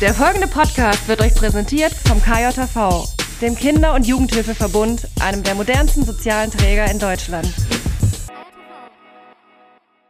Der 0.00 0.14
folgende 0.14 0.46
Podcast 0.46 1.08
wird 1.08 1.20
euch 1.20 1.34
präsentiert 1.34 1.92
vom 1.92 2.22
KJV, 2.22 3.04
dem 3.40 3.56
Kinder- 3.56 3.94
und 3.94 4.06
Jugendhilfeverbund, 4.06 5.08
einem 5.20 5.42
der 5.42 5.56
modernsten 5.56 6.04
sozialen 6.04 6.52
Träger 6.52 6.88
in 6.88 7.00
Deutschland. 7.00 7.52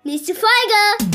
Nächste 0.04 0.34
Folge! 0.34 1.14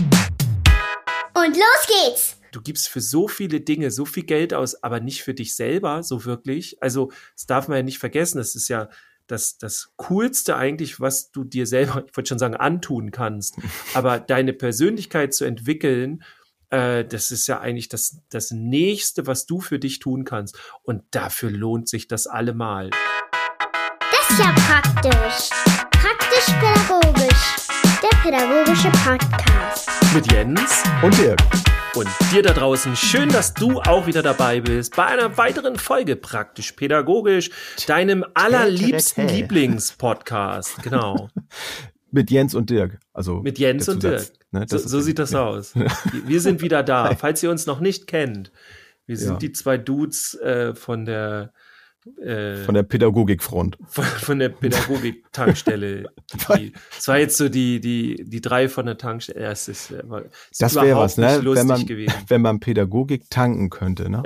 Und 1.35 1.55
los 1.55 1.87
geht's! 1.87 2.37
du 2.51 2.61
gibst 2.61 2.87
für 2.89 3.01
so 3.01 3.27
viele 3.27 3.61
Dinge 3.61 3.91
so 3.91 4.05
viel 4.05 4.23
Geld 4.23 4.55
aus, 4.55 4.81
aber 4.83 4.99
nicht 4.99 5.21
für 5.23 5.33
dich 5.33 5.55
selber 5.55 6.01
so 6.01 6.25
wirklich. 6.25 6.81
Also, 6.81 7.11
das 7.35 7.45
darf 7.45 7.67
man 7.67 7.77
ja 7.77 7.83
nicht 7.83 7.99
vergessen. 7.99 8.37
Das 8.39 8.55
ist 8.55 8.69
ja 8.69 8.89
das, 9.27 9.57
das 9.57 9.93
Coolste 9.97 10.55
eigentlich, 10.55 10.99
was 10.99 11.31
du 11.31 11.43
dir 11.43 11.65
selber, 11.67 12.05
ich 12.07 12.17
wollte 12.17 12.29
schon 12.29 12.39
sagen, 12.39 12.55
antun 12.55 13.11
kannst. 13.11 13.55
Aber 13.93 14.19
deine 14.19 14.53
Persönlichkeit 14.53 15.33
zu 15.33 15.45
entwickeln, 15.45 16.23
äh, 16.73 17.05
das 17.05 17.29
ist 17.29 17.47
ja 17.47 17.59
eigentlich 17.59 17.87
das, 17.87 18.17
das 18.29 18.49
Nächste, 18.51 19.27
was 19.27 19.45
du 19.45 19.61
für 19.61 19.77
dich 19.77 19.99
tun 19.99 20.25
kannst. 20.25 20.57
Und 20.81 21.03
dafür 21.11 21.51
lohnt 21.51 21.87
sich 21.87 22.07
das 22.07 22.25
allemal. 22.25 22.89
Das 23.99 24.29
ist 24.29 24.39
ja 24.39 24.51
praktisch. 24.53 25.49
Praktisch-pädagogisch. 25.91 27.55
Der 28.01 28.17
pädagogische 28.21 28.89
Podcast. 29.05 29.89
Mit 30.13 30.31
Jens 30.31 30.83
Und 31.03 31.17
Dirk. 31.17 31.39
und 31.95 32.09
dir 32.31 32.41
da 32.41 32.53
draußen. 32.53 32.95
Schön, 32.95 33.29
dass 33.29 33.53
du 33.53 33.79
auch 33.79 34.07
wieder 34.07 34.23
dabei 34.23 34.59
bist 34.59 34.95
bei 34.95 35.05
einer 35.05 35.37
weiteren 35.37 35.75
Folge 35.77 36.15
Praktisch 36.15 36.71
Pädagogisch, 36.71 37.51
deinem 37.87 38.25
allerliebsten. 38.33 39.27
Lieblingspodcast. 39.27 40.81
Genau. 40.81 41.29
Mit 42.13 42.29
Jens 42.29 42.53
und 42.53 42.69
Dirk. 42.69 42.99
Also 43.11 43.41
Mit 43.41 43.57
Jens 43.57 43.89
und 43.89 44.03
Dirk. 44.03 44.31
ne, 44.51 44.65
so 44.69 44.77
so 44.77 45.01
sieht 45.01 45.17
das 45.17 45.31
ja. 45.31 45.45
aus. 45.45 45.73
Wir 46.27 46.41
sind 46.41 46.61
wieder 46.61 46.83
da. 46.83 47.15
Falls 47.15 47.41
ihr 47.41 47.49
uns 47.49 47.65
noch 47.65 47.79
nicht 47.79 48.05
kennt, 48.05 48.51
wir 49.07 49.17
sind 49.17 49.33
Ja. 49.33 49.37
die 49.39 49.51
zwei 49.51 49.79
Dudes 49.79 50.35
äh, 50.35 50.75
von 50.75 51.05
der 51.05 51.53
äh, 52.21 52.57
Von 52.65 52.75
der 52.75 52.83
Pädagogikfront. 52.83 53.77
von, 53.87 54.03
von 54.03 54.39
der 54.39 54.49
Pädagogik-Tankstelle. 54.49 56.05
Das 56.95 57.07
war 57.07 57.17
jetzt 57.17 57.37
so 57.37 57.49
die, 57.49 57.79
die, 57.79 58.23
die 58.27 58.41
drei 58.41 58.69
von 58.69 58.85
der 58.85 58.97
Tankstelle. 58.97 59.41
Ja, 59.41 59.51
es 59.51 59.67
ist, 59.67 59.89
äh, 59.91 60.03
es 60.29 60.51
ist 60.51 60.61
Das 60.61 60.75
wäre 60.75 60.97
was, 60.99 61.17
ne? 61.17 61.39
Wenn 61.43 61.65
man, 61.67 61.85
gewesen. 61.85 62.13
wenn 62.27 62.41
man 62.41 62.59
Pädagogik 62.59 63.29
tanken 63.31 63.69
könnte, 63.71 64.09
ne? 64.09 64.21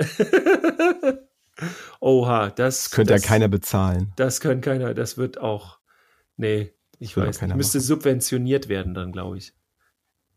Oha, 2.00 2.50
das 2.50 2.90
Könnte 2.90 3.14
das, 3.14 3.22
ja 3.22 3.28
keiner 3.28 3.48
bezahlen. 3.48 4.12
Das 4.16 4.40
kann 4.40 4.60
keiner, 4.60 4.92
das 4.94 5.16
wird 5.16 5.40
auch. 5.40 5.78
Nee, 6.36 6.72
ich 6.98 7.16
weiß 7.16 7.42
nicht. 7.42 7.56
Müsste 7.56 7.78
machen. 7.78 7.86
subventioniert 7.86 8.68
werden 8.68 8.94
dann, 8.94 9.12
glaube 9.12 9.38
ich. 9.38 9.54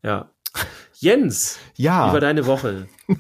Ja. 0.03 0.31
Jens, 0.93 1.59
wie 1.75 1.83
Ja, 1.83 2.11
war 2.11 2.19
deine 2.19 2.45
Woche? 2.45 2.87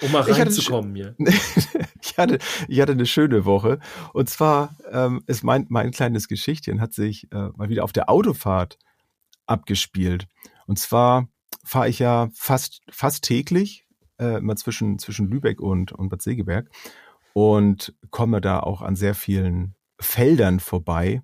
Um 0.00 0.12
mal 0.12 0.22
reinzukommen 0.22 0.94
hier. 0.94 1.14
ich 2.00 2.16
hatte, 2.16 2.38
ich 2.68 2.80
hatte 2.80 2.92
eine 2.92 3.04
schöne 3.04 3.44
Woche. 3.44 3.80
Und 4.14 4.30
zwar 4.30 4.76
ähm, 4.90 5.22
ist 5.26 5.44
mein, 5.44 5.66
mein 5.68 5.90
kleines 5.90 6.26
Geschichtchen 6.26 6.80
hat 6.80 6.94
sich 6.94 7.30
äh, 7.32 7.50
mal 7.54 7.68
wieder 7.68 7.84
auf 7.84 7.92
der 7.92 8.08
Autofahrt 8.08 8.78
abgespielt. 9.46 10.26
Und 10.66 10.78
zwar 10.78 11.28
fahre 11.64 11.88
ich 11.88 11.98
ja 11.98 12.30
fast, 12.34 12.80
fast 12.90 13.24
täglich 13.24 13.86
äh, 14.18 14.40
mal 14.40 14.56
zwischen, 14.56 14.98
zwischen 14.98 15.28
Lübeck 15.28 15.60
und, 15.60 15.92
und 15.92 16.08
Bad 16.08 16.22
Segeberg 16.22 16.70
und 17.32 17.94
komme 18.10 18.40
da 18.40 18.60
auch 18.60 18.82
an 18.82 18.96
sehr 18.96 19.14
vielen 19.14 19.74
Feldern 20.00 20.60
vorbei. 20.60 21.22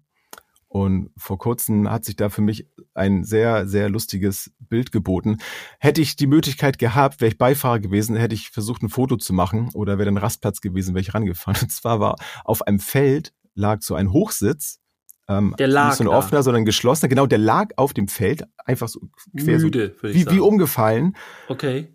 Und 0.74 1.10
vor 1.16 1.38
kurzem 1.38 1.88
hat 1.88 2.04
sich 2.04 2.16
da 2.16 2.30
für 2.30 2.42
mich 2.42 2.66
ein 2.94 3.22
sehr, 3.22 3.68
sehr 3.68 3.88
lustiges 3.88 4.52
Bild 4.58 4.90
geboten. 4.90 5.36
Hätte 5.78 6.00
ich 6.00 6.16
die 6.16 6.26
Möglichkeit 6.26 6.80
gehabt, 6.80 7.20
wäre 7.20 7.30
ich 7.30 7.38
Beifahrer 7.38 7.78
gewesen, 7.78 8.16
hätte 8.16 8.34
ich 8.34 8.50
versucht, 8.50 8.82
ein 8.82 8.88
Foto 8.88 9.16
zu 9.16 9.32
machen 9.32 9.70
oder 9.74 9.98
wäre 9.98 10.06
dann 10.06 10.16
Rastplatz 10.16 10.60
gewesen, 10.60 10.96
wäre 10.96 11.02
ich 11.02 11.14
rangefahren. 11.14 11.60
Und 11.62 11.70
zwar 11.70 12.00
war 12.00 12.16
auf 12.42 12.62
einem 12.62 12.80
Feld 12.80 13.32
lag 13.54 13.82
so 13.82 13.94
ein 13.94 14.10
Hochsitz. 14.10 14.80
Ähm, 15.28 15.54
Der 15.58 15.68
lag 15.68 15.88
nicht 15.88 15.96
so 15.96 16.04
ein 16.04 16.10
da. 16.10 16.16
offener, 16.16 16.42
sondern 16.42 16.62
ein 16.62 16.66
geschlossener. 16.66 17.08
Genau, 17.08 17.26
der 17.26 17.38
lag 17.38 17.70
auf 17.76 17.94
dem 17.94 18.08
Feld, 18.08 18.44
einfach 18.64 18.88
so 18.88 19.00
quer 19.36 19.58
so, 19.58 19.66
Müde, 19.66 19.94
ich 20.02 20.14
wie, 20.14 20.30
wie 20.30 20.40
umgefallen. 20.40 21.16
Okay. 21.48 21.88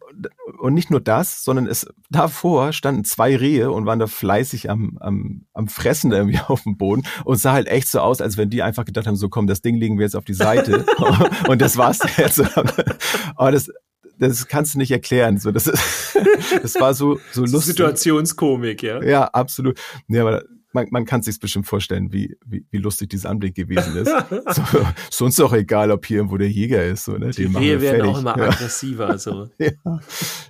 Und 0.60 0.74
nicht 0.74 0.90
nur 0.90 1.00
das, 1.00 1.44
sondern 1.44 1.68
es 1.68 1.88
davor 2.10 2.74
standen 2.74 3.06
zwei 3.06 3.36
Rehe 3.38 3.72
und 3.72 3.86
waren 3.86 4.00
da 4.00 4.08
fleißig 4.08 4.70
am, 4.70 4.98
am, 5.00 5.46
am 5.54 5.68
Fressen 5.68 6.12
irgendwie 6.12 6.40
auf 6.48 6.64
dem 6.64 6.78
Boden 6.78 7.04
und 7.24 7.38
sah 7.38 7.54
halt 7.54 7.68
echt 7.68 7.88
so 7.88 8.00
aus, 8.00 8.20
als 8.20 8.36
wenn 8.36 8.50
die 8.50 8.64
einfach 8.64 8.86
gedacht 8.86 9.06
haben, 9.06 9.16
so 9.16 9.30
komm, 9.30 9.46
das 9.48 9.62
Ding 9.62 9.76
legen 9.76 9.98
wir 9.98 10.06
jetzt 10.06 10.16
auf 10.16 10.26
die 10.26 10.34
Seite 10.34 10.86
und 11.48 11.62
das 11.62 11.78
war's 11.78 12.00
jetzt. 12.18 12.42
Aber 13.36 13.52
das, 13.52 13.70
das 14.18 14.48
kannst 14.48 14.74
du 14.74 14.80
nicht 14.80 14.92
erklären. 14.92 15.38
So, 15.38 15.52
das, 15.52 15.68
ist, 15.68 16.18
das 16.62 16.76
war 16.80 16.94
so, 16.94 17.20
so 17.32 17.42
lustig. 17.42 17.76
Situationskomik, 17.76 18.84
ja. 18.84 19.02
Ja, 19.04 19.26
absolut. 19.26 19.80
Nee, 20.08 20.20
aber 20.20 20.44
man, 20.72 20.88
man 20.91 21.06
kann 21.06 21.22
sich 21.22 21.40
bestimmt 21.40 21.68
vorstellen, 21.68 22.13
wie, 22.13 22.38
wie, 22.46 22.66
wie 22.69 22.78
lustig 22.78 23.09
dieser 23.09 23.30
Anblick 23.30 23.56
gewesen 23.56 23.96
ist. 23.96 24.12
So, 24.50 24.63
ist 25.09 25.22
uns 25.22 25.35
doch 25.35 25.53
egal, 25.53 25.91
ob 25.91 26.06
hier 26.06 26.18
irgendwo 26.18 26.38
der 26.38 26.50
Jäger 26.50 26.85
ist. 26.85 27.06
So, 27.06 27.13
ne? 27.13 27.31
Die 27.31 27.46
Rehe 27.46 27.59
wir 27.59 27.81
werden 27.81 27.96
fertig. 27.97 28.16
auch 28.16 28.19
immer 28.19 28.38
ja. 28.38 28.50
aggressiver. 28.50 29.18
So. 29.18 29.50
Ja. 29.59 30.00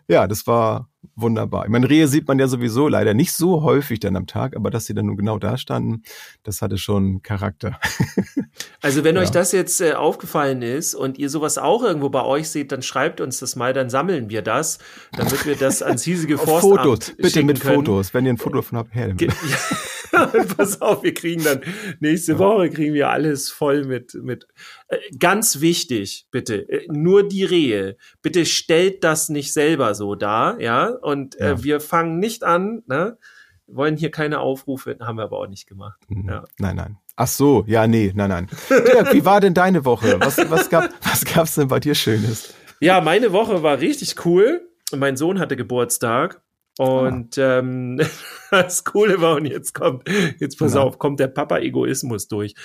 ja, 0.08 0.28
das 0.28 0.46
war 0.48 0.90
wunderbar. 1.16 1.66
Ich 1.66 1.70
meine, 1.72 1.90
Rehe 1.90 2.08
sieht 2.08 2.28
man 2.28 2.40
ja 2.40 2.48
sowieso 2.48 2.88
leider 2.88 3.14
nicht 3.14 3.34
so 3.34 3.64
häufig 3.64 4.00
dann 4.00 4.16
am 4.16 4.28
Tag, 4.28 4.56
aber 4.56 4.70
dass 4.70 4.86
sie 4.86 4.94
dann 4.94 5.06
nun 5.08 5.18
genau 5.18 5.38
da 5.40 5.58
standen, 5.58 6.04
das 6.44 6.62
hatte 6.62 6.78
schon 6.78 7.22
Charakter. 7.22 7.80
Also 8.82 9.04
wenn 9.04 9.16
Ja. 9.16 9.22
euch 9.22 9.30
das 9.32 9.52
jetzt 9.52 9.80
äh, 9.82 9.94
aufgefallen 9.94 10.62
ist 10.62 10.96
und 10.96 11.18
ihr 11.18 11.30
sowas 11.30 11.58
auch 11.58 11.84
irgendwo 11.84 12.10
bei 12.10 12.24
euch 12.24 12.50
seht, 12.50 12.72
dann 12.72 12.82
schreibt 12.82 13.20
uns 13.22 13.40
das 13.40 13.56
mal, 13.56 13.74
dann 13.74 13.90
sammeln 13.90 14.30
wir 14.30 14.42
das, 14.42 14.80
damit 15.16 15.46
wir 15.46 15.56
das 15.56 15.82
ans 15.82 16.04
hiesige 16.04 16.38
Forstamt 16.38 16.82
Fotos, 16.82 17.12
bitte 17.18 17.44
mit 17.44 17.60
können. 17.62 17.76
Fotos. 17.86 18.14
Wenn 18.14 18.26
ihr 18.26 18.34
ein 18.34 18.38
Foto 18.38 18.62
von 18.62 18.78
habt, 18.78 18.96
her 18.96 19.10
damit. 19.10 19.34
Ja, 20.12 20.26
pass 20.58 20.82
auf, 20.82 21.04
wir 21.04 21.14
kriegen 21.14 21.44
dann 21.44 21.62
nächste 22.00 22.40
Woche 22.40 22.72
kriegen 22.72 22.96
wir 22.96 23.10
alles 23.12 23.52
voll 23.52 23.86
mit 23.86 24.16
mit 24.16 24.46
äh, 24.46 24.48
ganz 25.20 25.62
wichtig, 25.62 26.28
bitte, 26.32 26.68
äh, 26.70 26.88
nur 26.92 27.28
die 27.28 27.44
Rehe. 27.44 27.98
Bitte 28.22 28.46
stellt 28.46 29.04
das 29.04 29.30
nicht 29.30 29.54
selber 29.54 29.94
so 29.96 30.16
dar, 30.16 30.60
ja? 30.60 30.88
Und 30.88 31.40
äh, 31.40 31.50
Ja. 31.50 31.64
wir 31.64 31.80
fangen 31.80 32.20
nicht 32.20 32.44
an, 32.44 32.84
ne? 32.88 33.18
Wollen 33.68 33.98
hier 33.98 34.10
keine 34.10 34.40
Aufrufe, 34.40 34.98
haben 35.00 35.18
wir 35.18 35.24
aber 35.26 35.38
auch 35.40 35.48
nicht 35.48 35.68
gemacht. 35.68 36.00
Ja. 36.10 36.44
Nein, 36.58 36.76
nein. 36.76 36.98
Ach 37.16 37.28
so, 37.28 37.64
ja, 37.68 37.86
nee, 37.86 38.12
nein, 38.16 38.30
nein. 38.30 38.48
Dirk, 38.70 39.14
wie 39.14 39.26
war 39.26 39.42
denn 39.42 39.54
deine 39.54 39.86
Woche? 39.86 40.18
Was, 40.22 40.38
was, 40.50 40.70
gab, 40.70 40.90
was 41.06 41.24
gab's 41.26 41.56
denn 41.56 41.68
bei 41.68 41.80
dir 41.80 41.94
Schönes? 41.94 42.54
Ja, 42.80 43.00
meine 43.02 43.32
Woche 43.32 43.62
war 43.62 43.80
richtig 43.80 44.26
cool. 44.26 44.68
Mein 44.96 45.18
Sohn 45.18 45.38
hatte 45.40 45.56
Geburtstag. 45.56 46.42
Und 46.80 47.38
ähm, 47.38 48.00
das 48.52 48.86
Coole 48.86 49.20
war, 49.20 49.36
und 49.36 49.46
jetzt 49.46 49.74
kommt, 49.74 50.08
jetzt 50.40 50.58
pass 50.58 50.76
Ja. 50.76 50.80
auf, 50.82 50.98
kommt 50.98 51.20
der 51.20 51.28
Papa-Egoismus 51.28 52.30
durch. 52.30 52.56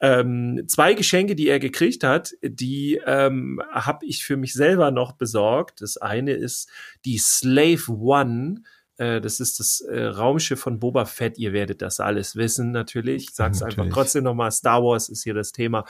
Ähm, 0.00 0.62
zwei 0.68 0.94
Geschenke, 0.94 1.34
die 1.34 1.48
er 1.48 1.58
gekriegt 1.58 2.04
hat, 2.04 2.34
die 2.40 3.00
ähm, 3.04 3.60
habe 3.72 4.06
ich 4.06 4.24
für 4.24 4.36
mich 4.36 4.52
selber 4.52 4.92
noch 4.92 5.12
besorgt. 5.12 5.82
Das 5.82 5.96
eine 5.96 6.34
ist 6.34 6.68
die 7.04 7.18
Slave 7.18 7.82
One. 7.90 8.62
Äh, 8.96 9.20
das 9.20 9.40
ist 9.40 9.58
das 9.58 9.80
äh, 9.80 10.04
Raumschiff 10.04 10.60
von 10.60 10.78
Boba 10.78 11.04
Fett. 11.04 11.36
Ihr 11.38 11.52
werdet 11.52 11.82
das 11.82 11.98
alles 11.98 12.36
wissen, 12.36 12.70
natürlich. 12.70 13.24
Ich 13.24 13.34
sag's 13.34 13.58
Ja, 13.58 13.66
einfach 13.66 13.78
natürlich. 13.78 13.94
trotzdem 13.94 14.22
nochmal. 14.22 14.52
Star 14.52 14.84
Wars 14.84 15.08
ist 15.08 15.24
hier 15.24 15.34
das 15.34 15.50
Thema. 15.50 15.84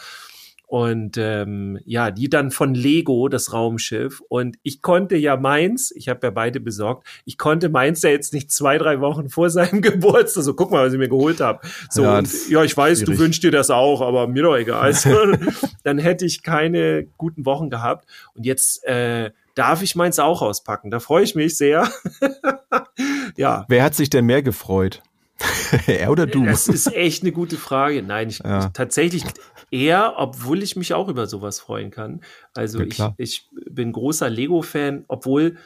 Und 0.67 1.17
ähm, 1.19 1.79
ja, 1.85 2.11
die 2.11 2.29
dann 2.29 2.51
von 2.51 2.75
Lego, 2.75 3.29
das 3.29 3.53
Raumschiff. 3.53 4.23
Und 4.29 4.57
ich 4.63 4.83
konnte 4.83 5.17
ja 5.17 5.37
meins, 5.37 5.93
ich 5.95 6.09
habe 6.09 6.21
ja 6.27 6.31
beide 6.31 6.59
besorgt, 6.59 7.07
ich 7.25 7.39
konnte 7.39 7.69
meins 7.69 8.03
ja 8.03 8.11
jetzt 8.11 8.33
nicht 8.33 8.51
zwei, 8.51 8.79
drei 8.79 9.01
Wochen 9.01 9.29
vor 9.29 9.51
seinem 9.51 9.83
Geburtstag. 9.83 10.43
So, 10.43 10.55
guck 10.55 10.71
mal, 10.71 10.87
was 10.87 10.93
ich 10.93 10.99
mir 10.99 11.09
geholt 11.09 11.41
habe. 11.41 11.61
So, 11.91 12.03
Ja, 12.03 12.19
und, 12.19 12.49
ja, 12.49 12.65
ich 12.65 12.77
weiß, 12.77 12.99
schwierig. 12.99 13.17
du 13.17 13.23
wünschst 13.23 13.43
dir 13.45 13.51
das 13.51 13.71
auch, 13.71 14.01
aber 14.01 14.27
mir 14.27 14.43
doch 14.43 14.57
egal. 14.57 14.75
Also, 14.95 15.11
dann 15.83 15.99
hätte 15.99 16.25
ich 16.25 16.43
keine 16.43 17.07
guten 17.19 17.45
Wochen 17.47 17.69
gehabt. 17.71 18.07
Und 18.35 18.47
jetzt 18.47 18.85
äh, 18.85 19.31
darf 19.55 19.83
ich 19.83 19.95
meins 19.97 20.19
auch 20.19 20.43
auspacken. 20.43 20.91
Da 20.91 21.01
freue 21.01 21.25
ich 21.25 21.35
mich 21.35 21.57
sehr. 21.57 21.89
ja, 23.37 23.65
Wer 23.69 23.83
hat 23.83 23.95
sich 23.95 24.11
denn 24.11 24.27
mehr 24.27 24.43
gefreut? 24.43 25.03
er 25.87 26.11
oder 26.11 26.27
du? 26.27 26.45
das 26.45 26.69
ist 26.69 26.93
echt 26.95 27.23
eine 27.23 27.33
gute 27.33 27.57
Frage. 27.57 28.03
Nein, 28.03 28.29
ich, 28.29 28.39
Ja. 28.39 28.61
ich 28.61 28.73
tatsächlich 28.73 29.25
eher, 29.71 30.15
obwohl 30.17 30.63
ich 30.63 30.77
mich 30.77 30.95
auch 30.95 31.09
über 31.09 31.27
sowas 31.27 31.61
freuen 31.61 31.91
kann. 31.91 32.21
Also 32.55 32.81
Ja, 32.83 33.15
ich, 33.19 33.49
ich 33.51 33.51
bin 33.71 33.93
großer 33.93 34.31
Lego-Fan, 34.31 35.05
obwohl 35.09 35.57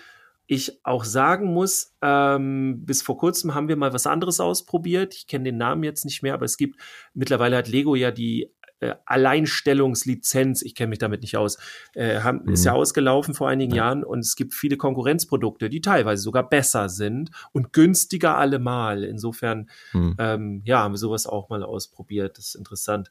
ich 0.47 0.81
auch 0.83 1.05
sagen 1.05 1.53
muss, 1.53 1.93
ähm, 2.01 2.87
bis 2.87 3.03
vor 3.03 3.19
kurzem 3.19 3.55
haben 3.55 3.69
wir 3.69 3.77
mal 3.77 3.93
was 3.93 4.07
anderes 4.07 4.41
ausprobiert. 4.41 5.15
Ich 5.15 5.27
kenne 5.27 5.45
den 5.45 5.59
Namen 5.59 5.83
jetzt 5.85 6.07
nicht 6.07 6.23
mehr, 6.23 6.33
aber 6.33 6.47
es 6.47 6.57
gibt 6.57 6.81
mittlerweile 7.13 7.59
hat 7.59 7.69
Lego 7.69 7.95
ja 7.95 8.11
die 8.11 8.51
äh, 8.81 8.95
Alleinstellungslizenz, 9.07 10.63
ich 10.63 10.75
kenne 10.75 10.91
mich 10.91 10.99
damit 10.99 11.23
nicht 11.23 11.37
aus, 11.37 11.59
äh, 11.95 12.21
haben, 12.21 12.49
ist 12.49 12.61
Mhm. 12.63 12.67
ja 12.67 12.73
ausgelaufen 12.75 13.35
vor 13.35 13.49
einigen 13.49 13.75
Jahren 13.75 14.05
und 14.05 14.21
es 14.21 14.37
gibt 14.37 14.55
viele 14.55 14.77
Konkurrenzprodukte, 14.77 15.69
die 15.69 15.81
teilweise 15.81 16.23
sogar 16.23 16.49
besser 16.49 16.89
sind 16.89 17.31
und 17.53 17.73
günstiger 17.73 18.37
allemal. 18.37 19.05
Insofern 19.05 19.69
Hm. 19.93 20.17
ähm, 20.19 20.63
ja, 20.65 20.81
haben 20.81 20.93
wir 20.95 20.99
sowas 20.99 21.27
auch 21.27 21.49
mal 21.49 21.63
ausprobiert. 21.63 22.39
Das 22.39 22.49
ist 22.49 22.55
interessant. 22.55 23.11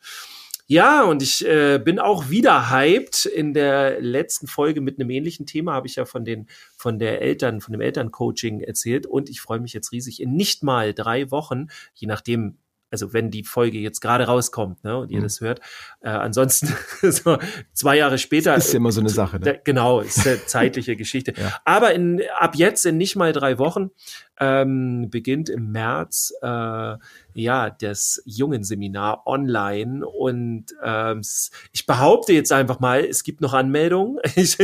Ja, 0.69 1.03
und 1.05 1.23
ich 1.23 1.47
äh, 1.47 1.79
bin 1.81 1.97
auch 1.97 2.29
wieder 2.29 2.69
hyped. 2.69 3.25
In 3.25 3.53
der 3.53 4.01
letzten 4.01 4.47
Folge 4.47 4.81
mit 4.81 4.99
einem 4.99 5.09
ähnlichen 5.09 5.45
Thema 5.45 5.73
habe 5.73 5.87
ich 5.87 5.95
ja 5.95 6.03
von 6.03 6.25
den 6.25 6.47
von 6.75 6.99
der 6.99 7.21
Eltern, 7.21 7.61
von 7.61 7.71
dem 7.71 7.79
Elterncoaching 7.79 8.59
erzählt 8.59 9.05
und 9.07 9.29
ich 9.29 9.39
freue 9.39 9.61
mich 9.61 9.71
jetzt 9.71 9.93
riesig 9.93 10.21
in 10.21 10.33
nicht 10.35 10.63
mal 10.63 10.93
drei 10.93 11.31
Wochen, 11.31 11.67
je 11.93 12.07
nachdem, 12.07 12.57
also 12.92 13.13
wenn 13.13 13.31
die 13.31 13.44
Folge 13.44 13.78
jetzt 13.80 14.00
gerade 14.00 14.25
rauskommt 14.25 14.84
ne, 14.84 14.98
und 14.98 15.10
ihr 15.12 15.19
Mhm. 15.19 15.24
das 15.24 15.42
hört. 15.42 15.60
Äh, 16.01 16.10
ansonsten 16.10 16.68
so 17.12 17.38
zwei 17.74 17.98
Jahre 17.98 18.18
später. 18.18 18.56
Ist 18.56 18.72
ja 18.74 18.78
immer 18.78 18.92
so 18.92 19.01
eine 19.01 19.10
Sache. 19.10 19.39
Da, 19.39 19.51
Ne? 19.51 19.62
genau, 19.63 20.00
ist 20.01 20.25
eine 20.25 20.45
zeitliche 20.45 20.95
Geschichte. 20.95 21.34
Ja. 21.38 21.60
Aber 21.66 21.94
in, 21.94 22.22
ab 22.38 22.56
jetzt 22.56 22.86
in 22.86 22.98
nicht 22.98 23.16
mal 23.16 23.34
drei 23.34 23.57
Wochen 23.60 23.92
ähm, 24.39 25.10
beginnt 25.10 25.50
im 25.50 25.72
März 25.72 26.34
äh, 26.42 26.95
ja 27.34 27.69
das 27.69 28.22
Jungenseminar 28.25 29.25
online 29.25 30.06
und 30.06 30.66
ähm, 30.84 31.22
ich 31.72 31.86
behaupte 31.86 32.34
jetzt 32.34 32.51
einfach 32.51 32.80
mal, 32.80 33.04
es 33.04 33.24
gibt 33.24 33.42
noch 33.42 33.54
Anmeldungen. 33.54 34.19
Ich, 34.38 34.60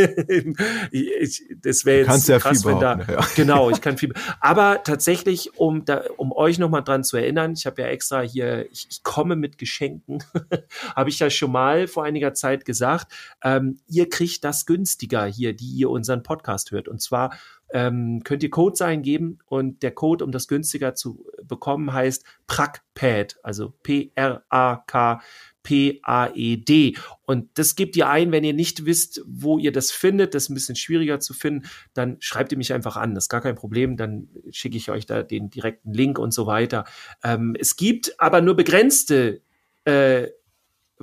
ich, 0.91 1.43
das 1.61 1.83
wäre 1.85 2.11
jetzt 2.11 2.27
ja 2.27 2.37
krass, 2.37 2.61
viel 2.61 2.71
wenn 2.71 2.79
da 2.79 2.99
ja. 2.99 3.25
genau, 3.35 3.69
ich 3.69 3.81
kann 3.81 3.97
viel. 3.97 4.13
Aber 4.39 4.83
tatsächlich, 4.83 5.57
um 5.57 5.83
da, 5.85 6.03
um 6.17 6.31
euch 6.31 6.59
noch 6.59 6.69
mal 6.69 6.81
dran 6.81 7.03
zu 7.03 7.17
erinnern, 7.17 7.53
ich 7.53 7.65
habe 7.65 7.81
ja 7.81 7.87
extra 7.87 8.21
hier, 8.21 8.71
ich, 8.71 8.87
ich 8.89 9.03
komme 9.03 9.35
mit 9.35 9.57
Geschenken, 9.57 10.23
habe 10.95 11.09
ich 11.09 11.19
ja 11.19 11.29
schon 11.29 11.51
mal 11.51 11.87
vor 11.87 12.03
einiger 12.03 12.33
Zeit 12.33 12.65
gesagt. 12.65 13.11
Ähm, 13.43 13.79
ihr 13.87 14.09
kriegt 14.09 14.43
das 14.43 14.65
günstiger 14.65 15.25
hier, 15.25 15.53
die 15.55 15.69
ihr 15.71 15.89
unseren 15.89 16.23
Podcast 16.23 16.71
hört. 16.71 16.87
Und 16.87 17.01
zwar 17.01 17.31
ähm, 17.73 18.21
könnt 18.23 18.43
ihr 18.43 18.49
Codes 18.49 18.81
eingeben 18.81 19.39
und 19.47 19.83
der 19.83 19.91
Code, 19.91 20.23
um 20.23 20.31
das 20.31 20.47
günstiger 20.47 20.93
zu 20.93 21.25
bekommen, 21.43 21.91
heißt 21.91 22.23
PRACPAD, 22.47 23.37
also 23.43 23.73
P-R-A-K. 23.83 25.21
P-A-E-D. 25.63 26.97
Und 27.25 27.49
das 27.57 27.75
gebt 27.75 27.95
ihr 27.95 28.09
ein, 28.09 28.33
wenn 28.33 28.43
ihr 28.43 28.53
nicht 28.53 28.85
wisst, 28.85 29.21
wo 29.25 29.57
ihr 29.57 29.71
das 29.71 29.91
findet. 29.91 30.35
Das 30.35 30.43
ist 30.43 30.49
ein 30.49 30.55
bisschen 30.55 30.75
schwieriger 30.75 31.21
zu 31.21 31.33
finden. 31.33 31.67
Dann 31.93 32.17
schreibt 32.19 32.51
ihr 32.51 32.57
mich 32.57 32.73
einfach 32.73 32.97
an. 32.97 33.15
Das 33.15 33.25
ist 33.25 33.29
gar 33.29 33.39
kein 33.39 33.55
Problem. 33.55 33.95
Dann 33.95 34.27
schicke 34.51 34.75
ich 34.75 34.91
euch 34.91 35.05
da 35.05 35.23
den 35.23 35.49
direkten 35.49 35.93
Link 35.93 36.19
und 36.19 36.33
so 36.33 36.45
weiter. 36.45 36.83
Ähm, 37.23 37.55
es 37.57 37.77
gibt 37.77 38.13
aber 38.19 38.41
nur 38.41 38.57
begrenzte 38.57 39.41
äh, 39.85 40.27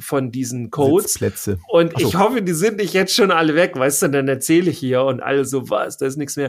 von 0.00 0.30
diesen 0.32 0.70
Codes. 0.70 1.12
Sitzplätze. 1.12 1.58
Und 1.68 1.92
so. 1.98 2.08
ich 2.08 2.18
hoffe, 2.18 2.42
die 2.42 2.52
sind 2.52 2.78
nicht 2.78 2.94
jetzt 2.94 3.14
schon 3.14 3.30
alle 3.30 3.54
weg, 3.54 3.76
weißt 3.76 4.02
du, 4.02 4.08
dann 4.08 4.28
erzähle 4.28 4.70
ich 4.70 4.78
hier 4.78 5.02
und 5.04 5.20
alle 5.22 5.44
so, 5.44 5.70
was, 5.70 5.96
da 5.98 6.06
ist 6.06 6.16
nichts 6.16 6.36
mehr. 6.36 6.48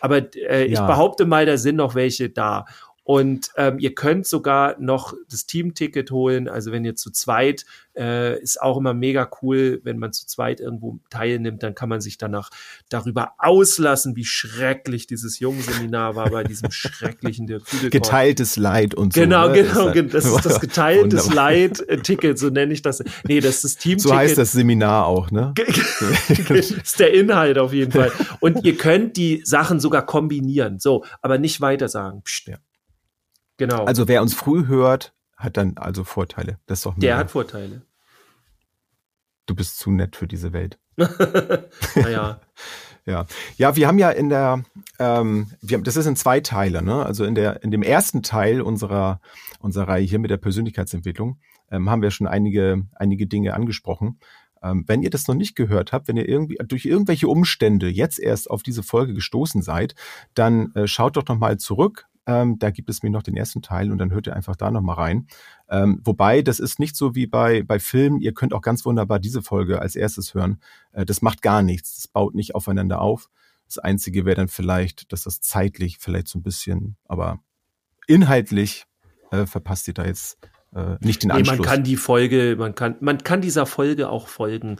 Aber 0.00 0.18
äh, 0.36 0.64
ich 0.64 0.72
Ja. 0.78 0.86
behaupte 0.86 1.26
mal, 1.26 1.44
da 1.46 1.56
sind 1.58 1.76
noch 1.76 1.94
welche 1.94 2.30
da. 2.30 2.64
Und 3.04 3.50
ähm, 3.56 3.80
ihr 3.80 3.94
könnt 3.94 4.26
sogar 4.26 4.76
noch 4.78 5.14
das 5.28 5.46
Teamticket 5.46 6.12
holen. 6.12 6.48
Also 6.48 6.70
wenn 6.70 6.84
ihr 6.84 6.94
zu 6.94 7.10
zweit, 7.10 7.64
äh, 7.96 8.40
ist 8.40 8.62
auch 8.62 8.76
immer 8.78 8.94
mega 8.94 9.28
cool, 9.42 9.80
wenn 9.82 9.98
man 9.98 10.12
zu 10.12 10.24
zweit 10.26 10.60
irgendwo 10.60 11.00
teilnimmt, 11.10 11.64
dann 11.64 11.74
kann 11.74 11.88
man 11.88 12.00
sich 12.00 12.16
danach 12.16 12.50
darüber 12.88 13.32
auslassen, 13.38 14.14
wie 14.14 14.24
schrecklich 14.24 15.08
dieses 15.08 15.40
Jungenseminar 15.40 16.14
war 16.14 16.30
bei 16.30 16.44
diesem 16.44 16.70
schrecklichen 16.70 17.48
Dirk 17.48 17.64
Kügelkorn. 17.64 17.90
Geteiltes 17.90 18.56
Leid 18.56 18.94
und 18.94 19.14
so. 19.14 19.20
Genau, 19.20 19.48
ne? 19.48 19.62
genau, 19.64 19.90
gen- 19.90 20.08
das 20.08 20.24
ist 20.24 20.44
das 20.46 20.60
geteiltes. 20.60 21.32
Leid-Ticket, 21.32 22.38
so 22.38 22.50
nenne 22.50 22.72
ich 22.72 22.82
das. 22.82 23.02
Nee, 23.26 23.40
das 23.40 23.56
ist 23.56 23.64
das 23.64 23.76
Teamticket. 23.76 24.10
So 24.10 24.14
heißt 24.16 24.38
das 24.38 24.52
Seminar 24.52 25.06
auch, 25.06 25.32
ne? 25.32 25.52
das 26.48 26.70
ist 26.70 27.00
der 27.00 27.12
Inhalt 27.12 27.58
auf 27.58 27.72
jeden 27.72 27.90
Fall. 27.90 28.12
Und 28.38 28.64
ihr 28.64 28.76
könnt 28.76 29.16
die 29.16 29.42
Sachen 29.44 29.80
sogar 29.80 30.06
kombinieren. 30.06 30.78
So, 30.78 31.04
aber 31.20 31.38
nicht 31.38 31.60
weiter 31.60 31.88
sagen. 31.88 32.22
Psst. 32.22 32.46
Ja. 32.46 32.58
Genau. 33.56 33.84
Also 33.84 34.08
wer 34.08 34.22
uns 34.22 34.34
früh 34.34 34.66
hört, 34.66 35.12
hat 35.36 35.56
dann 35.56 35.76
also 35.76 36.04
Vorteile. 36.04 36.58
Das 36.66 36.80
ist 36.80 36.86
doch 36.86 36.94
der 36.96 37.16
hat 37.16 37.30
Vorteile. 37.30 37.82
Du 39.46 39.54
bist 39.54 39.78
zu 39.78 39.90
nett 39.90 40.16
für 40.16 40.26
diese 40.26 40.52
Welt. 40.52 40.78
naja. 41.94 42.40
Ja, 43.04 43.26
ja, 43.56 43.74
wir 43.74 43.88
haben 43.88 43.98
ja 43.98 44.10
in 44.10 44.28
der, 44.28 44.62
ähm, 45.00 45.50
wir 45.60 45.76
haben, 45.76 45.82
das 45.82 45.96
ist 45.96 46.06
in 46.06 46.14
zwei 46.14 46.38
Teile, 46.38 46.82
ne? 46.82 47.04
Also 47.04 47.24
in 47.24 47.34
der, 47.34 47.60
in 47.64 47.72
dem 47.72 47.82
ersten 47.82 48.22
Teil 48.22 48.60
unserer 48.60 49.20
unserer 49.58 49.88
Reihe 49.88 50.04
hier 50.04 50.20
mit 50.20 50.30
der 50.30 50.36
Persönlichkeitsentwicklung 50.36 51.40
ähm, 51.70 51.90
haben 51.90 52.02
wir 52.02 52.12
schon 52.12 52.28
einige 52.28 52.86
einige 52.94 53.26
Dinge 53.26 53.54
angesprochen. 53.54 54.20
Ähm, 54.62 54.84
wenn 54.86 55.02
ihr 55.02 55.10
das 55.10 55.26
noch 55.26 55.34
nicht 55.34 55.56
gehört 55.56 55.92
habt, 55.92 56.06
wenn 56.06 56.16
ihr 56.16 56.28
irgendwie 56.28 56.58
durch 56.64 56.84
irgendwelche 56.84 57.26
Umstände 57.26 57.88
jetzt 57.88 58.20
erst 58.20 58.48
auf 58.48 58.62
diese 58.62 58.84
Folge 58.84 59.14
gestoßen 59.14 59.62
seid, 59.62 59.96
dann 60.34 60.72
äh, 60.74 60.86
schaut 60.86 61.16
doch 61.16 61.26
noch 61.26 61.38
mal 61.38 61.58
zurück. 61.58 62.06
Ähm, 62.26 62.58
da 62.58 62.70
gibt 62.70 62.88
es 62.88 63.02
mir 63.02 63.10
noch 63.10 63.22
den 63.22 63.36
ersten 63.36 63.62
Teil 63.62 63.90
und 63.90 63.98
dann 63.98 64.12
hört 64.12 64.28
ihr 64.28 64.36
einfach 64.36 64.54
da 64.56 64.70
noch 64.70 64.80
mal 64.80 64.94
rein. 64.94 65.26
Ähm, 65.68 66.00
wobei, 66.04 66.42
das 66.42 66.60
ist 66.60 66.78
nicht 66.78 66.94
so 66.96 67.14
wie 67.14 67.26
bei, 67.26 67.62
bei 67.62 67.78
Filmen. 67.80 68.20
Ihr 68.20 68.32
könnt 68.32 68.54
auch 68.54 68.60
ganz 68.60 68.84
wunderbar 68.84 69.18
diese 69.18 69.42
Folge 69.42 69.80
als 69.80 69.96
erstes 69.96 70.32
hören. 70.34 70.60
Äh, 70.92 71.04
das 71.04 71.20
macht 71.22 71.42
gar 71.42 71.62
nichts. 71.62 71.96
Das 71.96 72.06
baut 72.08 72.34
nicht 72.34 72.54
aufeinander 72.54 73.00
auf. 73.00 73.28
Das 73.66 73.78
Einzige 73.78 74.24
wäre 74.24 74.36
dann 74.36 74.48
vielleicht, 74.48 75.12
dass 75.12 75.22
das 75.24 75.40
zeitlich 75.40 75.96
vielleicht 75.98 76.28
so 76.28 76.38
ein 76.38 76.42
bisschen, 76.42 76.96
aber 77.06 77.40
inhaltlich 78.06 78.84
äh, 79.30 79.46
verpasst 79.46 79.88
ihr 79.88 79.94
da 79.94 80.04
jetzt 80.04 80.38
äh, 80.74 80.96
nicht 81.00 81.22
den 81.22 81.28
Nee, 81.28 81.34
Anschluss. 81.38 81.58
man 81.58 81.66
kann 81.66 81.84
die 81.84 81.96
Folge, 81.96 82.56
man 82.58 82.74
kann, 82.74 82.96
man 83.00 83.18
kann 83.18 83.40
dieser 83.40 83.66
Folge 83.66 84.08
auch 84.08 84.28
folgen, 84.28 84.76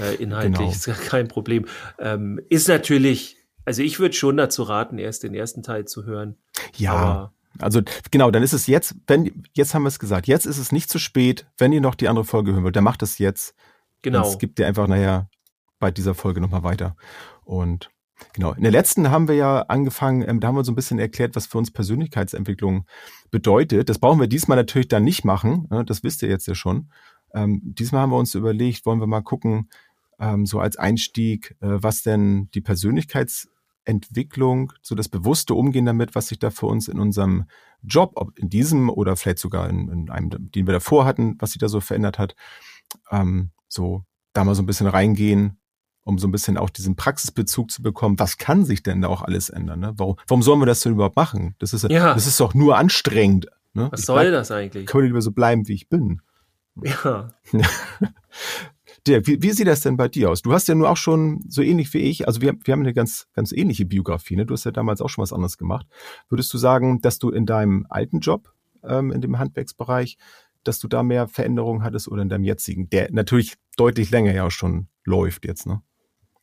äh, 0.00 0.14
inhaltlich, 0.16 0.56
Genau. 0.58 0.70
ist 0.70 1.08
kein 1.08 1.28
Problem. 1.28 1.66
Ähm, 1.98 2.40
ist 2.48 2.68
natürlich, 2.68 3.35
also 3.66 3.82
ich 3.82 3.98
würde 3.98 4.14
schon 4.14 4.36
dazu 4.36 4.62
raten, 4.62 4.96
erst 4.98 5.24
den 5.24 5.34
ersten 5.34 5.62
Teil 5.62 5.84
zu 5.84 6.04
hören. 6.04 6.36
ja, 6.76 6.92
Aber 6.92 7.32
also 7.58 7.80
genau, 8.10 8.30
dann 8.30 8.42
ist 8.42 8.52
es 8.52 8.66
jetzt, 8.66 8.94
wenn, 9.06 9.44
jetzt 9.54 9.74
haben 9.74 9.82
wir 9.82 9.88
es 9.88 9.98
gesagt, 9.98 10.26
jetzt 10.26 10.46
ist 10.46 10.58
es 10.58 10.72
nicht 10.72 10.90
zu 10.90 10.98
spät, 10.98 11.46
wenn 11.58 11.72
ihr 11.72 11.80
noch 11.80 11.94
die 11.94 12.08
andere 12.08 12.24
Folge 12.24 12.52
hören 12.52 12.64
wollt, 12.64 12.76
dann 12.76 12.84
macht 12.84 13.02
es 13.02 13.18
jetzt. 13.18 13.54
genau. 14.02 14.26
Es 14.26 14.38
gibt 14.38 14.58
dir 14.58 14.66
einfach 14.66 14.86
nachher 14.86 15.28
bei 15.78 15.90
dieser 15.90 16.14
Folge 16.14 16.40
nochmal 16.40 16.62
weiter. 16.62 16.96
Und 17.44 17.90
genau, 18.32 18.52
in 18.52 18.62
der 18.62 18.72
letzten 18.72 19.10
haben 19.10 19.28
wir 19.28 19.34
ja 19.34 19.62
angefangen, 19.62 20.22
ähm, 20.28 20.40
da 20.40 20.48
haben 20.48 20.56
wir 20.56 20.64
so 20.64 20.72
ein 20.72 20.76
bisschen 20.76 20.98
erklärt, 20.98 21.34
was 21.34 21.46
für 21.46 21.58
uns 21.58 21.70
Persönlichkeitsentwicklung 21.70 22.86
bedeutet. 23.30 23.88
Das 23.88 23.98
brauchen 23.98 24.20
wir 24.20 24.28
diesmal 24.28 24.56
natürlich 24.56 24.88
dann 24.88 25.04
nicht 25.04 25.24
machen, 25.24 25.66
ne? 25.70 25.84
das 25.84 26.02
wisst 26.02 26.22
ihr 26.22 26.28
jetzt 26.28 26.46
ja 26.46 26.54
schon. 26.54 26.90
Ähm, 27.34 27.60
diesmal 27.62 28.02
haben 28.02 28.10
wir 28.10 28.18
uns 28.18 28.34
überlegt, 28.34 28.86
wollen 28.86 29.00
wir 29.00 29.06
mal 29.06 29.22
gucken, 29.22 29.68
ähm, 30.18 30.46
so 30.46 30.60
als 30.60 30.76
Einstieg, 30.76 31.56
äh, 31.60 31.66
was 31.82 32.02
denn 32.02 32.48
die 32.54 32.60
Persönlichkeitsentwicklung, 33.96 34.72
so 34.82 34.94
das 34.94 35.08
bewusste 35.08 35.54
Umgehen 35.54 35.86
damit, 35.86 36.14
was 36.14 36.28
sich 36.28 36.38
da 36.38 36.50
für 36.50 36.66
uns 36.66 36.88
in 36.88 36.98
unserem 36.98 37.44
Job, 37.82 38.12
ob 38.16 38.36
in 38.38 38.48
diesem 38.48 38.90
oder 38.90 39.16
vielleicht 39.16 39.38
sogar 39.38 39.68
in, 39.68 39.88
in 39.88 40.10
einem, 40.10 40.30
den 40.50 40.66
wir 40.66 40.72
davor 40.74 41.04
hatten, 41.04 41.36
was 41.38 41.52
sich 41.52 41.60
da 41.60 41.68
so 41.68 41.80
verändert 41.80 42.18
hat, 42.18 42.34
ähm, 43.10 43.50
so 43.68 44.04
da 44.32 44.44
mal 44.44 44.54
so 44.54 44.62
ein 44.62 44.66
bisschen 44.66 44.86
reingehen, 44.86 45.58
um 46.02 46.18
so 46.18 46.28
ein 46.28 46.32
bisschen 46.32 46.56
auch 46.58 46.70
diesen 46.70 46.96
Praxisbezug 46.96 47.70
zu 47.70 47.82
bekommen. 47.82 48.18
Was 48.18 48.38
kann 48.38 48.64
sich 48.64 48.82
denn 48.82 49.00
da 49.02 49.08
auch 49.08 49.22
alles 49.22 49.48
ändern? 49.50 49.80
Ne? 49.80 49.92
Warum, 49.96 50.16
warum 50.28 50.42
sollen 50.42 50.60
wir 50.60 50.66
das 50.66 50.80
denn 50.80 50.92
überhaupt 50.92 51.16
machen? 51.16 51.54
Das 51.58 51.72
ist, 51.72 51.84
Ja. 51.90 52.14
das 52.14 52.26
ist 52.26 52.38
doch 52.40 52.54
nur 52.54 52.76
anstrengend. 52.76 53.46
Ne? 53.72 53.88
Was 53.90 54.00
Ich 54.00 54.06
soll 54.06 54.20
bleib- 54.20 54.32
das 54.32 54.50
eigentlich? 54.50 54.86
Kann 54.86 55.02
ich 55.02 55.08
lieber 55.08 55.22
so 55.22 55.32
bleiben, 55.32 55.66
wie 55.68 55.74
ich 55.74 55.88
bin. 55.88 56.20
Ja. 56.82 57.28
Dirk, 59.06 59.26
wie, 59.26 59.42
wie 59.42 59.52
sieht 59.52 59.66
das 59.66 59.80
denn 59.80 59.96
bei 59.96 60.08
dir 60.08 60.30
aus? 60.30 60.42
Du 60.42 60.52
hast 60.52 60.68
ja 60.68 60.74
nur 60.74 60.90
auch 60.90 60.96
schon 60.96 61.44
so 61.48 61.62
ähnlich 61.62 61.92
wie 61.94 61.98
ich, 61.98 62.26
also 62.26 62.40
wir, 62.40 62.54
wir 62.64 62.72
haben 62.72 62.80
eine 62.80 62.94
ganz, 62.94 63.28
ganz 63.34 63.52
ähnliche 63.52 63.84
Biografie, 63.84 64.36
ne? 64.36 64.46
Du 64.46 64.54
hast 64.54 64.64
ja 64.64 64.72
damals 64.72 65.00
auch 65.00 65.08
schon 65.08 65.22
was 65.22 65.32
anderes 65.32 65.58
gemacht. 65.58 65.86
Würdest 66.28 66.52
du 66.52 66.58
sagen, 66.58 67.00
dass 67.00 67.18
du 67.18 67.30
in 67.30 67.46
deinem 67.46 67.86
alten 67.88 68.20
Job, 68.20 68.52
ähm, 68.82 69.12
in 69.12 69.20
dem 69.20 69.38
Handwerksbereich, 69.38 70.18
dass 70.64 70.80
du 70.80 70.88
da 70.88 71.02
mehr 71.02 71.28
Veränderungen 71.28 71.82
hattest 71.82 72.08
oder 72.08 72.22
in 72.22 72.28
deinem 72.28 72.44
jetzigen, 72.44 72.90
der 72.90 73.10
natürlich 73.12 73.54
deutlich 73.76 74.10
länger 74.10 74.34
ja 74.34 74.44
auch 74.44 74.50
schon 74.50 74.88
läuft 75.04 75.44
jetzt, 75.44 75.66
ne? 75.66 75.82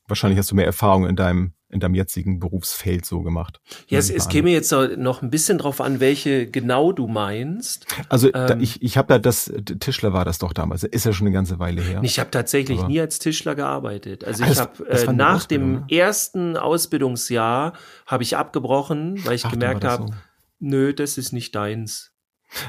Wahrscheinlich 0.07 0.37
hast 0.37 0.51
du 0.51 0.55
mehr 0.55 0.65
Erfahrung 0.65 1.07
in 1.07 1.15
deinem, 1.15 1.53
in 1.73 1.79
deinem 1.79 1.95
jetzigen 1.95 2.39
Berufsfeld 2.39 3.05
so 3.05 3.21
gemacht. 3.21 3.59
Ja, 3.87 3.99
es, 3.99 4.09
es 4.09 4.29
käme 4.29 4.51
jetzt 4.51 4.71
noch 4.71 5.21
ein 5.21 5.29
bisschen 5.29 5.57
drauf 5.57 5.81
an, 5.81 5.99
welche 5.99 6.47
genau 6.49 6.91
du 6.91 7.07
meinst. 7.07 7.85
Also 8.09 8.29
da, 8.29 8.51
ähm, 8.51 8.61
ich, 8.61 8.81
ich 8.81 8.97
habe 8.97 9.07
da 9.07 9.19
das, 9.19 9.51
Tischler 9.79 10.13
war 10.13 10.23
das 10.25 10.37
doch 10.37 10.53
damals, 10.53 10.83
ist 10.83 11.05
ja 11.05 11.13
schon 11.13 11.27
eine 11.27 11.33
ganze 11.33 11.59
Weile 11.59 11.81
her. 11.81 12.01
Ich 12.03 12.19
habe 12.19 12.31
tatsächlich 12.31 12.79
Aber- 12.79 12.87
nie 12.87 12.99
als 13.01 13.19
Tischler 13.19 13.55
gearbeitet. 13.55 14.23
Also 14.23 14.43
ich 14.43 14.59
habe 14.59 14.87
äh, 14.87 15.11
nach 15.11 15.45
dem 15.45 15.85
ersten 15.89 16.55
Ausbildungsjahr 16.57 17.73
habe 18.05 18.23
ich 18.23 18.37
abgebrochen, 18.37 19.25
weil 19.25 19.35
ich 19.35 19.45
Ach, 19.45 19.51
gemerkt 19.51 19.83
habe, 19.83 20.07
so. 20.07 20.13
nö, 20.59 20.93
das 20.93 21.17
ist 21.17 21.31
nicht 21.33 21.55
deins. 21.55 22.11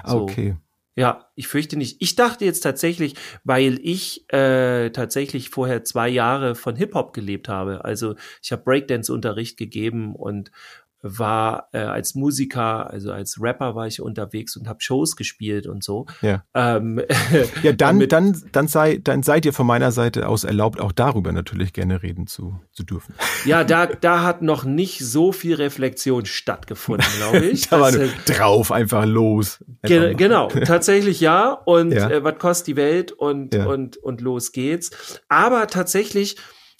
So. 0.06 0.22
okay. 0.22 0.56
Ja, 0.96 1.28
ich 1.34 1.48
fürchte 1.48 1.76
nicht. 1.76 1.96
Ich 2.00 2.14
dachte 2.14 2.44
jetzt 2.44 2.60
tatsächlich, 2.60 3.14
weil 3.42 3.80
ich 3.82 4.30
äh, 4.32 4.90
tatsächlich 4.90 5.50
vorher 5.50 5.82
zwei 5.82 6.08
Jahre 6.08 6.54
von 6.54 6.76
Hip-Hop 6.76 7.12
gelebt 7.12 7.48
habe. 7.48 7.84
Also 7.84 8.14
ich 8.40 8.52
habe 8.52 8.62
Breakdance-Unterricht 8.62 9.56
gegeben 9.56 10.14
und 10.14 10.52
war 11.06 11.68
äh, 11.72 11.80
als 11.80 12.14
Musiker, 12.14 12.88
also 12.90 13.12
als 13.12 13.36
Rapper 13.38 13.74
war 13.74 13.86
ich 13.86 14.00
unterwegs 14.00 14.56
und 14.56 14.66
habe 14.66 14.78
Shows 14.80 15.16
gespielt 15.16 15.66
und 15.66 15.84
so. 15.84 16.06
Ja. 16.22 16.44
Ähm, 16.54 17.02
Ja, 17.62 17.72
dann, 17.72 17.98
mit- 17.98 18.10
dann, 18.10 18.34
dann 18.52 18.68
sei, 18.68 18.96
dann 19.04 19.22
seid 19.22 19.44
ihr 19.44 19.52
von 19.52 19.66
meiner 19.66 19.92
Seite 19.92 20.26
aus 20.28 20.44
erlaubt, 20.44 20.80
auch 20.80 20.92
darüber 20.92 21.30
natürlich 21.32 21.74
gerne 21.74 22.02
reden 22.02 22.26
zu, 22.26 22.58
zu 22.72 22.84
dürfen. 22.84 23.14
ja, 23.44 23.64
da, 23.64 23.84
da 24.00 24.22
hat 24.22 24.40
noch 24.40 24.64
nicht 24.64 25.00
so 25.00 25.30
viel 25.32 25.56
Reflexion 25.56 26.24
stattgefunden, 26.24 27.06
glaube 27.18 27.44
ich. 27.44 27.68
da 27.68 27.80
war 27.80 27.92
Das, 27.92 28.00
äh, 28.00 28.08
drauf, 28.24 28.72
einfach 28.72 29.04
los. 29.04 29.62
Ge 29.82 30.14
genau, 30.14 30.48
tatsächlich 30.48 31.20
ja. 31.20 31.50
Und 31.52 31.92
Ja. 31.92 32.08
Äh, 32.08 32.24
was 32.24 32.38
kostet 32.38 32.68
die 32.68 32.76
Welt 32.76 33.12
und, 33.12 33.52
Ja. 33.54 33.66
und, 33.66 33.98
und 33.98 34.22
los 34.22 34.52
geht's. 34.52 35.20
Aber 35.28 35.66
tatsächlich 35.66 36.36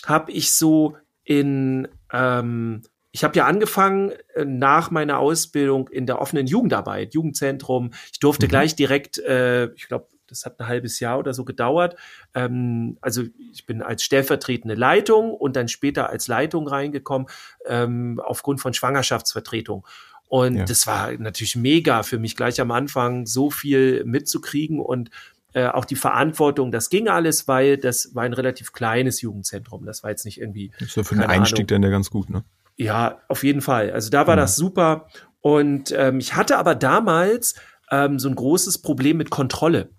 habe 0.07 0.33
ich 0.33 0.53
so 0.55 0.97
in, 1.25 1.89
ähm, 2.13 2.81
ich 3.15 3.23
habe 3.23 3.37
ja 3.37 3.47
angefangen 3.47 4.11
äh, 4.35 4.45
nach 4.45 4.91
meiner 4.91 5.21
Ausbildung 5.21 5.87
in 5.89 6.05
der 6.05 6.21
offenen 6.21 6.49
Jugendarbeit, 6.49 7.15
Jugendzentrum. 7.15 7.93
Ich 8.13 8.19
durfte 8.19 8.47
Mhm. 8.47 8.51
gleich 8.51 8.75
direkt, 8.75 9.19
äh, 9.21 9.67
ich 9.75 9.87
glaube, 9.87 10.09
das 10.27 10.45
hat 10.45 10.59
ein 10.59 10.67
halbes 10.67 10.99
Jahr 10.99 11.21
oder 11.21 11.33
so 11.33 11.45
gedauert. 11.45 11.95
Ähm, 12.35 12.99
also 13.01 13.23
ich 13.53 13.67
bin 13.67 13.83
als 13.83 14.03
stellvertretende 14.03 14.75
Leitung 14.75 15.33
und 15.33 15.55
dann 15.55 15.69
später 15.69 16.11
als 16.11 16.27
Leitung 16.27 16.67
reingekommen 16.67 17.29
ähm, 17.67 18.21
aufgrund 18.25 18.61
von 18.61 18.75
Schwangerschaftsvertretung. 18.75 19.87
Und 20.27 20.57
Ja. 20.57 20.65
das 20.65 20.89
war 20.89 21.13
natürlich 21.13 21.55
mega 21.55 22.03
für 22.03 22.19
mich 22.19 22.35
gleich 22.35 22.61
am 22.61 22.73
Anfang, 22.73 23.27
so 23.27 23.49
viel 23.51 24.03
mitzukriegen 24.05 24.81
und 24.81 25.11
äh, 25.53 25.69
auch 25.69 25.85
die 25.85 25.95
Verantwortung, 25.95 26.73
das 26.73 26.91
ging 26.91 27.07
alles, 27.07 27.47
weil 27.47 27.77
das 27.79 28.13
war 28.17 28.25
ein 28.25 28.33
relativ 28.33 28.73
kleines 28.73 29.21
Jugendzentrum. 29.21 29.87
Das 29.87 30.03
war 30.03 30.11
jetzt 30.11 30.25
nicht 30.25 30.41
irgendwie 30.41 30.73
Das 30.81 30.89
ist 30.89 30.97
ja 30.97 31.05
für 31.05 31.15
den 31.15 31.23
Einstieg 31.23 31.59
Ahnung. 31.59 31.67
dann 31.69 31.83
ja 31.85 31.91
ganz 31.91 32.11
gut, 32.11 32.29
ne? 32.29 32.43
Ja, 32.77 33.21
auf 33.29 33.45
jeden 33.45 33.61
Fall. 33.61 33.91
Also 33.93 34.11
da 34.11 34.27
war 34.27 34.37
Mhm. 34.37 34.41
das 34.41 34.57
super. 34.57 35.07
Und 35.41 35.93
ähm, 35.97 36.19
ich 36.19 36.35
hatte 36.35 36.57
aber 36.59 36.75
damals 36.75 37.55
ähm, 37.91 38.19
so 38.19 38.29
ein 38.29 38.35
großes 38.35 38.79
Problem 38.79 39.17
mit 39.19 39.31
Kontrolle. 39.31 39.91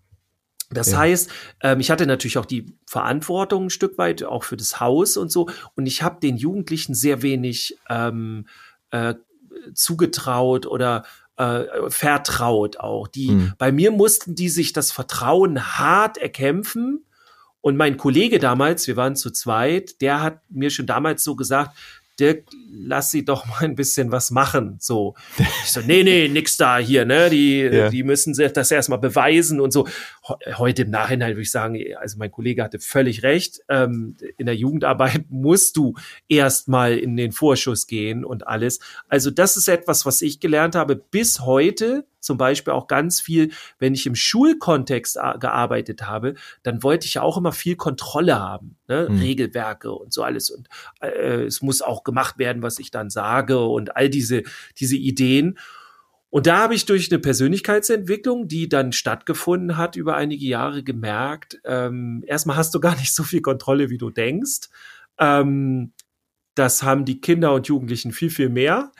Das 0.71 0.91
Ja. 0.91 0.97
heißt, 0.99 1.29
ähm, 1.61 1.79
ich 1.79 1.91
hatte 1.91 2.07
natürlich 2.07 2.37
auch 2.39 2.45
die 2.47 2.75
Verantwortung 2.87 3.65
ein 3.65 3.69
Stück 3.69 3.97
weit, 3.99 4.23
auch 4.23 4.43
für 4.43 4.57
das 4.57 4.79
Haus 4.79 5.15
und 5.17 5.31
so. 5.31 5.47
Und 5.75 5.85
ich 5.85 6.01
habe 6.01 6.19
den 6.19 6.35
Jugendlichen 6.37 6.95
sehr 6.95 7.21
wenig 7.21 7.77
ähm, 7.89 8.47
äh, 8.89 9.13
zugetraut 9.75 10.65
oder 10.65 11.03
äh, 11.37 11.63
vertraut 11.89 12.77
auch. 12.77 13.07
Die, 13.07 13.31
Mhm. 13.31 13.53
Bei 13.57 13.71
mir 13.71 13.91
mussten 13.91 14.35
die 14.35 14.49
sich 14.49 14.73
das 14.73 14.91
Vertrauen 14.91 15.77
hart 15.77 16.17
erkämpfen. 16.17 17.05
Und 17.61 17.77
mein 17.77 17.97
Kollege 17.97 18.39
damals, 18.39 18.87
wir 18.87 18.95
waren 18.95 19.15
zu 19.15 19.31
zweit, 19.31 19.99
der 20.01 20.21
hat 20.21 20.39
mir 20.49 20.69
schon 20.69 20.85
damals 20.85 21.23
so 21.23 21.35
gesagt, 21.35 21.75
Dirk, 22.19 22.45
lass 22.71 23.11
sie 23.11 23.25
doch 23.25 23.45
mal 23.47 23.61
ein 23.63 23.75
bisschen 23.75 24.11
was 24.11 24.31
machen. 24.31 24.77
So. 24.79 25.15
Ich 25.37 25.71
so, 25.71 25.81
nee, 25.81 26.03
nee, 26.03 26.27
nix 26.27 26.57
da 26.57 26.77
hier, 26.77 27.05
ne? 27.05 27.29
Die, 27.29 27.59
Ja. 27.61 27.89
die 27.89 28.03
müssen 28.03 28.33
sich 28.33 28.51
das 28.53 28.71
erstmal 28.71 28.99
beweisen 28.99 29.59
und 29.59 29.71
so. 29.71 29.87
He- 29.87 30.53
Heute 30.57 30.83
im 30.83 30.89
Nachhinein 30.91 31.31
würde 31.31 31.41
ich 31.41 31.51
sagen, 31.51 31.77
also 31.99 32.17
mein 32.17 32.31
Kollege 32.31 32.63
hatte 32.63 32.79
völlig 32.79 33.23
recht. 33.23 33.59
Ähm, 33.69 34.15
in 34.37 34.45
der 34.45 34.55
Jugendarbeit 34.55 35.25
musst 35.29 35.77
du 35.77 35.95
erstmal 36.27 36.97
in 36.97 37.15
den 37.17 37.31
Vorschuss 37.31 37.87
gehen 37.87 38.23
und 38.25 38.47
alles. 38.47 38.79
Also 39.07 39.31
das 39.31 39.57
ist 39.57 39.67
etwas, 39.67 40.05
was 40.05 40.21
ich 40.21 40.39
gelernt 40.39 40.75
habe 40.75 40.95
bis 40.95 41.41
heute. 41.41 42.05
Zum 42.25 42.37
Beispiel 42.37 42.73
auch 42.73 42.87
ganz 42.87 43.21
viel, 43.21 43.51
wenn 43.79 43.93
ich 43.93 44.05
im 44.05 44.15
Schulkontext 44.15 45.15
gearbeitet 45.39 46.01
habe, 46.07 46.33
dann 46.63 46.83
wollte 46.83 47.05
ich 47.05 47.13
ja 47.15 47.21
auch 47.21 47.37
immer 47.37 47.51
viel 47.51 47.75
Kontrolle 47.75 48.39
haben, 48.39 48.77
ne? 48.87 49.07
Mhm. 49.09 49.19
Regelwerke 49.19 49.91
und 49.91 50.11
so 50.11 50.23
alles. 50.23 50.49
Und 50.49 50.67
äh, 51.01 51.43
es 51.43 51.61
muss 51.61 51.81
auch 51.81 52.03
gemacht 52.03 52.37
werden, 52.37 52.61
was 52.61 52.79
ich 52.79 52.91
dann 52.91 53.09
sage 53.09 53.59
und 53.59 53.95
all 53.95 54.09
diese, 54.09 54.43
diese 54.77 54.95
Ideen. 54.95 55.57
Und 56.29 56.47
da 56.47 56.57
habe 56.57 56.75
ich 56.75 56.85
durch 56.85 57.11
eine 57.11 57.19
Persönlichkeitsentwicklung, 57.19 58.47
die 58.47 58.67
dann 58.67 58.91
stattgefunden 58.91 59.77
hat 59.77 59.95
über 59.95 60.17
einige 60.17 60.45
Jahre, 60.45 60.83
gemerkt, 60.83 61.61
ähm, 61.63 62.23
erstmal 62.27 62.57
hast 62.57 62.73
du 62.75 62.79
gar 62.79 62.97
nicht 62.97 63.15
so 63.15 63.23
viel 63.23 63.41
Kontrolle, 63.41 63.89
wie 63.89 63.97
du 63.97 64.09
denkst. 64.09 64.67
Ähm, 65.17 65.93
das 66.55 66.83
haben 66.83 67.05
die 67.05 67.21
Kinder 67.21 67.53
und 67.53 67.67
Jugendlichen 67.67 68.11
viel, 68.11 68.29
viel 68.29 68.49
mehr. 68.49 68.91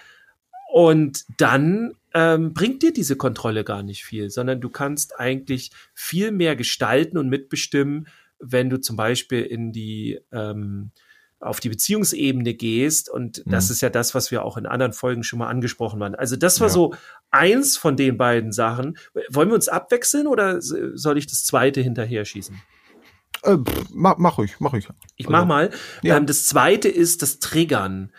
Und 0.77 1.23
dann 1.37 1.93
ähm, 2.13 2.53
bringt 2.53 2.83
dir 2.83 2.91
diese 2.91 3.15
Kontrolle 3.15 3.63
gar 3.63 3.81
nicht 3.81 4.03
viel, 4.03 4.29
sondern 4.29 4.59
du 4.59 4.69
kannst 4.69 5.17
eigentlich 5.17 5.71
viel 5.93 6.31
mehr 6.31 6.57
gestalten 6.57 7.17
und 7.17 7.29
mitbestimmen, 7.29 8.09
wenn 8.39 8.69
du 8.69 8.81
zum 8.81 8.97
Beispiel 8.97 9.43
in 9.43 9.71
die 9.71 10.19
ähm, 10.33 10.91
auf 11.39 11.61
die 11.61 11.69
Beziehungsebene 11.69 12.55
gehst. 12.55 13.09
Und 13.09 13.41
das 13.45 13.69
Mhm. 13.69 13.71
ist 13.71 13.81
ja 13.81 13.89
das, 13.89 14.15
was 14.15 14.31
wir 14.31 14.43
auch 14.43 14.57
in 14.57 14.65
anderen 14.65 14.91
Folgen 14.91 15.23
schon 15.23 15.39
mal 15.39 15.47
angesprochen 15.47 16.03
haben. 16.03 16.13
Also 16.15 16.35
das 16.35 16.59
war 16.59 16.67
Ja. 16.67 16.73
so 16.73 16.93
eins 17.31 17.77
von 17.77 17.95
den 17.95 18.17
beiden 18.17 18.51
Sachen. 18.51 18.97
Wollen 19.29 19.47
wir 19.47 19.55
uns 19.55 19.69
abwechseln 19.69 20.27
oder 20.27 20.57
soll 20.61 21.17
ich 21.17 21.27
das 21.27 21.45
zweite 21.45 21.79
hinterher 21.79 22.25
schießen? 22.25 22.61
Äh, 23.43 23.57
pff, 23.59 23.85
mach, 23.93 24.17
mach 24.17 24.39
ich, 24.39 24.59
mach 24.59 24.73
ich. 24.73 24.89
Ich 25.15 25.29
mach 25.29 25.35
Also, 25.39 25.47
mal. 25.47 25.69
ja. 26.03 26.17
Ähm, 26.17 26.25
das 26.25 26.45
zweite 26.47 26.89
ist 26.89 27.21
das 27.21 27.39
Triggern. 27.39 28.11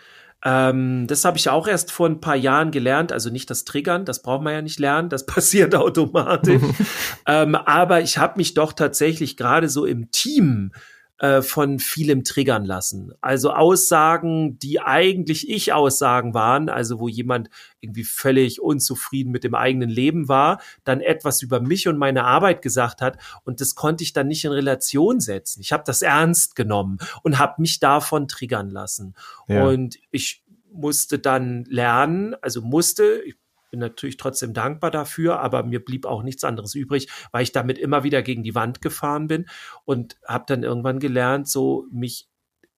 Ähm, 0.47 1.07
das 1.07 1.25
habe 1.25 1.37
ich 1.37 1.49
auch 1.49 1.67
erst 1.67 1.91
vor 1.91 2.07
ein 2.07 2.21
paar 2.21 2.37
Jahren 2.37 2.71
gelernt. 2.71 3.11
Also 3.11 3.29
nicht 3.29 3.49
das 3.49 3.65
Triggern, 3.65 4.05
das 4.05 4.21
braucht 4.21 4.43
man 4.43 4.53
ja 4.53 4.61
nicht 4.61 4.79
lernen, 4.79 5.09
das 5.09 5.25
passiert 5.25 5.75
automatisch. 5.75 6.61
ähm, 7.27 7.55
aber 7.55 7.99
ich 7.99 8.17
habe 8.17 8.37
mich 8.37 8.53
doch 8.53 8.71
tatsächlich 8.71 9.35
gerade 9.35 9.67
so 9.67 9.85
im 9.85 10.09
Team 10.11 10.71
äh, 11.19 11.41
von 11.41 11.79
vielem 11.79 12.23
triggern 12.23 12.63
lassen. 12.63 13.11
Also 13.21 13.51
Aussagen, 13.51 14.59
die 14.59 14.79
eigentlich 14.79 15.49
ich 15.49 15.73
Aussagen 15.73 16.33
waren, 16.33 16.69
also 16.69 16.99
wo 16.99 17.07
jemand 17.07 17.49
irgendwie 17.79 18.03
völlig 18.03 18.61
unzufrieden 18.61 19.31
mit 19.31 19.43
dem 19.43 19.55
eigenen 19.55 19.89
Leben 19.89 20.27
war, 20.27 20.61
dann 20.83 21.01
etwas 21.01 21.41
über 21.41 21.59
mich 21.59 21.87
und 21.87 21.97
meine 21.97 22.23
Arbeit 22.23 22.61
gesagt 22.61 23.01
hat 23.01 23.17
und 23.43 23.61
das 23.61 23.73
konnte 23.73 24.03
ich 24.03 24.13
dann 24.13 24.27
nicht 24.27 24.45
in 24.45 24.51
Relation 24.51 25.19
setzen. 25.19 25.61
Ich 25.61 25.71
habe 25.71 25.83
das 25.85 26.03
ernst 26.03 26.55
genommen 26.55 26.99
und 27.23 27.39
habe 27.39 27.61
mich 27.61 27.79
davon 27.79 28.27
triggern 28.27 28.69
lassen. 28.69 29.15
Ja. 29.47 29.65
Und 29.65 29.97
ich 30.11 30.43
musste 30.71 31.17
dann 31.17 31.65
lernen, 31.65 32.35
also 32.41 32.61
musste, 32.61 33.21
ich 33.25 33.35
bin 33.69 33.79
natürlich 33.79 34.17
trotzdem 34.17 34.53
dankbar 34.53 34.91
dafür, 34.91 35.39
aber 35.39 35.63
mir 35.63 35.83
blieb 35.83 36.05
auch 36.05 36.23
nichts 36.23 36.43
anderes 36.43 36.75
übrig, 36.75 37.09
weil 37.31 37.43
ich 37.43 37.51
damit 37.51 37.77
immer 37.77 38.03
wieder 38.03 38.21
gegen 38.21 38.43
die 38.43 38.55
Wand 38.55 38.81
gefahren 38.81 39.27
bin 39.27 39.45
und 39.85 40.17
habe 40.27 40.45
dann 40.47 40.63
irgendwann 40.63 40.99
gelernt, 40.99 41.47
so 41.47 41.85
mich 41.91 42.27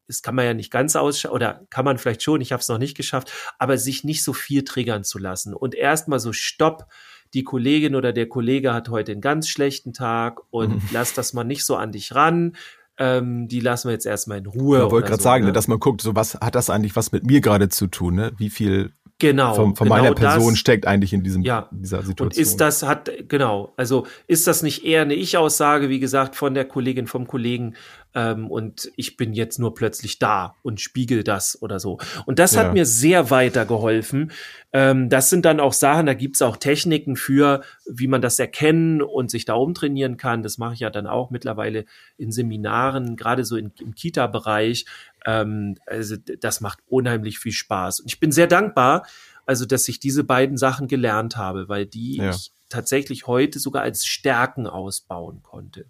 das 0.08 0.24
kann 0.24 0.34
man 0.34 0.46
ja 0.46 0.56
nicht 0.56 0.72
ganz 0.72 0.96
ausschauen, 0.96 1.34
oder 1.36 1.68
kann 1.70 1.86
man 1.86 2.00
vielleicht 2.00 2.24
schon, 2.24 2.42
ich 2.42 2.52
habe 2.52 2.62
es 2.62 2.68
noch 2.68 2.80
nicht 2.80 2.98
geschafft, 2.98 3.32
aber 3.60 3.78
sich 3.78 4.04
nicht 4.04 4.24
so 4.24 4.34
viel 4.34 4.64
triggern 4.64 5.04
zu 5.04 5.20
lassen. 5.20 5.54
Und 5.54 5.76
erstmal 5.76 6.20
so, 6.20 6.34
stopp, 6.34 6.88
die 7.36 7.44
Kollegin 7.44 7.96
oder 7.96 8.12
der 8.12 8.28
Kollege 8.28 8.74
hat 8.74 8.90
heute 8.90 9.12
einen 9.12 9.22
ganz 9.22 9.48
schlechten 9.48 9.94
Tag 9.94 10.40
und 10.50 10.78
Mhm. 10.78 10.82
lass 10.92 11.14
das 11.14 11.34
mal 11.34 11.44
nicht 11.44 11.64
so 11.64 11.76
an 11.76 11.92
dich 11.92 12.16
ran. 12.16 12.56
Ähm, 12.98 13.48
die 13.48 13.60
lassen 13.60 13.90
wir 13.90 13.94
jetzt 13.94 14.08
erstmal 14.08 14.40
in 14.40 14.48
Ruhe. 14.48 14.84
Ich 14.84 14.92
wollte 14.92 15.10
gerade 15.10 15.22
so, 15.22 15.24
sagen, 15.24 15.44
ne? 15.44 15.52
ne, 15.52 15.54
dass 15.54 15.68
man 15.68 15.80
guckt, 15.80 16.02
so 16.02 16.16
was 16.16 16.34
hat 16.34 16.56
das 16.56 16.72
eigentlich 16.72 16.96
was 16.96 17.12
mit 17.12 17.24
mir 17.24 17.40
gerade 17.40 17.70
zu 17.70 17.86
tun, 17.86 18.16
ne? 18.16 18.32
Wie 18.38 18.50
viel 18.50 18.94
genau, 19.20 19.54
von, 19.54 19.76
von 19.76 19.88
genau 19.88 20.02
meiner 20.02 20.16
Person 20.16 20.52
das. 20.52 20.60
steckt 20.60 20.88
eigentlich 20.88 21.14
in 21.14 21.24
diesem, 21.24 21.44
Ja. 21.44 21.68
dieser 21.72 22.02
Situation. 22.02 22.28
Und 22.28 22.38
ist 22.38 22.60
das, 22.62 22.84
hat, 22.84 23.12
genau, 23.28 23.74
also 23.78 24.08
ist 24.28 24.48
das 24.48 24.64
nicht 24.64 24.84
eher 24.86 25.04
eine 25.04 25.14
Ich-Aussage, 25.14 25.90
wie 25.90 26.00
gesagt, 26.00 26.36
von 26.36 26.54
der 26.54 26.66
Kollegin, 26.66 27.06
vom 27.08 27.28
Kollegen, 27.28 27.76
ähm, 28.16 28.50
und 28.50 28.92
ich 28.96 29.18
bin 29.18 29.34
jetzt 29.34 29.60
nur 29.60 29.76
plötzlich 29.76 30.18
da 30.18 30.56
und 30.64 30.82
spiegel 30.82 31.24
das 31.24 31.62
oder 31.62 31.80
so. 31.80 32.00
Und 32.26 32.40
das 32.40 32.56
Ja. 32.56 32.64
hat 32.64 32.74
mir 32.74 32.86
sehr 32.88 33.30
weitergeholfen. 33.30 34.32
Ähm, 34.74 35.10
das 35.10 35.30
sind 35.30 35.46
dann 35.46 35.60
auch 35.60 35.74
Sachen, 35.74 36.08
da 36.08 36.16
gibt's 36.16 36.42
auch 36.42 36.58
Techniken 36.58 37.16
für, 37.16 37.62
wie 37.88 38.08
man 38.08 38.22
das 38.22 38.40
erkennen 38.40 39.04
und 39.04 39.30
sich 39.30 39.46
da 39.46 39.54
umtrainieren 39.54 40.18
kann. 40.18 40.42
Das 40.42 40.58
mache 40.58 40.74
ich 40.74 40.80
ja 40.80 40.90
dann 40.90 41.06
auch 41.06 41.30
mittlerweile 41.30 41.86
in 42.18 42.32
Seminaren, 42.32 43.16
gerade 43.16 43.46
so 43.46 43.56
in, 43.58 43.72
im 43.80 43.94
Kita-Bereich. 43.94 44.86
Ähm, 45.26 45.76
also 45.86 46.16
das 46.18 46.62
macht 46.62 46.80
unheimlich 46.88 47.40
viel 47.40 47.52
Spaß. 47.52 48.00
Und 48.02 48.08
ich 48.08 48.20
bin 48.20 48.32
sehr 48.32 48.48
dankbar, 48.48 49.06
also 49.46 49.66
dass 49.66 49.88
ich 49.88 50.00
diese 50.00 50.24
beiden 50.24 50.58
Sachen 50.58 50.88
gelernt 50.88 51.38
habe, 51.38 51.70
weil 51.70 51.86
die 51.86 52.18
Ja. 52.18 52.30
ich 52.32 52.52
tatsächlich 52.70 53.28
heute 53.28 53.60
sogar 53.60 53.82
als 53.82 54.06
Stärken 54.06 54.68
ausbauen 54.68 55.42
konnte. 55.44 55.86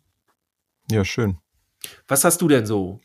ja, 0.92 1.04
schön. 1.06 1.38
Was 2.08 2.24
hast 2.24 2.42
du 2.42 2.48
denn 2.48 2.66
so? 2.66 3.00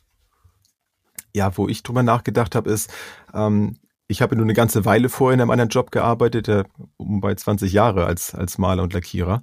Ja, 1.34 1.56
wo 1.56 1.68
ich 1.68 1.82
drüber 1.82 2.02
nachgedacht 2.02 2.54
habe, 2.54 2.70
ist, 2.70 2.90
ähm, 3.34 3.78
ich 4.06 4.22
habe 4.22 4.36
nur 4.36 4.44
eine 4.44 4.54
ganze 4.54 4.84
Weile 4.84 5.08
vorher 5.08 5.34
in 5.34 5.40
einem 5.40 5.50
anderen 5.50 5.70
Job 5.70 5.90
gearbeitet, 5.90 6.48
äh, 6.48 6.64
um 6.96 7.20
bei 7.20 7.34
20 7.34 7.72
Jahre 7.72 8.06
als, 8.06 8.34
als 8.34 8.58
Maler 8.58 8.82
und 8.84 8.92
Lackierer. 8.92 9.42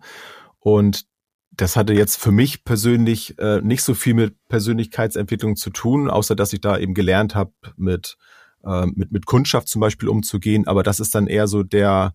Und 0.60 1.06
das 1.52 1.76
hatte 1.76 1.94
jetzt 1.94 2.16
für 2.16 2.32
mich 2.32 2.64
persönlich 2.64 3.38
äh, 3.40 3.62
nicht 3.62 3.84
so 3.84 3.94
viel 3.94 4.14
mit 4.14 4.36
Persönlichkeitsentwicklung 4.48 5.56
zu 5.56 5.70
tun, 5.70 6.10
außer 6.10 6.36
dass 6.36 6.54
ich 6.54 6.62
da 6.62 6.78
eben 6.78 6.94
gelernt 6.94 7.36
habe, 7.36 7.52
mit, 7.76 8.18
äh, 8.64 8.86
mit, 8.88 9.12
mit 9.12 9.26
Kundschaft 9.26 9.68
zum 9.68 9.82
Beispiel 9.82 10.10
umzugehen. 10.10 10.68
Aber 10.68 10.82
das 10.82 11.00
ist 11.00 11.14
dann 11.14 11.28
eher 11.28 11.48
so 11.48 11.64
der, 11.64 12.14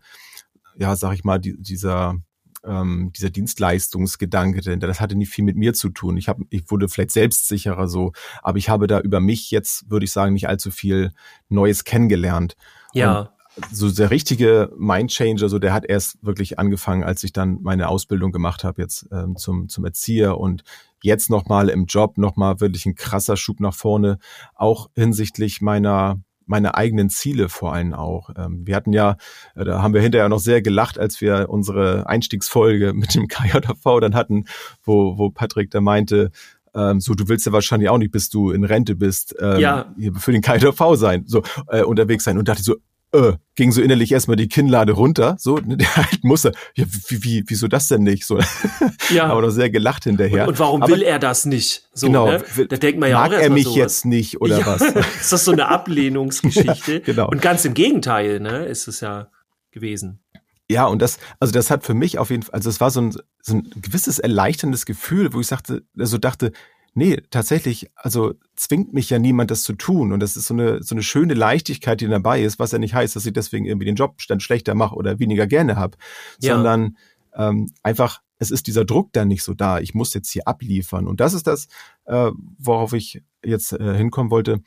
ja, 0.77 0.97
sag 0.97 1.15
ich 1.15 1.25
mal, 1.25 1.39
die, 1.39 1.55
dieser, 1.61 2.17
ähm, 2.65 3.13
dieser 3.15 3.31
Dienstleistungsgedanke, 3.31 4.63
denn 4.63 4.81
das 4.81 5.01
hatte 5.01 5.17
nicht 5.17 5.31
viel 5.31 5.45
mit 5.45 5.57
mir 5.57 5.75
zu 5.75 5.91
tun. 5.91 6.17
Ich, 6.17 6.29
hab, 6.29 6.39
ich 6.49 6.71
wurde 6.71 6.89
vielleicht 6.89 7.13
selbstsicherer 7.13 7.89
so, 7.89 8.13
aber 8.43 8.57
ich 8.57 8.71
habe 8.71 8.87
da 8.87 9.01
über 9.01 9.21
mich 9.21 9.51
jetzt, 9.51 9.91
würde 9.91 10.05
ich 10.05 10.13
sagen, 10.13 10.33
nicht 10.33 10.49
allzu 10.49 10.71
viel 10.71 11.13
Neues 11.49 11.85
kennengelernt. 11.85 12.57
Ja, 12.95 13.36
so 13.73 13.91
der 13.91 14.11
richtige 14.11 14.71
Mindchanger, 14.77 15.49
so 15.49 15.59
der 15.59 15.73
hat 15.73 15.85
erst 15.87 16.19
wirklich 16.23 16.59
angefangen, 16.59 17.05
als 17.05 17.25
ich 17.25 17.33
dann 17.33 17.59
meine 17.63 17.89
Ausbildung 17.89 18.33
gemacht 18.33 18.65
habe 18.65 18.83
jetzt 18.83 19.09
ähm, 19.13 19.37
zum 19.37 19.69
zum 19.69 19.85
Erzieher 19.85 20.39
und 20.39 20.63
jetzt 21.03 21.31
nochmal 21.31 21.69
im 21.69 21.87
Job 21.87 22.19
nochmal 22.19 22.61
wirklich 22.61 22.87
ein 22.87 22.95
krasser 22.95 23.37
Schub 23.37 23.61
nach 23.61 23.75
vorne, 23.75 24.19
auch 24.55 24.91
hinsichtlich 24.95 25.61
meiner 25.61 26.21
meine 26.47 26.77
eigenen 26.77 27.11
Ziele 27.11 27.49
vor 27.49 27.73
allem 27.73 27.93
auch. 27.93 28.31
Ähm, 28.37 28.67
wir 28.67 28.77
hatten 28.77 28.93
ja, 28.93 29.17
äh, 29.57 29.65
da 29.65 29.83
haben 29.83 29.95
wir 29.95 30.01
hinterher 30.01 30.29
noch 30.29 30.39
sehr 30.39 30.63
gelacht, 30.63 30.99
als 30.99 31.21
wir 31.21 31.49
unsere 31.49 32.09
Einstiegsfolge 32.09 32.93
mit 32.95 33.15
dem 33.15 33.27
KJV 33.29 34.01
dann 34.01 34.15
hatten, 34.15 34.45
wo, 34.85 35.19
wo 35.19 35.31
Patrick 35.31 35.71
da 35.73 35.81
meinte, 35.81 36.31
ähm, 36.75 37.01
so, 37.01 37.15
du 37.15 37.29
willst 37.29 37.47
ja 37.47 37.53
wahrscheinlich 37.53 37.89
auch 37.89 37.99
nicht, 37.99 38.13
bis 38.13 38.29
du 38.29 38.51
in 38.51 38.65
Rente 38.65 38.95
bist, 38.95 39.35
ähm, 39.41 39.59
ja. 39.59 39.95
für 40.19 40.33
den 40.33 40.43
KJV 40.43 40.95
sein, 40.95 41.25
so 41.27 41.43
äh, 41.69 41.83
unterwegs 41.83 42.25
sein. 42.25 42.39
Und 42.39 42.49
dachte 42.49 42.63
so, 42.63 42.77
äh, 43.13 43.33
ging 43.55 43.73
so 43.73 43.81
innerlich 43.81 44.13
erstmal 44.13 44.37
die 44.37 44.49
Kinnlade 44.49 44.93
runter, 44.93 45.37
so, 45.39 45.59
der 45.65 45.97
halt 45.97 46.25
musste, 46.25 46.53
ja, 46.75 46.85
wie, 47.09 47.23
wie, 47.23 47.45
wieso 47.47 47.69
das 47.69 47.89
denn 47.89 48.03
nicht, 48.03 48.25
so, 48.25 48.39
ja. 49.11 49.27
aber 49.27 49.43
noch 49.43 49.51
sehr 49.51 49.71
gelacht 49.71 50.05
hinterher. 50.05 50.45
Und, 50.45 50.51
und 50.51 50.59
warum 50.59 50.83
aber, 50.83 50.93
will 50.93 51.03
er 51.03 51.19
das 51.19 51.47
nicht, 51.47 51.89
so, 51.93 52.07
genau, 52.07 52.27
ne? 52.27 52.45
da 52.69 52.77
denkt 52.77 53.01
man 53.01 53.11
ja 53.11 53.21
mag 53.21 53.33
auch 53.33 53.39
er 53.39 53.51
mich 53.51 53.65
sowas. 53.65 53.77
jetzt 53.77 54.05
nicht, 54.05 54.41
oder 54.41 54.59
ja, 54.59 54.67
was? 54.67 54.83
ist 55.21 55.33
das 55.33 55.45
so 55.45 55.53
eine 55.53 55.69
Ablehnungsgeschichte? 55.69 56.93
ja, 56.95 56.99
genau. 57.01 57.29
Und 57.29 57.41
ganz 57.41 57.65
im 57.65 57.75
Gegenteil, 57.75 58.41
ne, 58.41 58.65
ist 58.67 58.89
es 58.89 59.01
ja 59.01 59.29
gewesen. 59.71 60.21
Ja, 60.69 60.87
und 60.87 61.01
das, 61.01 61.19
also 61.39 61.53
das 61.53 61.71
hat 61.71 61.85
für 61.85 61.95
mich 61.95 62.19
auf 62.19 62.31
jeden 62.31 62.43
Fall, 62.43 62.55
also 62.55 62.69
es 62.69 62.81
war 62.81 62.91
so 62.91 63.01
ein, 63.01 63.13
so 63.41 63.55
ein 63.55 63.71
gewisses 63.77 64.19
erleichterndes 64.19 64.85
Gefühl, 64.85 65.33
wo 65.33 65.41
ich 65.41 65.47
sagte, 65.47 65.85
also 65.97 66.19
dachte, 66.19 66.51
Nee, 66.99 67.21
tatsächlich, 67.29 67.91
also 67.95 68.33
zwingt 68.55 68.95
mich 68.95 69.11
ja 69.11 69.19
niemand, 69.19 69.51
das 69.51 69.65
zu 69.65 69.75
tun. 69.75 70.15
Und 70.15 70.21
das 70.21 70.35
ist 70.35 70.47
so 70.47 70.55
eine, 70.55 70.83
so 70.83 70.95
eine 70.95 71.03
schöne 71.03 71.35
Leichtigkeit, 71.35 72.01
die 72.01 72.09
dabei 72.09 72.43
ist, 72.43 72.59
was 72.59 72.73
ja 72.73 72.79
nicht 72.79 72.95
heißt, 72.95 73.15
dass 73.15 73.27
ich 73.27 73.35
deswegen 73.35 73.67
irgendwie 73.67 73.85
den 73.85 73.97
Job 73.97 74.17
dann 74.29 74.41
schlechter 74.41 74.75
mache 74.75 74.95
oder 74.95 75.19
weniger 75.19 75.47
gerne 75.47 75.77
habe, 75.77 75.99
ja. 76.41 76.55
sondern 76.55 76.97
ähm, 77.35 77.71
einfach, 77.83 78.23
es 78.39 78.51
ist 78.51 78.67
dieser 78.67 78.87
Druck 78.87 79.13
dann 79.13 79.29
nicht 79.29 79.43
so 79.43 79.53
da. 79.53 79.79
Ich 79.79 79.93
muss 79.93 80.15
jetzt 80.15 80.31
hier 80.31 80.49
abliefern. 80.49 81.07
Und 81.07 81.21
das 81.21 81.35
ist 81.35 81.47
das, 81.47 81.69
äh, 82.07 82.31
worauf 82.57 82.95
ich 82.95 83.23
jetzt 83.45 83.75
äh, 83.75 83.95
hinkommen 83.95 84.31
wollte, 84.31 84.63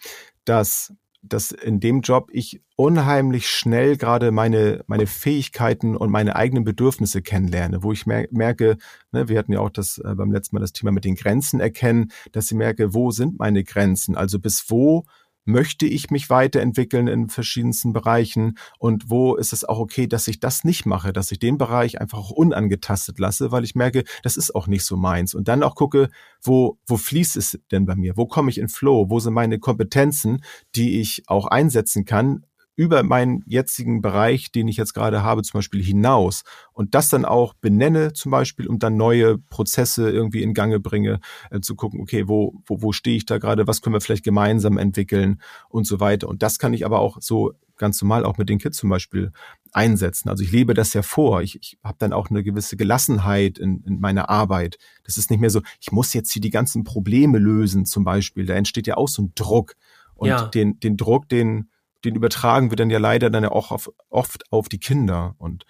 dass 0.45 0.93
dass 1.21 1.51
in 1.51 1.79
dem 1.79 2.01
Job 2.01 2.29
ich 2.31 2.61
unheimlich 2.75 3.49
schnell 3.49 3.97
gerade 3.97 4.31
meine, 4.31 4.83
meine 4.87 5.05
Fähigkeiten 5.05 5.97
und 5.97 6.09
meine 6.09 6.35
eigenen 6.35 6.63
Bedürfnisse 6.63 7.21
kennenlerne, 7.21 7.83
wo 7.83 7.91
ich 7.91 8.05
mer 8.05 8.27
merke, 8.31 8.77
ne, 9.11 9.27
wir 9.27 9.37
hatten 9.37 9.53
ja 9.53 9.59
auch 9.59 9.69
das 9.69 9.97
äh, 9.97 10.15
beim 10.15 10.31
letzten 10.31 10.55
Mal 10.55 10.61
das 10.61 10.73
Thema 10.73 10.91
mit 10.91 11.05
den 11.05 11.15
Grenzen 11.15 11.59
erkennen, 11.59 12.11
dass 12.31 12.51
ich 12.51 12.57
merke, 12.57 12.93
wo 12.93 13.11
sind 13.11 13.37
meine 13.37 13.63
Grenzen? 13.63 14.15
Also 14.15 14.39
bis 14.39 14.65
wo 14.69 15.05
möchte 15.49 15.85
ich 15.85 16.11
mich 16.11 16.29
weiterentwickeln 16.29 17.07
in 17.07 17.29
verschiedensten 17.29 17.93
Bereichen 17.93 18.57
und 18.77 19.09
wo 19.09 19.35
ist 19.35 19.53
es 19.53 19.65
auch 19.65 19.79
okay, 19.79 20.07
dass 20.07 20.27
ich 20.27 20.39
das 20.39 20.63
nicht 20.63 20.85
mache, 20.85 21.11
dass 21.11 21.31
ich 21.31 21.39
den 21.39 21.57
Bereich 21.57 21.99
einfach 21.99 22.19
auch 22.19 22.31
unangetastet 22.31 23.19
lasse, 23.19 23.51
weil 23.51 23.63
ich 23.63 23.75
merke, 23.75 24.03
das 24.23 24.37
ist 24.37 24.55
auch 24.55 24.67
nicht 24.67 24.85
so 24.85 24.95
meins. 24.95 25.33
Und 25.33 25.47
dann 25.47 25.63
auch 25.63 25.75
gucke, 25.75 26.09
wo, 26.41 26.77
wo 26.85 26.97
fließt 26.97 27.35
es 27.37 27.59
denn 27.71 27.85
bei 27.85 27.95
mir? 27.95 28.15
Wo 28.15 28.25
komme 28.25 28.49
ich 28.49 28.57
in 28.57 28.69
Flow? 28.69 29.09
Wo 29.09 29.19
sind 29.19 29.33
meine 29.33 29.59
Kompetenzen, 29.59 30.43
die 30.75 31.01
ich 31.01 31.23
auch 31.27 31.47
einsetzen 31.47 32.05
kann, 32.05 32.45
über 32.79 33.03
meinen 33.03 33.43
jetzigen 33.45 34.01
Bereich, 34.01 34.53
den 34.53 34.69
ich 34.69 34.77
jetzt 34.77 34.93
gerade 34.93 35.21
habe, 35.21 35.43
zum 35.43 35.57
Beispiel 35.57 35.83
hinaus 35.83 36.43
und 36.71 36.95
das 36.95 37.09
dann 37.09 37.25
auch 37.25 37.53
benenne, 37.53 38.13
zum 38.13 38.31
Beispiel, 38.31 38.67
und 38.67 38.83
dann 38.83 38.95
neue 38.95 39.37
Prozesse 39.37 40.09
irgendwie 40.09 40.41
in 40.41 40.53
Gange 40.53 40.79
bringe, 40.79 41.19
äh, 41.51 41.59
zu 41.59 41.75
gucken, 41.75 41.99
okay, 41.99 42.29
wo, 42.29 42.53
wo, 42.65 42.81
wo 42.81 42.93
stehe 42.93 43.17
ich 43.17 43.25
da 43.25 43.37
gerade, 43.37 43.67
was 43.67 43.81
können 43.81 43.95
wir 43.95 43.99
vielleicht 43.99 44.23
gemeinsam 44.23 44.77
entwickeln 44.77 45.41
und 45.67 45.87
so 45.87 45.99
weiter. 45.99 46.29
Und 46.29 46.41
das 46.41 46.57
kann 46.57 46.73
ich 46.73 46.85
aber 46.85 46.99
auch 46.99 47.17
so 47.19 47.51
ganz 47.75 48.01
normal 48.01 48.23
auch 48.23 48.37
mit 48.37 48.47
den 48.47 48.59
Kids 48.59 48.77
zum 48.77 48.89
Beispiel 48.89 49.33
einsetzen. 49.73 50.29
Also 50.29 50.45
ich 50.45 50.51
lebe 50.53 50.73
das 50.73 50.93
ja 50.93 51.01
vor. 51.01 51.41
Ich, 51.41 51.57
ich 51.59 51.77
habe 51.83 51.97
dann 51.99 52.13
auch 52.13 52.29
eine 52.29 52.45
gewisse 52.45 52.77
Gelassenheit 52.77 53.57
in, 53.57 53.83
in 53.85 53.99
meiner 53.99 54.29
Arbeit. 54.29 54.77
Das 55.03 55.17
ist 55.17 55.29
nicht 55.29 55.41
mehr 55.41 55.49
so, 55.49 55.61
ich 55.81 55.91
muss 55.91 56.13
jetzt 56.13 56.31
hier 56.31 56.41
die 56.41 56.49
ganzen 56.49 56.85
Probleme 56.85 57.39
lösen 57.39 57.83
zum 57.83 58.05
Beispiel. 58.05 58.45
Da 58.45 58.53
entsteht 58.53 58.87
ja 58.87 58.95
auch 58.95 59.09
so 59.09 59.23
ein 59.23 59.33
Druck. 59.35 59.75
Und 60.15 60.29
ja. 60.29 60.45
den, 60.47 60.79
den 60.79 60.95
Druck, 60.95 61.27
den, 61.27 61.69
den 62.05 62.15
übertragen 62.15 62.71
wir 62.71 62.77
dann 62.77 62.89
ja 62.89 62.99
leider 62.99 63.29
dann 63.29 63.43
ja 63.43 63.51
auch 63.51 63.71
auf, 63.71 63.91
oft 64.09 64.51
auf 64.51 64.69
die 64.69 64.79
Kinder. 64.79 65.35
Und 65.37 65.65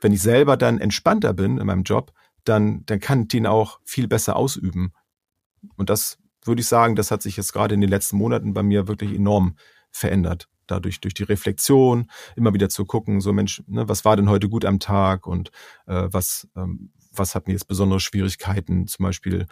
wenn 0.00 0.12
ich 0.12 0.22
selber 0.22 0.56
dann 0.56 0.78
entspannter 0.78 1.34
bin 1.34 1.58
in 1.58 1.66
meinem 1.66 1.82
Job, 1.82 2.12
dann, 2.44 2.84
dann 2.86 3.00
kann 3.00 3.22
ich 3.22 3.28
den 3.28 3.46
auch 3.46 3.80
viel 3.84 4.08
besser 4.08 4.36
ausüben. 4.36 4.92
Und 5.76 5.90
das 5.90 6.18
würde 6.44 6.60
ich 6.60 6.68
sagen, 6.68 6.96
das 6.96 7.10
hat 7.10 7.22
sich 7.22 7.36
jetzt 7.36 7.52
gerade 7.52 7.74
in 7.74 7.80
den 7.80 7.90
letzten 7.90 8.16
Monaten 8.16 8.54
bei 8.54 8.62
mir 8.62 8.88
wirklich 8.88 9.12
enorm 9.12 9.56
verändert. 9.90 10.48
Dadurch, 10.66 11.00
durch 11.00 11.14
die 11.14 11.22
Reflexion, 11.22 12.10
immer 12.34 12.52
wieder 12.52 12.68
zu 12.68 12.84
gucken, 12.84 13.20
so 13.20 13.32
Mensch, 13.32 13.62
ne, 13.66 13.88
was 13.88 14.04
war 14.04 14.16
denn 14.16 14.28
heute 14.28 14.48
gut 14.48 14.64
am 14.64 14.80
Tag 14.80 15.26
und 15.26 15.50
äh, 15.86 16.08
was, 16.10 16.48
ähm, 16.56 16.92
was 17.12 17.34
hat 17.34 17.46
mir 17.46 17.52
jetzt 17.52 17.68
besondere 17.68 18.00
Schwierigkeiten, 18.00 18.86
zum 18.88 19.04
Beispiel 19.04 19.46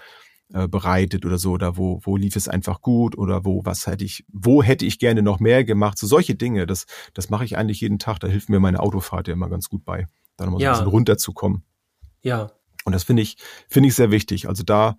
äh, 0.55 0.69
bereitet 0.69 1.27
oder 1.27 1.37
so 1.37 1.51
oder 1.51 1.77
wo 1.77 1.99
wo 2.05 2.17
lief 2.17 2.37
es 2.37 2.47
einfach 2.47 2.81
gut 2.81 3.19
oder 3.19 3.45
wo 3.45 3.65
was 3.65 3.89
hätte 3.89 4.05
ich 4.05 4.25
wo 4.33 4.63
hätte 4.63 4.87
ich 4.87 5.01
gerne 5.01 5.21
noch 5.21 5.41
mehr 5.41 5.65
gemacht? 5.65 5.99
So 5.99 6.07
solche 6.07 6.37
Dinge 6.37 6.65
das 6.65 6.87
das 7.13 7.29
mache 7.29 7.45
ich 7.45 7.57
eigentlich 7.59 7.81
jeden 7.81 7.99
Tag. 7.99 8.21
Da 8.21 8.29
hilft 8.29 8.49
mir 8.49 8.61
meine 8.61 8.79
Autofahrt 8.79 9.27
ja 9.27 9.35
immer 9.35 9.49
ganz 9.49 9.69
gut 9.69 9.85
bei 9.85 10.07
da 10.37 10.45
nochmal 10.45 10.63
ja. 10.63 10.69
so 10.69 10.71
ein 10.71 10.85
bisschen 10.85 10.91
runterzukommen. 10.93 11.65
Ja. 12.23 12.53
Und 12.85 12.93
das 12.93 13.03
finde 13.03 13.23
ich 13.23 13.37
finde 13.69 13.89
ich 13.89 13.97
sehr 13.97 14.13
wichtig. 14.13 14.47
Also 14.47 14.63
da 14.63 14.97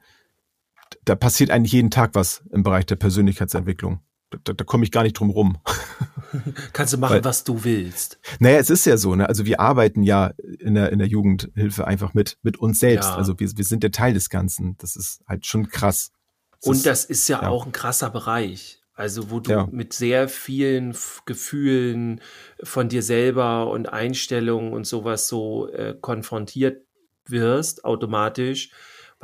da 1.05 1.15
passiert 1.15 1.51
eigentlich 1.51 1.71
jeden 1.71 1.89
Tag 1.89 2.15
was 2.15 2.43
im 2.51 2.63
Bereich 2.63 2.85
der 2.85 2.97
Persönlichkeitsentwicklung 2.97 4.01
da, 4.43 4.53
da 4.53 4.63
komme 4.63 4.83
ich 4.83 4.91
gar 4.91 5.03
nicht 5.03 5.13
drum 5.13 5.29
rum. 5.29 5.57
Kannst 6.73 6.93
du 6.93 6.97
machen, 6.97 7.15
Weil, 7.15 7.23
was 7.23 7.43
du 7.43 7.63
willst. 7.63 8.19
Naja, 8.39 8.57
es 8.57 8.69
ist 8.69 8.85
ja 8.85 8.97
so, 8.97 9.15
ne? 9.15 9.27
Also 9.27 9.45
wir 9.45 9.59
arbeiten 9.59 10.03
ja 10.03 10.33
in 10.59 10.75
der, 10.75 10.91
in 10.91 10.99
der 10.99 11.07
Jugendhilfe 11.07 11.87
einfach 11.87 12.13
mit, 12.13 12.37
mit 12.41 12.57
uns 12.57 12.79
selbst. 12.79 13.09
Ja. 13.09 13.15
Also 13.15 13.39
wir, 13.39 13.49
wir 13.55 13.63
sind 13.63 13.83
der 13.83 13.91
Teil 13.91 14.13
des 14.13 14.29
Ganzen. 14.29 14.75
Das 14.77 14.95
ist 14.95 15.21
halt 15.27 15.45
schon 15.45 15.69
krass. 15.69 16.11
Das 16.59 16.67
Und 16.67 16.75
ist, 16.77 16.85
das 16.85 17.05
ist 17.05 17.27
ja, 17.27 17.41
ja, 17.41 17.49
auch 17.49 17.65
ein 17.65 17.71
krasser 17.71 18.09
Bereich. 18.09 18.81
Also 18.93 19.29
wo 19.29 19.39
du 19.39 19.51
ja. 19.51 19.67
mit 19.71 19.93
sehr 19.93 20.29
vielen 20.29 20.95
Gefühlen 21.25 22.21
von 22.63 22.87
dir 22.87 23.03
selber 23.03 23.69
und 23.69 23.91
Einstellungen 23.91 24.73
und 24.73 24.87
sowas 24.87 25.27
so 25.27 25.69
äh, 25.69 25.95
konfrontiert 25.99 26.85
wirst, 27.25 27.83
automatisch 27.83 28.71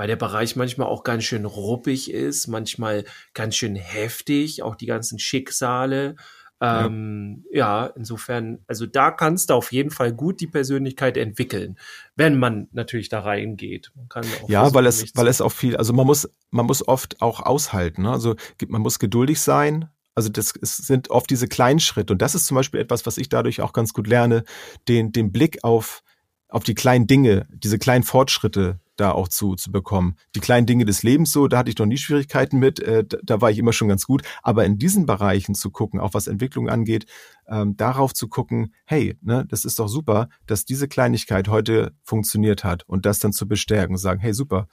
weil 0.01 0.07
der 0.07 0.15
Bereich 0.15 0.55
manchmal 0.55 0.87
auch 0.87 1.03
ganz 1.03 1.25
schön 1.25 1.45
ruppig 1.45 2.09
ist, 2.09 2.47
manchmal 2.47 3.05
ganz 3.35 3.55
schön 3.55 3.75
heftig, 3.75 4.63
auch 4.63 4.75
die 4.75 4.87
ganzen 4.87 5.19
Schicksale. 5.19 6.15
Ähm, 6.59 7.45
ja. 7.51 7.85
ja, 7.85 7.93
insofern, 7.95 8.63
also 8.65 8.87
da 8.87 9.11
kannst 9.11 9.51
du 9.51 9.53
auf 9.53 9.71
jeden 9.71 9.91
Fall 9.91 10.11
gut 10.11 10.41
die 10.41 10.47
Persönlichkeit 10.47 11.17
entwickeln, 11.17 11.77
wenn 12.15 12.39
man 12.39 12.67
natürlich 12.71 13.09
da 13.09 13.19
reingeht. 13.19 13.91
Man 13.93 14.09
kann 14.09 14.23
ja, 14.47 14.73
weil 14.73 14.87
es, 14.87 15.15
weil 15.15 15.27
es 15.27 15.39
auch 15.39 15.51
viel, 15.51 15.77
also 15.77 15.93
man 15.93 16.07
muss, 16.07 16.27
man 16.49 16.65
muss 16.65 16.87
oft 16.87 17.21
auch 17.21 17.39
aushalten. 17.39 18.01
Ne? 18.01 18.11
Also 18.11 18.35
man 18.69 18.81
muss 18.81 18.97
geduldig 18.97 19.39
sein, 19.39 19.87
also 20.15 20.29
das 20.29 20.55
sind 20.63 21.11
oft 21.11 21.29
diese 21.29 21.47
kleinen 21.47 21.79
Schritte. 21.79 22.13
Und 22.13 22.23
das 22.23 22.33
ist 22.33 22.47
zum 22.47 22.55
Beispiel 22.55 22.79
etwas, 22.79 23.05
was 23.05 23.19
ich 23.19 23.29
dadurch 23.29 23.61
auch 23.61 23.71
ganz 23.71 23.93
gut 23.93 24.07
lerne, 24.07 24.45
den, 24.87 25.11
den 25.11 25.31
Blick 25.31 25.63
auf, 25.63 26.01
auf 26.47 26.63
die 26.63 26.73
kleinen 26.73 27.05
Dinge, 27.05 27.45
diese 27.51 27.77
kleinen 27.77 28.03
Fortschritte 28.03 28.79
da 29.01 29.11
auch 29.11 29.27
zu, 29.27 29.55
zu 29.55 29.71
bekommen. 29.71 30.15
Die 30.35 30.39
kleinen 30.39 30.67
Dinge 30.67 30.85
des 30.85 31.01
Lebens 31.03 31.31
so, 31.31 31.47
da 31.47 31.57
hatte 31.57 31.69
ich 31.69 31.77
noch 31.77 31.85
nie 31.87 31.97
Schwierigkeiten 31.97 32.59
mit, 32.59 32.79
äh, 32.79 33.03
da, 33.03 33.17
da, 33.23 33.41
war 33.41 33.49
ich 33.49 33.57
immer 33.57 33.73
schon 33.73 33.87
ganz 33.87 34.05
gut. 34.05 34.21
Aber 34.43 34.63
in 34.63 34.77
diesen 34.77 35.05
Bereichen 35.05 35.55
zu 35.55 35.71
gucken, 35.71 35.99
auch 35.99 36.13
was 36.13 36.27
Entwicklung 36.27 36.69
angeht, 36.69 37.07
ähm, 37.47 37.75
darauf 37.75 38.13
zu 38.13 38.27
gucken, 38.27 38.73
hey, 38.85 39.17
ne, 39.21 39.45
das 39.49 39.65
ist 39.65 39.79
doch 39.79 39.87
super, 39.87 40.29
dass 40.45 40.65
diese 40.65 40.87
Kleinigkeit 40.87 41.47
heute 41.47 41.93
funktioniert 42.03 42.63
hat 42.63 42.87
und 42.87 43.05
das 43.05 43.19
dann 43.19 43.33
zu 43.33 43.47
bestärken 43.47 43.97
sagen, 43.97 44.21
hey, 44.21 44.33
super, 44.33 44.67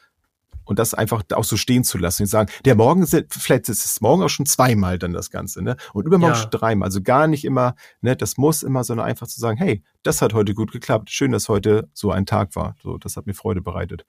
und 0.69 0.79
das 0.79 0.93
einfach 0.93 1.23
auch 1.33 1.45
so 1.45 1.57
stehen 1.57 1.83
zu 1.83 1.97
lassen 1.97 2.25
und 2.25 2.27
sagen, 2.27 2.53
der 2.67 2.75
Morgen 2.75 3.07
sind, 3.07 3.33
vielleicht 3.33 3.71
ist 3.71 3.87
es 3.87 4.03
morgen 4.03 4.23
auch 4.23 4.29
schon 4.29 4.45
zweimal 4.45 4.99
dann 4.99 5.15
das 5.15 5.31
Ganze, 5.31 5.63
ne? 5.63 5.77
Und 5.95 6.05
übermorgen 6.05 6.35
ja. 6.35 6.41
schon 6.43 6.51
dreimal. 6.51 6.87
Also 6.87 7.01
gar 7.01 7.27
nicht 7.27 7.47
immer, 7.47 7.75
ne, 8.03 8.15
das 8.17 8.37
muss 8.37 8.63
immer, 8.63 8.85
sondern 8.85 9.07
einfach 9.07 9.27
zu 9.27 9.41
sagen, 9.41 9.57
hey, 9.57 9.83
das 10.03 10.21
hat 10.21 10.35
heute 10.35 10.53
gut 10.53 10.71
geklappt. 10.71 11.09
Schön, 11.09 11.33
dass 11.33 11.49
heute 11.49 11.89
so 11.95 12.11
ein 12.11 12.27
Tag 12.27 12.55
war. 12.55 12.77
So, 12.83 12.99
das 12.99 13.17
hat 13.17 13.27
mir 13.27 13.33
Freude 13.33 13.63
bereitet. 13.63 14.05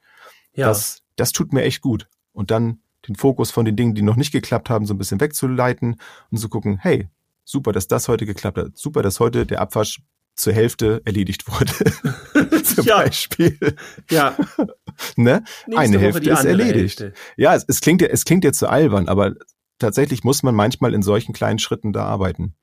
Ja. 0.54 0.68
Das, 0.68 1.02
das 1.16 1.32
tut 1.32 1.54
mir 1.54 1.62
echt 1.62 1.80
gut. 1.80 2.10
Und 2.34 2.52
dann 2.52 2.82
den 3.08 3.16
Fokus 3.16 3.52
von 3.52 3.64
den 3.64 3.78
Dingen, 3.78 3.96
die 3.96 4.02
noch 4.02 4.18
nicht 4.18 4.34
geklappt 4.34 4.70
haben, 4.70 4.86
so 4.86 4.94
ein 4.94 4.98
bisschen 4.98 5.22
wegzuleiten 5.22 5.96
und 6.30 6.38
zu 6.40 6.50
gucken, 6.50 6.78
hey, 6.82 7.08
super, 7.46 7.72
dass 7.72 7.88
das 7.88 8.10
heute 8.10 8.26
geklappt 8.26 8.58
hat. 8.58 8.78
Super, 8.78 9.02
dass 9.02 9.22
heute 9.22 9.46
der 9.46 9.62
Abwasch 9.62 10.02
zur 10.40 10.54
Hälfte 10.54 11.02
erledigt 11.06 11.48
wurde. 11.48 12.64
Zum 12.64 12.86
ja. 12.86 12.98
Beispiel. 12.98 13.58
Ja. 14.10 14.36
ne? 15.16 15.44
Eine 15.76 16.00
Hälfte 16.00 16.30
ist 16.30 16.46
erledigt. 16.46 17.00
Hälfte. 17.00 17.20
Ja, 17.38 17.56
es, 17.56 17.66
es, 17.68 17.82
klingt, 17.82 18.02
es 18.02 18.26
klingt 18.26 18.44
jetzt 18.44 18.60
zu 18.60 18.66
so 18.66 18.72
albern, 18.72 19.08
aber 19.08 19.36
tatsächlich 19.80 20.24
muss 20.24 20.44
man 20.44 20.56
manchmal 20.56 20.94
in 20.94 21.02
solchen 21.02 21.34
kleinen 21.34 21.60
Schritten 21.60 21.94
da 21.94 22.06
arbeiten. 22.06 22.56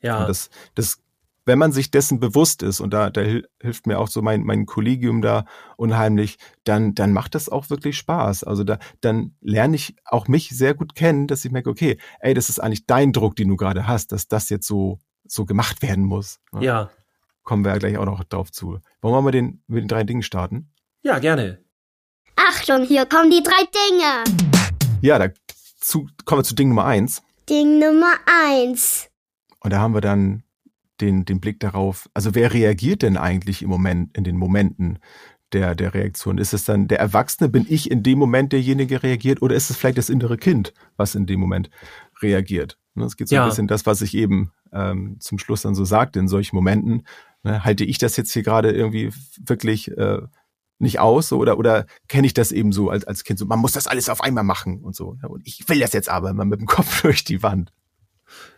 Ja. 0.00 0.20
Und 0.20 0.28
das, 0.28 0.50
das, 0.74 0.98
wenn 1.44 1.58
man 1.58 1.72
sich 1.72 1.90
dessen 1.90 2.20
bewusst 2.20 2.62
ist, 2.62 2.80
und 2.80 2.92
da, 2.94 3.10
da 3.10 3.22
hilft 3.60 3.88
mir 3.88 3.98
auch 3.98 4.08
so 4.08 4.22
mein, 4.22 4.44
mein 4.44 4.66
Kollegium 4.66 5.20
da 5.20 5.44
unheimlich, 5.76 6.38
dann, 6.62 6.94
dann 6.94 7.12
macht 7.12 7.34
das 7.34 7.48
auch 7.48 7.68
wirklich 7.68 7.98
Spaß. 7.98 8.44
Also 8.44 8.62
da, 8.62 8.78
dann 9.00 9.34
lerne 9.40 9.74
ich 9.74 9.96
auch 10.04 10.28
mich 10.28 10.50
sehr 10.50 10.74
gut 10.74 10.94
kennen, 10.94 11.26
dass 11.26 11.44
ich 11.44 11.50
merke, 11.50 11.70
okay, 11.70 11.98
ey, 12.20 12.34
das 12.34 12.48
ist 12.48 12.60
eigentlich 12.60 12.86
dein 12.86 13.12
Druck, 13.12 13.34
den 13.34 13.48
du 13.48 13.56
gerade 13.56 13.88
hast, 13.88 14.12
dass 14.12 14.28
das 14.28 14.50
jetzt 14.50 14.66
so 14.68 14.98
so 15.30 15.44
gemacht 15.44 15.82
werden 15.82 16.04
muss. 16.04 16.40
Ne? 16.52 16.64
Ja. 16.64 16.90
Kommen 17.48 17.64
wir 17.64 17.72
ja 17.72 17.78
gleich 17.78 17.96
auch 17.96 18.04
noch 18.04 18.22
drauf 18.24 18.52
zu. 18.52 18.78
Wollen 19.00 19.14
wir 19.14 19.22
mal 19.22 19.30
den, 19.30 19.62
mit 19.68 19.80
den 19.82 19.88
drei 19.88 20.04
Dingen 20.04 20.22
starten? 20.22 20.68
Ja, 21.00 21.18
gerne. 21.18 21.64
Achtung, 22.36 22.84
hier 22.84 23.06
kommen 23.06 23.30
die 23.30 23.42
drei 23.42 23.64
Dinge. 23.88 24.38
Ja, 25.00 25.18
da 25.18 25.32
zu, 25.80 26.06
kommen 26.26 26.40
wir 26.40 26.44
zu 26.44 26.54
Ding 26.54 26.68
Nummer 26.68 26.84
eins. 26.84 27.22
Ding 27.48 27.78
Nummer 27.78 28.12
eins. 28.44 29.08
Und 29.60 29.72
da 29.72 29.78
haben 29.78 29.94
wir 29.94 30.02
dann 30.02 30.42
den, 31.00 31.24
den 31.24 31.40
Blick 31.40 31.58
darauf, 31.58 32.10
also 32.12 32.34
wer 32.34 32.52
reagiert 32.52 33.00
denn 33.00 33.16
eigentlich 33.16 33.62
im 33.62 33.70
Moment, 33.70 34.14
in 34.14 34.24
den 34.24 34.36
Momenten 34.36 34.98
der, 35.54 35.74
der 35.74 35.94
Reaktion? 35.94 36.36
Ist 36.36 36.52
es 36.52 36.66
dann 36.66 36.86
der 36.86 36.98
Erwachsene, 37.00 37.48
bin 37.48 37.64
ich 37.66 37.90
in 37.90 38.02
dem 38.02 38.18
Moment 38.18 38.52
derjenige 38.52 39.02
reagiert 39.02 39.40
oder 39.40 39.54
ist 39.54 39.70
es 39.70 39.78
vielleicht 39.78 39.96
das 39.96 40.10
innere 40.10 40.36
Kind, 40.36 40.74
was 40.98 41.14
in 41.14 41.24
dem 41.24 41.40
Moment 41.40 41.70
reagiert? 42.20 42.78
Ne, 42.94 43.06
Es 43.06 43.16
geht 43.16 43.28
so 43.28 43.36
Ja. 43.36 43.44
ein 43.44 43.48
bisschen 43.48 43.68
das, 43.68 43.86
was 43.86 44.02
ich 44.02 44.14
eben 44.14 44.52
ähm, 44.70 45.16
zum 45.20 45.38
Schluss 45.38 45.62
dann 45.62 45.74
so 45.74 45.86
sagte, 45.86 46.18
in 46.18 46.28
solchen 46.28 46.54
Momenten, 46.56 47.04
ne, 47.42 47.64
halte 47.64 47.84
ich 47.84 47.98
das 47.98 48.16
jetzt 48.16 48.32
hier 48.32 48.42
gerade 48.42 48.72
irgendwie 48.72 49.12
wirklich 49.44 49.90
äh, 49.96 50.20
nicht 50.78 51.00
aus 51.00 51.28
so, 51.28 51.38
oder 51.38 51.58
oder 51.58 51.86
kenne 52.08 52.26
ich 52.26 52.34
das 52.34 52.52
eben 52.52 52.72
so 52.72 52.90
als 52.90 53.04
als 53.04 53.24
Kind 53.24 53.38
so 53.38 53.46
man 53.46 53.58
muss 53.58 53.72
das 53.72 53.86
alles 53.86 54.08
auf 54.08 54.22
einmal 54.22 54.44
machen 54.44 54.80
und 54.82 54.94
so 54.94 55.16
ja, 55.22 55.28
und 55.28 55.46
ich 55.46 55.68
will 55.68 55.80
das 55.80 55.92
jetzt 55.92 56.08
aber 56.08 56.32
mal 56.32 56.44
mit 56.44 56.60
dem 56.60 56.66
Kopf 56.68 57.02
durch 57.02 57.24
die 57.24 57.42
Wand. 57.42 57.72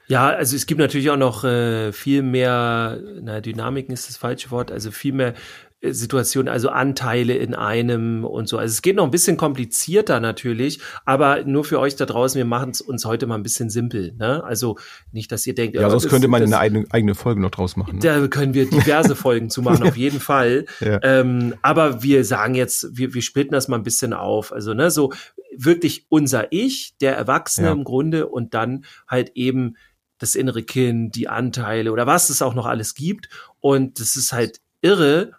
Ja, 0.09 0.29
also 0.31 0.57
es 0.57 0.67
gibt 0.67 0.81
natürlich 0.81 1.11
auch 1.11 1.17
noch 1.17 1.45
äh, 1.45 1.93
viel 1.93 2.25
mehr, 2.25 3.01
na, 3.23 3.41
Dynamiken 3.41 3.95
ist 3.95 4.09
das 4.09 4.17
falsche 4.17 4.51
Wort, 4.51 4.73
also 4.73 4.91
viel 4.91 5.13
mehr 5.13 5.35
Situationen, 5.83 6.53
also 6.53 6.69
Anteile 6.69 7.35
in 7.37 7.55
einem 7.55 8.25
und 8.25 8.49
so. 8.49 8.59
Also 8.59 8.71
es 8.73 8.83
geht 8.83 8.97
noch 8.97 9.05
ein 9.05 9.11
bisschen 9.11 9.39
komplizierter 9.39 10.21
natürlich, 10.21 10.81
aber 11.07 11.45
nur 11.45 11.65
für 11.65 11.81
euch 11.81 11.97
da 11.97 12.05
draußen, 12.05 12.37
wir 12.37 12.45
machen 12.45 12.71
es 12.71 12.83
uns 12.83 13.07
heute 13.07 13.27
mal 13.27 13.37
ein 13.37 13.43
bisschen 13.43 13.71
simpel. 13.71 14.13
Ne? 14.19 14.45
Also 14.45 14.77
nicht, 15.13 15.33
dass 15.33 15.47
ihr 15.47 15.55
denkt, 15.55 15.75
ja 15.77 15.87
äh, 15.87 15.91
sonst 15.91 16.05
das- 16.05 16.11
könnte 16.13 16.29
man 16.29 16.43
das, 16.43 16.51
eine 16.53 16.59
eigene, 16.59 16.85
eigene 16.91 17.15
Folge 17.15 17.41
noch 17.41 17.51
draus 17.51 17.77
machen 17.77 17.95
ne? 17.95 18.01
Da 18.03 18.27
können 18.29 18.53
wir 18.53 18.69
diverse 18.69 19.17
Folgen 19.17 19.49
zu 19.49 19.63
machen, 19.63 19.83
auf 19.87 19.97
jeden 19.97 20.21
Fall. 20.21 20.67
Ja. 20.81 20.99
Ähm, 21.03 21.55
aber 21.63 22.03
wir 22.03 22.25
sagen 22.25 22.55
jetzt, 22.55 22.97
wir, 22.97 23.13
wir 23.15 23.23
splitten 23.23 23.53
das 23.53 23.69
mal 23.69 23.77
ein 23.77 23.83
bisschen 23.83 24.13
auf. 24.13 24.53
Also, 24.53 24.73
ne, 24.75 24.91
so 24.91 25.13
wirklich 25.57 26.07
unser 26.09 26.53
Ich, 26.53 26.95
der 27.01 27.17
Erwachsene 27.17 27.69
Ja. 27.69 27.73
im 27.73 27.85
Grunde 27.85 28.29
und 28.29 28.55
dann 28.55 28.85
halt 29.07 29.33
eben 29.35 29.77
das 30.19 30.35
innere 30.35 30.63
Kind, 30.63 31.15
die 31.17 31.29
Anteile 31.29 31.93
oder 31.93 32.07
was 32.07 32.31
es 32.31 32.41
auch 32.43 32.55
noch 32.55 32.67
alles 32.67 32.95
gibt. 32.95 33.29
Und 33.61 34.01
das 34.01 34.17
ist 34.17 34.33
halt 34.33 34.61
irre, 34.81 35.33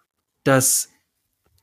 dass 0.44 0.90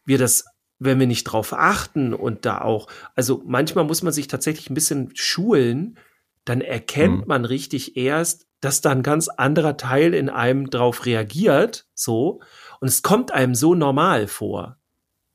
wir 0.04 0.18
das, 0.18 0.44
wenn 0.78 0.98
wir 1.00 1.06
nicht 1.06 1.24
drauf 1.24 1.52
achten 1.52 2.14
und 2.14 2.46
da 2.46 2.60
auch, 2.60 2.88
also 3.14 3.42
manchmal 3.46 3.84
muss 3.84 4.02
man 4.02 4.12
sich 4.12 4.28
tatsächlich 4.28 4.70
ein 4.70 4.74
bisschen 4.74 5.10
schulen, 5.14 5.98
dann 6.44 6.60
erkennt 6.60 7.20
Mhm. 7.20 7.24
man 7.26 7.44
richtig 7.44 7.96
erst, 7.96 8.46
dass 8.60 8.80
da 8.80 8.90
ein 8.90 9.02
ganz 9.02 9.28
anderer 9.28 9.76
Teil 9.76 10.14
in 10.14 10.28
einem 10.30 10.70
drauf 10.70 11.06
reagiert, 11.06 11.86
so. 11.94 12.40
Und 12.80 12.88
es 12.88 13.02
kommt 13.02 13.32
einem 13.32 13.54
so 13.54 13.74
normal 13.74 14.26
vor. 14.26 14.76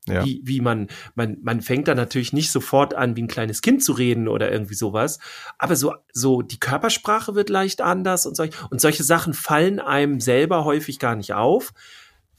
Ja. 0.06 0.22
Wie, 0.22 0.42
wie 0.44 0.60
man, 0.60 0.88
man, 1.14 1.38
man 1.42 1.62
fängt 1.62 1.88
da 1.88 1.94
natürlich 1.94 2.34
nicht 2.34 2.52
sofort 2.52 2.92
an, 2.92 3.16
wie 3.16 3.22
ein 3.22 3.28
kleines 3.28 3.62
Kind 3.62 3.82
zu 3.82 3.92
reden 3.92 4.28
oder 4.28 4.52
irgendwie 4.52 4.74
sowas. 4.74 5.18
Aber 5.56 5.76
so, 5.76 5.94
so 6.12 6.42
die 6.42 6.60
Körpersprache 6.60 7.34
wird 7.34 7.48
leicht 7.48 7.80
anders 7.80 8.26
und 8.26 8.36
solch, 8.36 8.50
und 8.70 8.82
solche 8.82 9.02
Sachen 9.02 9.32
fallen 9.32 9.80
einem 9.80 10.20
selber 10.20 10.66
häufig 10.66 10.98
gar 10.98 11.16
nicht 11.16 11.32
auf, 11.32 11.72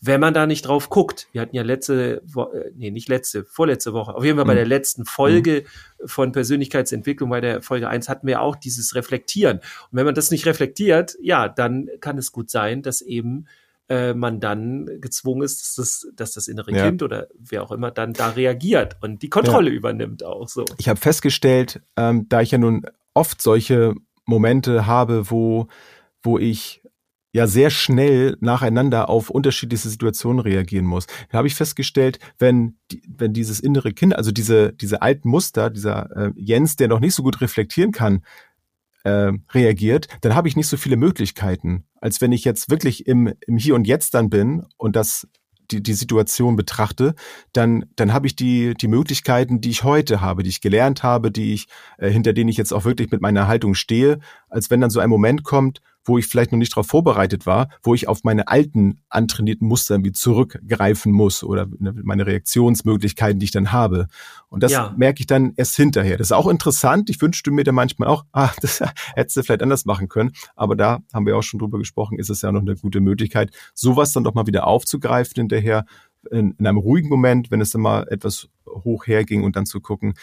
wenn 0.06 0.20
man 0.22 0.34
da 0.34 0.46
nicht 0.46 0.68
drauf 0.68 0.90
guckt. 0.90 1.28
Wir 1.32 1.42
hatten 1.42 1.56
ja 1.56 1.64
letzte, 1.64 2.22
Wo 2.26 2.44
äh, 2.52 2.72
nee, 2.76 2.92
nicht 2.92 3.10
letzte, 3.10 3.44
vorletzte 3.44 3.94
Woche, 3.94 4.14
auf 4.16 4.24
jeden 4.24 4.38
Fall 4.38 4.46
bei 4.46 4.54
Mhm. 4.54 4.58
der 4.58 4.66
letzten 4.68 5.06
Folge 5.06 5.64
von 6.06 6.32
Persönlichkeitsentwicklung, 6.32 7.30
bei 7.30 7.42
der 7.42 7.62
Folge 7.62 7.88
1 7.90 8.10
hatten 8.10 8.28
wir 8.28 8.42
auch 8.42 8.56
dieses 8.56 8.96
Reflektieren. 8.96 9.58
Und 9.58 9.90
wenn 9.92 10.06
man 10.06 10.16
das 10.16 10.32
nicht 10.32 10.46
reflektiert, 10.46 11.16
ja, 11.22 11.48
dann 11.50 11.90
kann 12.00 12.18
es 12.18 12.32
gut 12.32 12.50
sein, 12.50 12.82
dass 12.82 13.02
eben 13.02 13.46
äh, 13.88 14.14
man 14.16 14.40
dann 14.40 14.90
gezwungen 15.00 15.44
ist, 15.44 15.62
dass 15.62 15.76
das, 15.76 16.08
dass 16.16 16.34
das 16.34 16.48
innere 16.48 16.72
Ja. 16.72 16.86
Kind 16.88 17.04
oder 17.04 17.28
wer 17.38 17.62
auch 17.64 17.72
immer 17.72 17.92
dann 17.92 18.14
da 18.14 18.30
reagiert 18.30 18.98
und 19.02 19.22
die 19.22 19.30
Kontrolle 19.30 19.70
übernimmt 19.70 20.24
auch 20.24 20.48
so. 20.50 20.66
ich 20.78 20.90
habe 20.90 21.00
festgestellt, 21.00 21.82
ähm, 21.96 22.26
da 22.28 22.42
ich 22.42 22.50
ja 22.52 22.58
nun 22.58 22.86
oft 23.14 23.42
solche 23.42 23.94
Momente 24.26 24.88
habe, 24.88 25.30
wo, 25.30 25.68
wo 26.24 26.40
ich 26.40 26.82
ja 27.36 27.48
sehr 27.48 27.70
schnell 27.70 28.38
nacheinander 28.40 29.10
auf 29.10 29.30
unterschiedliche 29.30 29.90
Situationen 29.90 30.40
reagieren 30.40 30.86
muss. 30.86 31.06
Da 31.30 31.38
habe 31.38 31.50
ich 31.50 31.56
festgestellt, 31.56 32.18
wenn, 32.40 32.78
wenn 33.10 33.34
dieses 33.34 33.60
innere 33.60 33.92
Kind, 33.92 34.16
also 34.16 34.32
diese, 34.32 34.72
diese 34.72 35.02
alten 35.02 35.28
Muster, 35.28 35.70
dieser 35.70 36.10
äh, 36.16 36.32
Jens, 36.38 36.78
der 36.78 36.88
noch 36.88 37.02
nicht 37.02 37.14
so 37.14 37.24
gut 37.24 37.42
reflektieren 37.42 37.92
kann, 37.92 38.24
äh, 39.04 39.34
reagiert, 39.52 40.08
dann 40.22 40.34
habe 40.34 40.48
ich 40.48 40.56
nicht 40.56 40.70
so 40.70 40.78
viele 40.78 40.96
Möglichkeiten, 40.96 41.84
als 42.00 42.22
wenn 42.22 42.32
ich 42.32 42.46
jetzt 42.46 42.70
wirklich 42.70 43.06
im, 43.06 43.34
im 43.46 43.58
Hier 43.58 43.76
und 43.76 43.86
Jetzt 43.86 44.14
dann 44.14 44.30
bin 44.30 44.64
und 44.78 44.96
das 44.96 45.28
die, 45.72 45.84
die 45.84 45.94
Situation 45.94 46.56
betrachte, 46.56 47.16
dann, 47.52 47.84
dann 47.98 48.14
habe 48.14 48.28
ich 48.28 48.38
die, 48.38 48.76
die 48.76 48.88
Möglichkeiten, 48.88 49.60
die 49.60 49.72
ich 49.72 49.84
heute 49.84 50.22
habe, 50.22 50.44
die 50.44 50.50
ich 50.50 50.62
gelernt 50.62 51.04
habe, 51.04 51.32
die 51.32 51.54
ich, 51.54 51.68
äh, 51.98 52.10
hinter 52.10 52.32
denen 52.32 52.50
ich 52.50 52.56
jetzt 52.56 52.72
auch 52.72 52.86
wirklich 52.86 53.12
mit 53.12 53.20
meiner 53.20 53.48
Haltung 53.50 53.74
stehe, 53.74 54.20
als 54.48 54.70
wenn 54.70 54.80
dann 54.80 54.90
so 54.90 55.02
ein 55.02 55.10
Moment 55.10 55.44
kommt, 55.44 55.82
wo 56.06 56.18
ich 56.18 56.28
vielleicht 56.28 56.52
noch 56.52 56.60
nicht 56.60 56.72
darauf 56.72 56.88
vorbereitet 56.88 57.46
war, 57.46 57.68
wo 57.84 57.94
ich 57.94 58.08
auf 58.08 58.24
meine 58.24 58.48
alten 58.48 59.02
antrainierten 59.10 59.68
Muster 59.68 59.96
irgendwie 59.96 60.12
zurückgreifen 60.12 61.12
muss 61.12 61.44
oder 61.44 61.68
ne, 61.80 61.94
meine 62.04 62.26
Reaktionsmöglichkeiten, 62.26 63.40
die 63.40 63.46
ich 63.46 63.52
dann 63.52 63.72
habe. 63.72 64.08
Und 64.48 64.64
das 64.64 64.72
Ja. 64.72 64.94
merke 64.98 65.20
ich 65.22 65.28
dann 65.28 65.54
erst 65.58 65.76
hinterher. 65.76 66.18
Das 66.18 66.28
ist 66.28 66.32
auch 66.32 66.48
interessant. 66.48 67.10
Ich 67.10 67.22
wünschte 67.22 67.52
mir 67.52 67.64
dann 67.64 67.76
manchmal 67.76 68.08
auch, 68.08 68.26
ah, 68.32 68.52
das 68.62 68.82
hättest 69.16 69.38
du 69.38 69.44
vielleicht 69.44 69.64
anders 69.64 69.86
machen 69.86 70.08
können. 70.08 70.32
Aber 70.56 70.76
da 70.76 71.00
haben 71.14 71.26
wir 71.26 71.36
auch 71.38 71.44
schon 71.44 71.60
drüber 71.60 71.78
gesprochen, 71.80 72.20
ist 72.20 72.30
es 72.30 72.42
ja 72.42 72.52
noch 72.52 72.62
eine 72.62 72.76
gute 72.76 73.02
Möglichkeit, 73.02 73.52
sowas 73.74 74.14
dann 74.14 74.24
doch 74.24 74.34
mal 74.34 74.48
wieder 74.48 74.68
aufzugreifen 74.68 75.34
hinterher 75.36 75.86
in, 76.32 76.56
in 76.58 76.68
einem 76.68 76.78
ruhigen 76.78 77.10
Moment, 77.10 77.52
wenn 77.52 77.62
es 77.62 77.72
dann 77.72 77.82
mal 77.82 78.08
etwas 78.10 78.48
hoch 78.68 79.08
herging 79.08 79.44
und 79.44 79.56
dann 79.56 79.66
zu 79.66 79.80
gucken, 79.82 80.14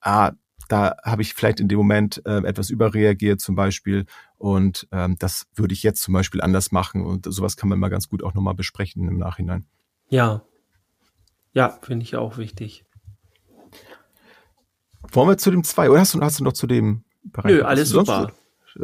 ah, 0.00 0.32
da 0.68 0.96
habe 1.04 1.22
ich 1.22 1.34
vielleicht 1.34 1.60
in 1.60 1.68
dem 1.68 1.78
Moment 1.78 2.22
äh, 2.26 2.38
etwas 2.38 2.70
überreagiert 2.70 3.40
zum 3.40 3.54
Beispiel 3.54 4.06
und 4.38 4.88
ähm, 4.92 5.16
das 5.18 5.46
würde 5.54 5.74
ich 5.74 5.82
jetzt 5.82 6.02
zum 6.02 6.14
Beispiel 6.14 6.40
anders 6.40 6.72
machen 6.72 7.04
und 7.04 7.26
sowas 7.32 7.56
kann 7.56 7.68
man 7.68 7.78
mal 7.78 7.88
ganz 7.88 8.08
gut 8.08 8.22
auch 8.22 8.34
nochmal 8.34 8.54
besprechen 8.54 9.06
im 9.08 9.18
Nachhinein. 9.18 9.66
Ja. 10.08 10.42
Ja, 11.52 11.78
finde 11.82 12.04
ich 12.04 12.16
auch 12.16 12.36
wichtig. 12.36 12.84
Wollen 15.12 15.28
wir 15.28 15.38
zu 15.38 15.50
dem 15.50 15.64
zwei 15.64 15.88
oder 15.90 16.00
hast 16.00 16.14
du, 16.14 16.20
hast 16.20 16.40
du 16.40 16.44
noch 16.44 16.52
zu 16.52 16.66
dem 16.66 17.04
Bereich? 17.24 17.52
Nö, 17.52 17.62
alles 17.62 17.90
du 17.90 17.96
sonst- 17.96 18.08
super. 18.08 18.32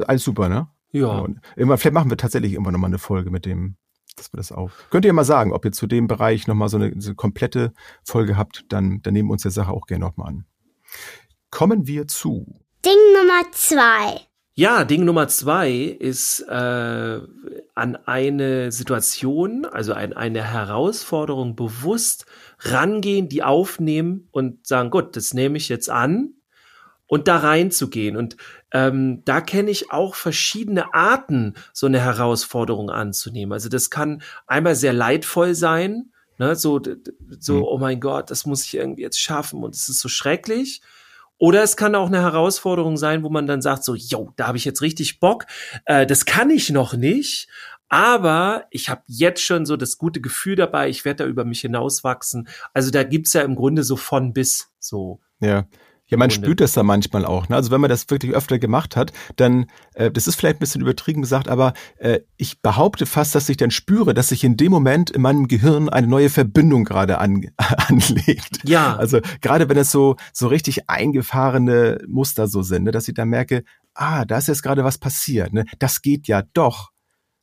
Alles 0.06 0.24
super, 0.24 0.48
ne? 0.48 0.68
Ja. 0.92 1.06
Und 1.18 1.40
irgendwann, 1.56 1.78
vielleicht 1.78 1.94
machen 1.94 2.10
wir 2.10 2.16
tatsächlich 2.16 2.52
irgendwann 2.52 2.72
nochmal 2.72 2.88
eine 2.90 2.98
Folge 2.98 3.30
mit 3.30 3.44
dem, 3.44 3.76
dass 4.16 4.32
wir 4.32 4.38
das 4.38 4.52
auch. 4.52 4.70
Könnt 4.90 5.04
ihr 5.04 5.08
ja 5.08 5.12
mal 5.14 5.24
sagen, 5.24 5.52
ob 5.52 5.64
ihr 5.64 5.72
zu 5.72 5.86
dem 5.86 6.06
Bereich 6.06 6.46
nochmal 6.46 6.68
so 6.68 6.76
eine, 6.78 6.94
so 7.00 7.10
eine 7.10 7.14
komplette 7.16 7.72
Folge 8.04 8.36
habt, 8.36 8.64
dann, 8.70 9.02
dann 9.02 9.12
nehmen 9.12 9.28
wir 9.28 9.32
uns 9.32 9.42
der 9.42 9.50
Sache 9.50 9.70
auch 9.72 9.86
gerne 9.86 10.04
nochmal 10.04 10.28
an. 10.28 10.46
Kommen 11.52 11.86
wir 11.86 12.08
zu. 12.08 12.46
Ding 12.84 12.96
Nummer 13.14 13.42
zwei. 13.52 14.20
Ja, 14.54 14.84
Ding 14.84 15.04
Nummer 15.04 15.28
zwei 15.28 15.70
ist 15.70 16.40
äh, 16.48 17.20
an 17.74 17.96
eine 18.06 18.72
Situation, 18.72 19.66
also 19.66 19.92
ein, 19.92 20.14
eine 20.14 20.42
Herausforderung 20.42 21.54
bewusst 21.54 22.24
rangehen, 22.60 23.28
die 23.28 23.42
aufnehmen 23.42 24.28
und 24.30 24.66
sagen, 24.66 24.90
gut, 24.90 25.14
das 25.14 25.34
nehme 25.34 25.58
ich 25.58 25.68
jetzt 25.68 25.90
an 25.90 26.34
und 27.06 27.28
da 27.28 27.36
reinzugehen. 27.36 28.16
Und 28.16 28.38
ähm, 28.72 29.22
da 29.26 29.42
kenne 29.42 29.70
ich 29.70 29.92
auch 29.92 30.14
verschiedene 30.14 30.94
Arten, 30.94 31.54
so 31.74 31.86
eine 31.86 32.00
Herausforderung 32.00 32.88
anzunehmen. 32.88 33.52
Also 33.52 33.68
das 33.68 33.90
kann 33.90 34.22
einmal 34.46 34.74
sehr 34.74 34.94
leidvoll 34.94 35.54
sein, 35.54 36.12
ne, 36.38 36.56
so, 36.56 36.80
so, 37.38 37.56
Mhm. 37.56 37.62
oh 37.64 37.78
mein 37.78 38.00
Gott, 38.00 38.30
das 38.30 38.46
muss 38.46 38.64
ich 38.64 38.74
irgendwie 38.74 39.02
jetzt 39.02 39.20
schaffen 39.20 39.62
und 39.62 39.74
es 39.74 39.90
ist 39.90 40.00
so 40.00 40.08
schrecklich. 40.08 40.80
Oder 41.42 41.64
es 41.64 41.76
kann 41.76 41.96
auch 41.96 42.06
eine 42.06 42.22
Herausforderung 42.22 42.96
sein, 42.96 43.24
wo 43.24 43.28
man 43.28 43.48
dann 43.48 43.62
sagt, 43.62 43.82
so, 43.82 43.96
yo, 43.96 44.32
da 44.36 44.46
habe 44.46 44.58
ich 44.58 44.64
jetzt 44.64 44.80
richtig 44.80 45.18
Bock. 45.18 45.46
Äh, 45.86 46.06
das 46.06 46.24
kann 46.24 46.50
ich 46.50 46.70
noch 46.70 46.94
nicht, 46.94 47.48
aber 47.88 48.66
ich 48.70 48.88
habe 48.88 49.02
jetzt 49.08 49.42
schon 49.42 49.66
so 49.66 49.76
das 49.76 49.98
gute 49.98 50.20
Gefühl 50.20 50.54
dabei, 50.54 50.88
ich 50.88 51.04
werde 51.04 51.24
da 51.24 51.28
über 51.28 51.44
mich 51.44 51.62
hinauswachsen. 51.62 52.46
Also 52.74 52.92
da 52.92 53.02
gibt's 53.02 53.32
ja 53.32 53.42
im 53.42 53.56
Grunde 53.56 53.82
so 53.82 53.96
von 53.96 54.32
bis 54.32 54.72
so. 54.78 55.18
Ja. 55.40 55.66
Ja, 56.12 56.18
man 56.18 56.30
spürt 56.30 56.60
das 56.60 56.72
da 56.72 56.82
manchmal 56.82 57.24
auch. 57.24 57.48
Ne? 57.48 57.56
Also 57.56 57.70
wenn 57.70 57.80
man 57.80 57.90
das 57.90 58.08
wirklich 58.10 58.32
öfter 58.32 58.58
gemacht 58.58 58.96
hat, 58.96 59.12
dann, 59.36 59.66
äh, 59.94 60.10
das 60.10 60.26
ist 60.26 60.36
vielleicht 60.36 60.56
ein 60.56 60.60
bisschen 60.60 60.82
übertrieben 60.82 61.22
gesagt, 61.22 61.48
aber 61.48 61.72
äh, 61.98 62.20
ich 62.36 62.60
behaupte 62.60 63.06
fast, 63.06 63.34
dass 63.34 63.48
ich 63.48 63.56
dann 63.56 63.70
spüre, 63.70 64.14
dass 64.14 64.28
sich 64.28 64.44
in 64.44 64.56
dem 64.56 64.70
Moment 64.70 65.10
in 65.10 65.22
meinem 65.22 65.48
Gehirn 65.48 65.88
eine 65.88 66.06
neue 66.06 66.28
Verbindung 66.28 66.84
gerade 66.84 67.18
an, 67.18 67.46
anlegt. 67.56 68.60
Ja, 68.64 68.96
Also 68.96 69.20
gerade 69.40 69.68
wenn 69.68 69.78
es 69.78 69.90
so, 69.90 70.16
so 70.32 70.48
richtig 70.48 70.88
eingefahrene 70.88 71.98
Muster 72.06 72.46
so 72.46 72.62
sind, 72.62 72.84
ne, 72.84 72.90
dass 72.90 73.08
ich 73.08 73.14
dann 73.14 73.28
merke, 73.28 73.64
ah, 73.94 74.24
da 74.24 74.38
ist 74.38 74.48
jetzt 74.48 74.62
gerade 74.62 74.84
was 74.84 74.98
passiert. 74.98 75.52
Ne? 75.52 75.64
Das 75.78 76.02
geht 76.02 76.28
ja 76.28 76.42
doch. 76.52 76.90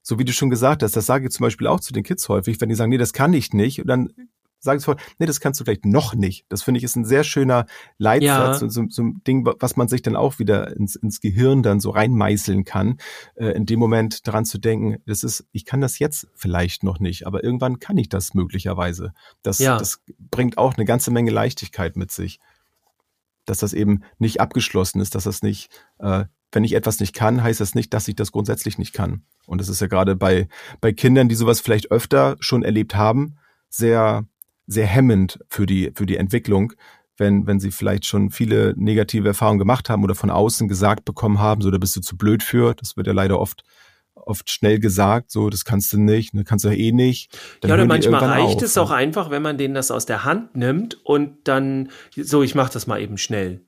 So 0.01 0.17
wie 0.17 0.25
du 0.25 0.32
schon 0.32 0.49
gesagt 0.49 0.84
hast, 0.84 0.95
das 0.95 1.05
sage 1.05 1.25
ich 1.25 1.32
zum 1.32 1.43
Beispiel 1.43 1.67
auch 1.67 1.79
zu 1.79 1.93
den 1.93 2.03
Kids 2.03 2.29
häufig, 2.29 2.60
wenn 2.62 2.69
die 2.69 2.75
sagen, 2.75 2.89
nee, 2.89 2.97
das 2.97 3.13
kann 3.13 3.34
ich 3.34 3.53
nicht. 3.53 3.82
Und 3.82 3.88
dann 3.88 4.10
sagen 4.59 4.79
sofort, 4.79 5.01
nee, 5.19 5.25
das 5.25 5.39
kannst 5.39 5.59
du 5.59 5.63
vielleicht 5.63 5.85
noch 5.85 6.13
nicht. 6.15 6.45
Das 6.49 6.63
finde 6.63 6.79
ich 6.79 6.83
ist 6.83 6.95
ein 6.95 7.05
sehr 7.05 7.23
schöner 7.23 7.65
Leitsatz 7.97 8.59
Ja. 8.59 8.63
und 8.65 8.69
so, 8.71 8.83
so 8.89 9.03
ein 9.03 9.21
Ding, 9.25 9.45
was 9.59 9.75
man 9.77 9.87
sich 9.87 10.01
dann 10.01 10.15
auch 10.15 10.37
wieder 10.39 10.75
ins, 10.75 10.95
ins 10.95 11.21
Gehirn 11.21 11.63
dann 11.63 11.79
so 11.79 11.91
reinmeißeln 11.91 12.65
kann, 12.65 12.97
äh, 13.35 13.47
in 13.51 13.65
dem 13.65 13.79
Moment 13.79 14.27
daran 14.27 14.45
zu 14.45 14.57
denken, 14.57 15.01
das 15.05 15.23
ist, 15.23 15.45
ich 15.51 15.65
kann 15.65 15.81
das 15.81 15.99
jetzt 15.99 16.27
vielleicht 16.35 16.83
noch 16.83 16.99
nicht, 16.99 17.25
aber 17.25 17.43
irgendwann 17.43 17.79
kann 17.79 17.97
ich 17.97 18.09
das 18.09 18.33
möglicherweise. 18.33 19.13
Das, 19.43 19.59
Ja. 19.59 19.77
das 19.77 20.01
bringt 20.31 20.57
auch 20.57 20.75
eine 20.75 20.85
ganze 20.85 21.11
Menge 21.11 21.31
Leichtigkeit 21.31 21.95
mit 21.95 22.11
sich. 22.11 22.39
Dass 23.45 23.59
das 23.59 23.73
eben 23.73 24.03
nicht 24.19 24.41
abgeschlossen 24.41 24.99
ist, 25.01 25.15
dass 25.15 25.23
das 25.23 25.41
nicht, 25.41 25.71
äh, 25.99 26.25
wenn 26.51 26.63
ich 26.63 26.73
etwas 26.73 26.99
nicht 26.99 27.13
kann, 27.15 27.41
heißt 27.41 27.59
das 27.61 27.75
nicht, 27.75 27.93
dass 27.93 28.07
ich 28.07 28.15
das 28.15 28.31
grundsätzlich 28.31 28.77
nicht 28.77 28.93
kann. 28.93 29.23
Und 29.47 29.59
das 29.61 29.69
ist 29.69 29.81
ja 29.81 29.87
gerade 29.87 30.15
bei, 30.15 30.47
bei 30.81 30.93
Kindern, 30.93 31.29
die 31.29 31.35
sowas 31.35 31.59
vielleicht 31.61 31.91
öfter 31.91 32.37
schon 32.39 32.61
erlebt 32.63 32.95
haben, 32.95 33.37
sehr, 33.69 34.25
sehr 34.69 34.86
hemmend 34.86 35.39
für 35.49 35.65
die, 35.65 35.91
für 35.95 36.05
die 36.05 36.17
Entwicklung, 36.17 36.73
wenn, 37.17 37.47
wenn 37.47 37.60
sie 37.60 37.71
vielleicht 37.71 38.05
schon 38.05 38.29
viele 38.29 38.73
negative 38.77 39.27
Erfahrungen 39.27 39.60
gemacht 39.60 39.89
haben 39.89 40.03
oder 40.03 40.15
von 40.15 40.29
außen 40.29 40.67
gesagt 40.67 41.05
bekommen 41.05 41.39
haben, 41.39 41.62
so, 41.62 41.71
da 41.71 41.77
bist 41.77 41.95
du 41.95 42.01
zu 42.01 42.15
blöd 42.15 42.43
für. 42.43 42.75
Das 42.75 42.95
wird 42.95 43.08
ja 43.08 43.13
leider 43.13 43.39
oft, 43.39 43.63
oft 44.15 44.49
schnell 44.49 44.79
gesagt, 44.79 45.32
so, 45.32 45.49
das 45.49 45.65
kannst 45.65 45.91
du 45.91 45.99
nicht, 45.99 46.34
das 46.34 46.45
kannst 46.45 46.65
du 46.65 46.69
ja 46.69 46.75
eh 46.75 46.91
nicht. 46.91 47.38
Dann 47.62 47.69
ja, 47.69 47.75
oder 47.75 47.86
manchmal 47.86 48.23
reicht 48.23 48.58
auf. 48.58 48.62
es 48.62 48.77
auch 48.77 48.91
einfach, 48.91 49.32
wenn 49.32 49.41
man 49.41 49.58
denen 49.58 49.73
das 49.73 49.91
aus 49.91 50.05
der 50.05 50.23
Hand 50.23 50.55
nimmt 50.55 51.03
und 51.03 51.47
dann, 51.47 51.89
so, 52.15 52.43
ich 52.43 52.55
mach 52.55 52.69
das 52.69 52.88
mal 52.88 53.01
eben 53.01 53.17
schnell. 53.17 53.62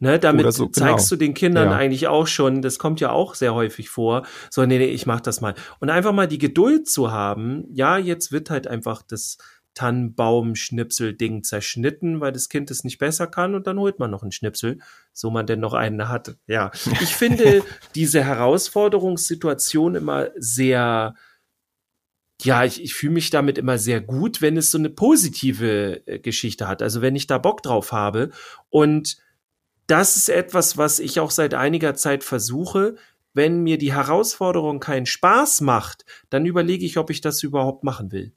Ne, 0.00 0.20
damit 0.20 0.52
so, 0.52 0.68
genau. 0.68 0.86
zeigst 0.86 1.10
du 1.10 1.16
den 1.16 1.34
Kindern 1.34 1.70
Ja. 1.70 1.76
eigentlich 1.76 2.06
auch 2.06 2.28
schon, 2.28 2.62
das 2.62 2.78
kommt 2.78 3.00
ja 3.00 3.10
auch 3.10 3.34
sehr 3.34 3.52
häufig 3.52 3.90
vor, 3.90 4.24
so, 4.48 4.64
nee, 4.64 4.78
nee, 4.78 4.84
ich 4.84 5.06
mach 5.06 5.20
das 5.20 5.40
mal. 5.40 5.54
Und 5.80 5.90
einfach 5.90 6.12
mal 6.12 6.28
die 6.28 6.38
Geduld 6.38 6.88
zu 6.88 7.10
haben, 7.10 7.64
ja, 7.72 7.98
jetzt 7.98 8.30
wird 8.30 8.48
halt 8.48 8.68
einfach 8.68 9.02
das 9.02 9.38
Tannenbaum-Schnipsel-Ding 9.78 11.44
zerschnitten, 11.44 12.20
weil 12.20 12.32
das 12.32 12.48
Kind 12.48 12.68
es 12.72 12.82
nicht 12.82 12.98
besser 12.98 13.28
kann 13.28 13.54
und 13.54 13.68
dann 13.68 13.78
holt 13.78 14.00
man 14.00 14.10
noch 14.10 14.22
einen 14.22 14.32
Schnipsel, 14.32 14.80
so 15.12 15.30
man 15.30 15.46
denn 15.46 15.60
noch 15.60 15.72
einen 15.72 16.08
hat. 16.08 16.36
Ja, 16.48 16.72
ich 17.00 17.14
finde 17.14 17.62
diese 17.94 18.24
Herausforderungssituation 18.24 19.94
immer 19.94 20.30
sehr, 20.36 21.14
ja, 22.42 22.64
ich, 22.64 22.82
ich 22.82 22.94
fühle 22.94 23.12
mich 23.12 23.30
damit 23.30 23.56
immer 23.56 23.78
sehr 23.78 24.00
gut, 24.00 24.42
wenn 24.42 24.56
es 24.56 24.72
so 24.72 24.78
eine 24.78 24.90
positive 24.90 26.04
äh, 26.06 26.18
Geschichte 26.18 26.66
hat. 26.66 26.82
Also 26.82 27.00
wenn 27.00 27.14
ich 27.14 27.28
da 27.28 27.38
Bock 27.38 27.62
drauf 27.62 27.92
habe. 27.92 28.30
Und 28.70 29.18
das 29.86 30.16
ist 30.16 30.28
etwas, 30.28 30.76
was 30.76 30.98
ich 30.98 31.20
auch 31.20 31.30
seit 31.30 31.54
einiger 31.54 31.94
Zeit 31.94 32.24
versuche. 32.24 32.96
Wenn 33.32 33.62
mir 33.62 33.78
die 33.78 33.92
Herausforderung 33.92 34.80
keinen 34.80 35.06
Spaß 35.06 35.60
macht, 35.60 36.04
dann 36.30 36.46
überlege 36.46 36.84
ich, 36.84 36.98
ob 36.98 37.10
ich 37.10 37.20
das 37.20 37.44
überhaupt 37.44 37.84
machen 37.84 38.10
will. 38.10 38.32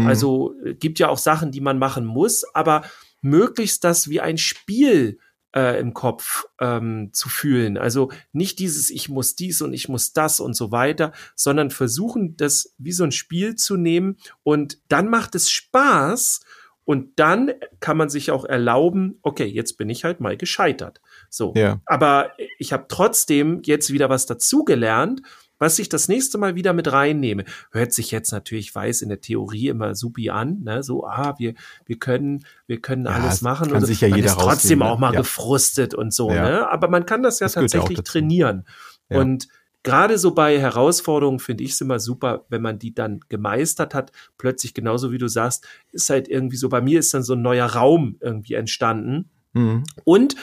Mhm. 0.00 0.06
Also 0.06 0.54
äh, 0.64 0.74
gibt 0.74 0.98
ja 0.98 1.08
auch 1.08 1.18
Sachen, 1.18 1.52
die 1.52 1.60
man 1.60 1.78
machen 1.78 2.04
muss, 2.04 2.44
aber 2.54 2.82
möglichst 3.22 3.84
das 3.84 4.08
wie 4.08 4.20
ein 4.20 4.38
Spiel 4.38 5.18
äh, 5.54 5.80
im 5.80 5.94
Kopf 5.94 6.44
ähm, 6.60 7.10
zu 7.12 7.28
fühlen. 7.28 7.78
Also 7.78 8.10
nicht 8.32 8.58
dieses 8.58 8.90
Ich 8.90 9.08
muss 9.08 9.36
dies 9.36 9.62
und 9.62 9.72
ich 9.72 9.88
muss 9.88 10.12
das 10.12 10.38
und 10.38 10.54
so 10.54 10.70
weiter, 10.70 11.12
sondern 11.34 11.70
versuchen, 11.70 12.36
das 12.36 12.74
wie 12.78 12.92
so 12.92 13.04
ein 13.04 13.12
Spiel 13.12 13.56
zu 13.56 13.76
nehmen 13.76 14.18
und 14.42 14.78
dann 14.88 15.08
macht 15.08 15.34
es 15.34 15.50
Spaß 15.50 16.40
und 16.84 17.18
dann 17.18 17.52
kann 17.80 17.96
man 17.96 18.10
sich 18.10 18.30
auch 18.30 18.44
erlauben, 18.44 19.18
okay, 19.22 19.46
jetzt 19.46 19.76
bin 19.76 19.90
ich 19.90 20.04
halt 20.04 20.20
mal 20.20 20.36
gescheitert. 20.36 21.00
So. 21.30 21.52
Ja. 21.56 21.80
Aber 21.84 22.30
ich 22.58 22.72
habe 22.72 22.84
trotzdem 22.88 23.60
jetzt 23.64 23.92
wieder 23.92 24.08
was 24.08 24.26
dazugelernt, 24.26 25.20
was 25.58 25.78
ich 25.78 25.88
das 25.88 26.08
nächste 26.08 26.38
Mal 26.38 26.54
wieder 26.54 26.72
mit 26.72 26.90
reinnehme. 26.90 27.44
Hört 27.70 27.92
sich 27.92 28.10
jetzt 28.10 28.32
natürlich, 28.32 28.68
ich 28.68 28.74
weiß, 28.74 29.02
in 29.02 29.08
der 29.08 29.20
Theorie 29.20 29.68
immer 29.68 29.94
supi 29.94 30.30
an, 30.30 30.62
ne? 30.62 30.82
So, 30.82 31.06
ah, 31.06 31.34
wir, 31.38 31.54
wir 31.86 31.98
können, 31.98 32.44
wir 32.66 32.80
können 32.80 33.06
Ja, 33.06 33.12
alles 33.12 33.42
machen. 33.42 33.68
kann 33.68 33.78
und 33.78 33.86
sich 33.86 34.00
ja 34.00 34.08
man 34.08 34.18
jeder 34.18 34.30
ist 34.30 34.34
trotzdem 34.38 34.82
rausnehmen, 34.82 34.82
auch 34.82 34.98
mal 34.98 35.10
ne? 35.10 35.14
Ja. 35.14 35.20
gefrustet 35.20 35.94
und 35.94 36.12
so, 36.12 36.30
Ja. 36.30 36.48
ne? 36.48 36.70
Aber 36.70 36.88
man 36.88 37.06
kann 37.06 37.22
das 37.22 37.40
ja 37.40 37.46
Das 37.46 37.54
tatsächlich 37.54 38.00
trainieren. 38.02 38.64
Und 39.08 39.48
gerade 39.82 40.18
so 40.18 40.34
bei 40.34 40.58
Herausforderungen 40.58 41.38
finde 41.38 41.62
ich 41.62 41.70
es 41.70 41.80
immer 41.80 42.00
super, 42.00 42.44
wenn 42.48 42.60
man 42.60 42.78
die 42.78 42.92
dann 42.92 43.20
gemeistert 43.28 43.94
hat, 43.94 44.10
plötzlich 44.36 44.74
genauso 44.74 45.12
wie 45.12 45.18
du 45.18 45.28
sagst, 45.28 45.66
ist 45.92 46.10
halt 46.10 46.28
irgendwie 46.28 46.56
so, 46.56 46.68
bei 46.68 46.80
mir 46.80 46.98
ist 46.98 47.14
dann 47.14 47.22
so 47.22 47.34
ein 47.34 47.42
neuer 47.42 47.66
Raum 47.66 48.16
irgendwie 48.20 48.54
entstanden. 48.54 49.30
Mhm. 49.52 49.84
Und 50.04 50.34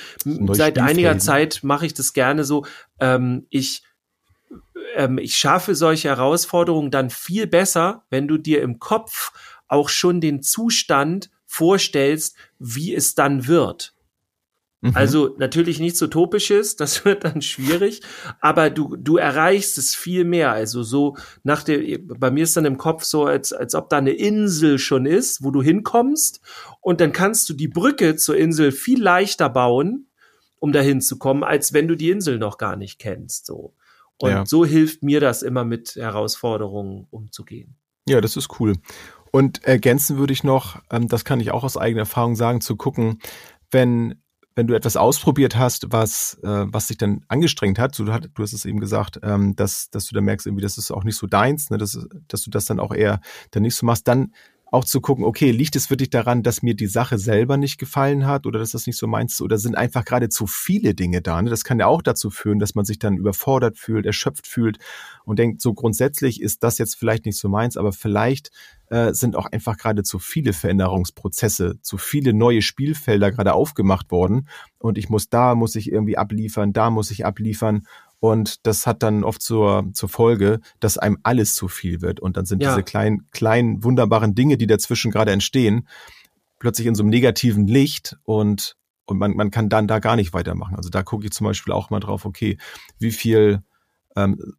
seit 0.53 0.79
einiger 0.79 1.13
ne? 1.13 1.19
Zeit 1.19 1.59
mache 1.61 1.85
ich 1.85 1.93
das 1.93 2.13
gerne 2.13 2.45
so, 2.45 2.65
ähm, 2.99 3.45
ich, 3.49 3.83
ähm, 4.95 5.17
ich 5.17 5.35
schaffe 5.35 5.75
solche 5.75 6.09
Herausforderungen 6.09 6.91
dann 6.91 7.09
viel 7.09 7.47
besser, 7.47 8.05
wenn 8.09 8.27
du 8.27 8.37
dir 8.37 8.61
im 8.61 8.79
Kopf 8.79 9.31
auch 9.67 9.89
schon 9.89 10.21
den 10.21 10.41
Zustand 10.41 11.29
vorstellst, 11.45 12.35
wie 12.59 12.93
es 12.93 13.15
dann 13.15 13.47
wird. 13.47 13.93
Mhm. 14.83 14.91
Also 14.95 15.35
natürlich 15.37 15.79
nichts 15.79 16.01
Utopisches, 16.01 16.75
das 16.77 17.05
wird 17.05 17.23
dann 17.23 17.41
schwierig, 17.41 18.01
aber 18.41 18.69
du, 18.69 18.97
du 18.97 19.17
erreichst 19.17 19.77
es 19.77 19.95
viel 19.95 20.25
mehr. 20.25 20.51
Also 20.51 20.83
so 20.83 21.15
nach 21.43 21.63
der, 21.63 21.99
bei 21.99 22.31
mir 22.31 22.43
ist 22.43 22.57
dann 22.57 22.65
im 22.65 22.77
Kopf 22.77 23.03
so, 23.03 23.25
als, 23.25 23.53
als 23.53 23.75
ob 23.75 23.89
da 23.89 23.97
eine 23.97 24.11
Insel 24.11 24.77
schon 24.77 25.05
ist, 25.05 25.43
wo 25.43 25.51
du 25.51 25.63
hinkommst 25.63 26.41
und 26.81 26.99
dann 26.99 27.13
kannst 27.13 27.49
du 27.49 27.53
die 27.53 27.69
Brücke 27.69 28.17
zur 28.17 28.35
Insel 28.35 28.71
viel 28.71 29.01
leichter 29.01 29.49
bauen, 29.49 30.07
um 30.59 30.73
dahin 30.73 31.01
zu 31.01 31.17
kommen, 31.17 31.43
als 31.43 31.73
wenn 31.73 31.87
du 31.87 31.95
die 31.95 32.09
Insel 32.09 32.37
noch 32.37 32.57
gar 32.57 32.75
nicht 32.75 32.99
kennst. 32.99 33.45
So. 33.45 33.73
Und 34.23 34.29
Ja. 34.31 34.45
so 34.45 34.63
hilft 34.63 35.03
mir 35.03 35.19
das 35.19 35.41
immer 35.41 35.65
mit 35.65 35.97
Herausforderungen 35.97 37.07
umzugehen. 37.09 37.75
Ja, 38.07 38.21
das 38.21 38.37
ist 38.37 38.57
cool. 38.61 38.75
Und 39.33 39.65
ergänzen 39.65 40.17
würde 40.17 40.31
ich 40.31 40.45
noch, 40.45 40.81
ähm, 40.89 41.09
das 41.09 41.25
kann 41.25 41.41
ich 41.41 41.51
auch 41.51 41.65
aus 41.65 41.75
eigener 41.75 42.03
Erfahrung 42.03 42.37
sagen, 42.37 42.61
zu 42.61 42.77
gucken, 42.77 43.19
wenn 43.69 44.15
wenn 44.55 44.67
du 44.67 44.75
etwas 44.75 44.95
ausprobiert 44.97 45.57
hast, 45.57 45.87
was 45.91 46.39
äh, 46.43 46.65
was 46.67 46.87
dich 46.87 46.97
dann 46.97 47.25
angestrengt 47.27 47.79
hat, 47.79 47.95
so, 47.95 48.05
du, 48.05 48.13
hat, 48.13 48.29
du 48.33 48.43
hast 48.43 48.53
es 48.53 48.63
eben 48.63 48.79
gesagt, 48.79 49.19
ähm, 49.23 49.57
dass 49.57 49.89
dass 49.89 50.05
du 50.05 50.15
dann 50.15 50.23
merkst 50.23 50.47
irgendwie, 50.47 50.61
das 50.63 50.77
ist 50.77 50.89
auch 50.91 51.03
nicht 51.03 51.17
so 51.17 51.27
deins, 51.27 51.69
ne, 51.69 51.77
dass 51.77 51.99
dass 52.29 52.43
du 52.43 52.49
das 52.49 52.63
dann 52.63 52.79
auch 52.79 52.93
eher 52.93 53.19
dann 53.51 53.63
nicht 53.63 53.75
so 53.75 53.85
machst, 53.85 54.07
dann 54.07 54.31
auch 54.73 54.85
zu 54.85 55.01
gucken, 55.01 55.23
okay, 55.23 55.51
liegt 55.51 55.75
es 55.75 55.91
wirklich 55.91 56.09
daran, 56.09 56.41
dass 56.41 56.63
mir 56.63 56.73
die 56.73 56.87
Sache 56.87 57.19
selber 57.19 57.57
nicht 57.57 57.77
gefallen 57.77 58.25
hat 58.25 58.47
oder 58.47 58.57
dass 58.57 58.71
das 58.71 58.87
nicht 58.87 58.97
so 58.97 59.05
meins 59.05 59.33
ist 59.33 59.41
oder 59.41 59.59
sind 59.59 59.77
einfach 59.77 60.03
gerade 60.03 60.29
zu 60.29 60.47
viele 60.47 60.95
Dinge 60.95 61.21
da. 61.21 61.39
Ne? 61.39 61.51
Das 61.51 61.63
kann 61.63 61.79
ja 61.79 61.85
auch 61.85 62.01
dazu 62.01 62.31
führen, 62.31 62.57
dass 62.57 62.73
man 62.73 62.83
sich 62.83 62.97
dann 62.97 63.15
überfordert 63.15 63.77
fühlt, 63.77 64.07
erschöpft 64.07 64.47
fühlt 64.47 64.79
und 65.25 65.37
denkt, 65.37 65.61
so 65.61 65.75
grundsätzlich 65.75 66.41
ist 66.41 66.63
das 66.63 66.79
jetzt 66.79 66.95
vielleicht 66.95 67.27
nicht 67.27 67.37
so 67.37 67.49
meins, 67.49 67.77
aber 67.77 67.91
vielleicht 67.91 68.49
äh, 68.89 69.13
sind 69.13 69.35
auch 69.35 69.45
einfach 69.45 69.77
gerade 69.77 70.01
zu 70.01 70.17
viele 70.17 70.53
Veränderungsprozesse, 70.53 71.79
zu 71.83 71.99
viele 71.99 72.33
neue 72.33 72.63
Spielfelder 72.63 73.31
gerade 73.31 73.53
aufgemacht 73.53 74.09
worden 74.09 74.47
und 74.79 74.97
ich 74.97 75.07
muss 75.07 75.29
da, 75.29 75.53
muss 75.53 75.75
ich 75.75 75.91
irgendwie 75.91 76.17
abliefern, 76.17 76.73
da 76.73 76.89
muss 76.89 77.11
ich 77.11 77.27
abliefern 77.27 77.85
und 78.23 78.65
das 78.65 78.87
hat 78.87 79.03
dann 79.03 79.25
oft 79.25 79.41
zur, 79.41 79.89
zur 79.91 80.07
Folge, 80.07 80.61
dass 80.79 80.97
einem 80.97 81.17
alles 81.23 81.55
zu 81.55 81.67
viel 81.67 82.01
wird. 82.01 82.21
Und 82.21 82.37
dann 82.37 82.45
sind 82.45 82.63
Ja. 82.63 82.69
diese 82.69 82.81
kleinen, 82.81 83.27
kleinen, 83.31 83.83
wunderbaren 83.83 84.33
Dinge, 84.33 84.55
die 84.55 84.65
dazwischen 84.65 85.11
gerade 85.11 85.33
entstehen, 85.33 85.89
plötzlich 86.57 86.87
in 86.87 86.95
so 86.95 87.03
einem 87.03 87.09
negativen 87.09 87.67
Licht 87.67 88.15
und, 88.23 88.77
und 89.03 89.17
man, 89.17 89.35
man 89.35 89.51
kann 89.51 89.67
dann 89.67 89.89
da 89.89 89.99
gar 89.99 90.15
nicht 90.15 90.31
weitermachen. 90.31 90.77
Also 90.77 90.89
da 90.89 91.03
gucke 91.03 91.25
ich 91.25 91.33
zum 91.33 91.43
Beispiel 91.43 91.73
auch 91.73 91.89
mal 91.89 91.99
drauf, 91.99 92.23
okay, 92.23 92.57
wie 92.97 93.11
viel, 93.11 93.61
ähm, 94.15 94.53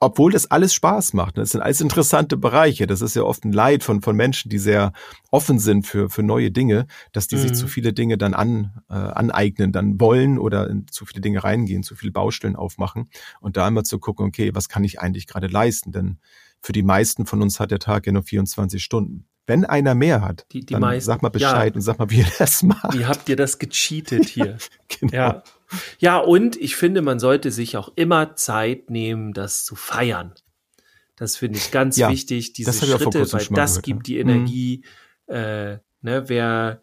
obwohl 0.00 0.32
das 0.32 0.50
alles 0.50 0.72
Spaß 0.74 1.12
macht, 1.12 1.36
ne, 1.36 1.42
das 1.42 1.50
sind 1.50 1.60
alles 1.60 1.80
interessante 1.82 2.36
Bereiche. 2.38 2.86
Das 2.86 3.02
ist 3.02 3.14
ja 3.14 3.22
oft 3.22 3.44
ein 3.44 3.52
Leid 3.52 3.84
von, 3.84 4.00
von 4.00 4.16
Menschen, 4.16 4.48
die 4.48 4.58
sehr 4.58 4.92
offen 5.30 5.58
sind 5.58 5.86
für, 5.86 6.08
für 6.08 6.22
neue 6.22 6.50
Dinge, 6.50 6.86
dass 7.12 7.28
die 7.28 7.36
sich 7.36 7.50
Mhm. 7.50 7.54
zu 7.54 7.68
viele 7.68 7.92
Dinge 7.92 8.16
dann 8.18 8.32
an, 8.34 8.82
äh, 8.88 8.94
aneignen, 8.94 9.72
dann 9.72 10.00
wollen 10.00 10.38
oder 10.38 10.68
in 10.70 10.86
zu 10.88 11.04
viele 11.06 11.20
Dinge 11.20 11.44
reingehen, 11.44 11.82
zu 11.82 11.94
viele 11.94 12.12
Baustellen 12.12 12.56
aufmachen 12.56 13.10
und 13.40 13.56
da 13.56 13.66
einmal 13.66 13.84
zu 13.84 13.98
gucken, 13.98 14.26
okay, 14.26 14.50
was 14.54 14.68
kann 14.70 14.84
ich 14.84 15.00
eigentlich 15.00 15.26
gerade 15.26 15.46
leisten? 15.48 15.92
Denn 15.92 16.18
für 16.62 16.72
die 16.72 16.82
meisten 16.82 17.26
von 17.26 17.42
uns 17.42 17.60
hat 17.60 17.70
der 17.70 17.78
Tag 17.78 18.06
ja 18.06 18.12
nur 18.12 18.22
24 18.22 18.82
Stunden. 18.82 19.26
Wenn 19.46 19.64
einer 19.64 19.94
mehr 19.94 20.22
hat, 20.22 20.46
Die- 20.52 20.60
die 20.60 20.72
dann 20.74 20.80
meisten, 20.82 21.06
sag 21.06 21.22
mal 21.22 21.28
Bescheid 21.28 21.72
ja. 21.72 21.76
und 21.76 21.80
sag 21.82 21.98
mal, 21.98 22.08
wie 22.10 22.20
ihr 22.20 22.26
das 22.38 22.62
macht. 22.62 22.94
Wie 22.96 23.04
habt 23.06 23.28
ihr 23.28 23.36
das 23.36 23.58
gecheatet 23.58 24.26
hier? 24.28 24.56
Genau. 25.00 25.12
Ja. 25.14 25.42
Ja, 25.98 26.18
und 26.18 26.56
ich 26.56 26.76
finde, 26.76 27.02
man 27.02 27.18
sollte 27.18 27.50
sich 27.50 27.76
auch 27.76 27.92
immer 27.96 28.34
Zeit 28.36 28.90
nehmen, 28.90 29.32
das 29.32 29.64
zu 29.64 29.76
feiern. 29.76 30.34
Das 31.16 31.36
finde 31.36 31.58
ich 31.58 31.70
ganz 31.70 31.96
Ja, 31.96 32.08
wichtig, 32.10 32.54
diese 32.54 32.72
Schritte, 32.72 33.30
weil 33.32 33.46
das 33.48 33.48
gehört, 33.48 33.82
gibt 33.82 34.08
ja. 34.08 34.14
die 34.14 34.24
Mhm. 34.24 34.30
Energie. 34.30 34.84
Äh, 35.26 35.78
ne, 36.00 36.28
wer, 36.28 36.82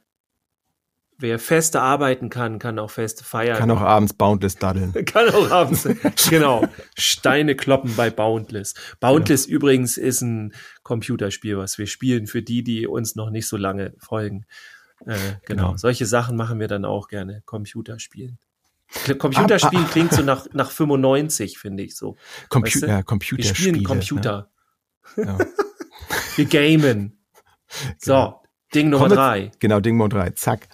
wer 1.17 1.39
feste 1.39 1.81
arbeiten 1.81 2.29
kann, 2.29 2.59
kann 2.59 2.77
auch 2.79 2.91
feste 2.91 3.23
feiern. 3.23 3.57
Kann 3.57 3.71
auch 3.71 3.81
abends 3.81 4.13
Boundless 4.13 4.55
daddeln. 4.55 4.93
Kann 5.05 5.29
auch 5.29 5.49
abends, 5.49 5.87
genau, 6.29 6.63
Steine 6.95 7.55
kloppen 7.55 7.95
bei 7.95 8.09
Boundless. 8.11 8.75
Boundless 8.99 9.45
übrigens 9.47 9.97
ist 9.97 10.21
ein 10.21 10.53
Computerspiel, 10.83 11.57
was 11.57 11.77
wir 11.77 11.87
spielen 11.87 12.27
für 12.27 12.43
die, 12.43 12.63
die 12.63 12.87
uns 12.87 13.15
noch 13.15 13.31
nicht 13.31 13.47
so 13.47 13.57
lange 13.57 13.93
folgen. 13.97 14.45
Äh, 15.01 15.17
genau. 15.45 15.69
Genau. 15.69 15.77
solche 15.77 16.05
Sachen 16.05 16.37
machen 16.37 16.59
wir 16.59 16.67
dann 16.67 16.85
auch 16.85 17.07
gerne, 17.07 17.41
Computerspielen. 17.45 18.37
Computerspielen 19.19 19.87
klingt 19.87 20.13
so 20.13 20.21
nach, 20.23 20.47
nach 20.53 20.71
95, 20.71 21.57
finde 21.57 21.83
ich 21.83 21.95
so. 21.95 22.15
Compu 22.49 22.67
Weißt 22.67 22.83
du? 22.83 22.87
ja, 22.87 22.97
Wir 22.97 23.03
Computerspiele. 23.03 23.55
spielen 23.75 23.83
Computer. 23.83 24.49
Ne? 25.15 25.25
Ja. 25.25 25.37
Wir 26.35 26.45
gamen. 26.45 27.13
So, 27.99 28.13
Genau. 28.13 28.43
Ding 28.73 28.89
Nummer 28.89 29.09
drei. 29.09 29.51
Genau, 29.59 29.79
Ding 29.81 29.97
Nummer 29.97 30.07
drei. 30.09 30.29
Zack. 30.29 30.69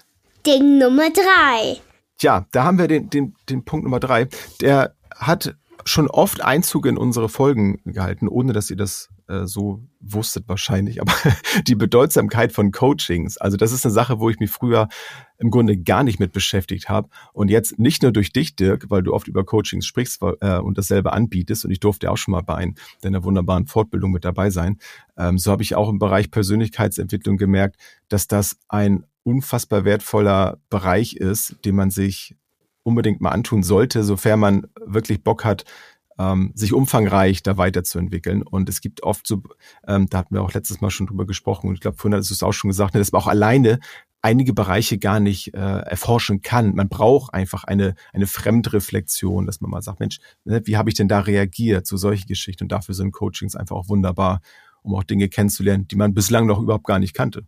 Ding 0.46 0.78
Nummer 0.78 1.10
drei. 1.10 1.82
Tja, 2.20 2.46
da 2.52 2.66
haben 2.66 2.78
wir 2.78 2.88
den, 2.88 3.10
den, 3.10 3.36
den 3.50 3.66
Punkt 3.66 3.84
Nummer 3.84 4.00
drei. 4.00 4.28
Der 4.62 4.96
hat 5.16 5.56
schon 5.86 6.08
oft 6.08 6.42
Einzug 6.42 6.86
in 6.86 6.98
unsere 6.98 7.30
Folgen 7.30 7.82
gehalten, 7.84 8.28
ohne 8.28 8.54
dass 8.54 8.70
ihr 8.70 8.78
das 8.78 9.10
äh, 9.28 9.46
so 9.46 9.84
wusstet 10.00 10.48
wahrscheinlich. 10.48 11.02
Aber 11.02 11.14
die 11.68 11.76
Bedeutsamkeit 11.76 12.52
von 12.52 12.72
Coachings, 12.72 13.38
also 13.38 13.58
das 13.58 13.72
ist 13.72 13.86
eine 13.86 13.94
Sache, 13.94 14.20
wo 14.20 14.30
ich 14.30 14.40
mich 14.40 14.52
früher 14.52 14.88
im 15.38 15.52
Grunde 15.52 15.78
gar 15.78 16.04
nicht 16.04 16.20
mit 16.20 16.32
beschäftigt 16.32 16.90
habe. 16.90 17.10
Und 17.34 17.50
jetzt 17.50 17.80
nicht 17.80 18.02
nur 18.02 18.12
durch 18.12 18.32
dich, 18.32 18.56
Dirk, 18.56 18.90
weil 18.90 19.04
du 19.04 19.14
oft 19.14 19.28
über 19.28 19.44
Coachings 19.44 19.86
sprichst 19.86 20.22
äh, 20.42 20.58
und 20.58 20.78
dasselbe 20.78 21.14
anbietest. 21.14 21.66
Und 21.66 21.72
ich 21.72 21.80
durfte 21.80 22.12
auch 22.12 22.18
schon 22.18 22.34
mal 22.34 22.42
bei 22.42 22.56
ein, 22.56 22.76
deiner 23.02 23.24
wunderbaren 23.24 23.68
Fortbildung 23.68 24.12
mit 24.12 24.26
dabei 24.26 24.50
sein. 24.50 24.78
Ähm, 25.18 25.38
so 25.38 25.52
habe 25.52 25.64
ich 25.64 25.76
auch 25.76 25.90
im 25.90 26.00
Bereich 26.00 26.32
Persönlichkeitsentwicklung 26.32 27.38
gemerkt, 27.38 27.78
dass 28.10 28.28
das 28.28 28.58
ein 28.68 29.04
unfassbar 29.24 29.86
wertvoller 29.86 30.60
Bereich 30.70 31.16
ist, 31.16 31.58
den 31.66 31.76
man 31.76 31.90
sich 31.90 32.36
unbedingt 32.84 33.22
mal 33.22 33.30
antun 33.32 33.64
sollte, 33.64 34.04
sofern 34.04 34.40
man 34.40 34.68
wirklich 34.86 35.24
Bock 35.24 35.46
hat, 35.46 35.64
ähm, 36.20 36.52
sich 36.56 36.74
umfangreich 36.74 37.44
da 37.44 37.58
weiterzuentwickeln. 37.58 38.44
Und 38.44 38.70
es 38.70 38.82
gibt 38.82 39.04
oft 39.04 39.28
so, 39.28 39.44
ähm, 39.88 40.08
da 40.10 40.20
hatten 40.20 40.36
wir 40.36 40.42
auch 40.42 40.54
letztes 40.54 40.82
Mal 40.82 40.92
schon 40.92 41.08
drüber 41.08 41.26
gesprochen 41.26 41.68
und 41.68 41.76
ich 41.76 41.82
glaube, 41.82 41.98
vorhin 41.98 42.18
hast 42.18 42.30
du 42.30 42.34
es 42.34 42.44
auch 42.44 42.54
schon 42.54 42.70
gesagt, 42.70 42.94
ne, 42.94 43.00
dass 43.00 43.12
man 43.12 43.22
auch 43.22 43.28
alleine 43.28 43.80
einige 44.22 44.54
Bereiche 44.54 44.98
gar 44.98 45.20
nicht 45.20 45.54
äh, 45.54 45.60
erforschen 45.60 46.42
kann. 46.42 46.76
Man 46.76 46.88
braucht 46.88 47.34
einfach 47.34 47.66
eine, 47.66 47.96
eine 48.14 48.26
Fremdreflexion, 48.26 49.46
dass 49.46 49.60
man 49.60 49.70
mal 49.70 49.82
sagt, 49.82 50.00
Mensch, 50.00 50.20
ne, 50.46 50.62
wie 50.66 50.78
habe 50.78 50.90
ich 50.90 50.96
denn 50.96 51.10
da 51.10 51.20
reagiert 51.20 51.86
zu 51.86 51.98
solchen 51.98 52.28
Geschichten? 52.28 52.64
Und 52.64 52.72
dafür 52.72 52.96
sind 52.96 53.12
Coachings 53.12 53.56
einfach 53.56 53.76
auch 53.76 53.90
wunderbar, 53.90 54.42
um 54.82 54.96
auch 54.96 55.04
Dinge 55.04 55.28
kennenzulernen, 55.28 55.88
die 55.90 55.98
man 55.98 56.14
bislang 56.14 56.48
noch 56.48 56.62
überhaupt 56.62 56.88
gar 56.88 57.00
nicht 57.00 57.14
kannte. 57.14 57.46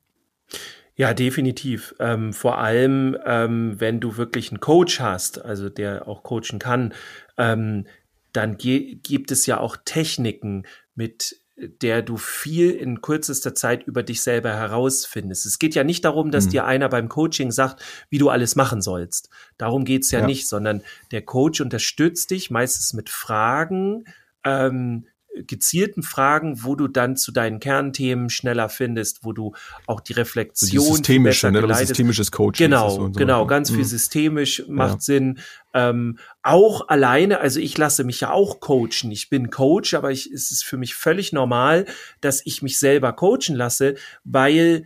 Ja, 0.98 1.14
definitiv. 1.14 1.94
Ähm, 2.00 2.32
vor 2.32 2.58
allem, 2.58 3.18
ähm, 3.26 3.76
wenn 3.80 4.00
du 4.00 4.16
wirklich 4.18 4.52
einen 4.52 4.62
Coach 4.62 5.00
hast, 5.00 5.44
also 5.44 5.70
der 5.70 6.08
auch 6.08 6.24
coachen 6.24 6.60
kann, 6.60 6.94
ähm, 7.38 7.86
dann 8.36 8.58
gibt 8.58 9.32
es 9.32 9.46
ja 9.46 9.60
auch 9.60 9.78
Techniken, 9.86 10.66
mit 10.96 11.40
der 11.58 12.02
du 12.02 12.18
viel 12.18 12.72
in 12.72 13.02
kürzester 13.02 13.56
Zeit 13.56 13.84
über 13.88 14.04
dich 14.04 14.22
selber 14.22 14.54
herausfindest. 14.54 15.46
Es 15.46 15.58
geht 15.58 15.74
ja 15.74 15.86
nicht 15.86 16.04
darum, 16.04 16.30
dass 16.30 16.48
mhm. 16.48 16.50
dir 16.50 16.66
einer 16.66 16.90
beim 16.90 17.08
Coaching 17.08 17.52
sagt, 17.52 17.82
wie 18.10 18.18
du 18.18 18.30
alles 18.30 18.58
machen 18.58 18.82
sollst. 18.82 19.30
Darum 19.58 19.86
geht's 19.86 20.12
ja, 20.12 20.20
ja. 20.20 20.26
nicht, 20.26 20.48
sondern 20.48 20.84
der 21.12 21.22
Coach 21.22 21.62
unterstützt 21.62 22.32
dich 22.32 22.52
meistens 22.52 22.94
mit 22.94 23.10
Fragen, 23.10 24.04
ähm, 24.44 25.08
gezielten 25.48 26.04
Fragen, 26.04 26.64
wo 26.64 26.76
du 26.76 26.88
dann 26.88 27.18
zu 27.18 27.32
deinen 27.32 27.60
Kernthemen 27.60 28.30
schneller 28.30 28.70
findest, 28.70 29.24
wo 29.24 29.34
du 29.34 29.54
auch 29.86 30.00
die 30.00 30.14
Reflexion 30.14 30.84
so 30.84 30.94
systemische, 30.94 31.52
besser 31.52 31.68
ne, 31.68 31.76
systemisches 31.76 32.32
Coaching. 32.32 32.66
Genau, 32.66 32.90
so 32.90 33.06
so. 33.08 33.12
genau, 33.12 33.46
ganz 33.46 33.70
viel 33.70 33.80
mhm. 33.80 33.84
systemisch 33.84 34.64
macht 34.68 34.96
ja. 34.96 35.00
Sinn. 35.02 35.40
Ähm, 35.74 36.20
auch 36.42 36.88
alleine, 36.88 37.40
also 37.40 37.60
ich 37.60 37.78
lasse 37.78 38.04
mich 38.04 38.22
ja 38.22 38.32
auch 38.32 38.60
coachen. 38.60 39.12
Ich 39.12 39.30
bin 39.30 39.50
Coach, 39.50 39.94
aber 39.94 40.12
ich, 40.12 40.32
es 40.32 40.52
ist 40.52 40.64
für 40.64 40.78
mich 40.78 40.96
völlig 40.96 41.34
normal, 41.34 41.86
dass 42.22 42.42
ich 42.46 42.62
mich 42.62 42.80
selber 42.80 43.14
coachen 43.14 43.56
lasse, 43.56 43.96
weil 44.24 44.86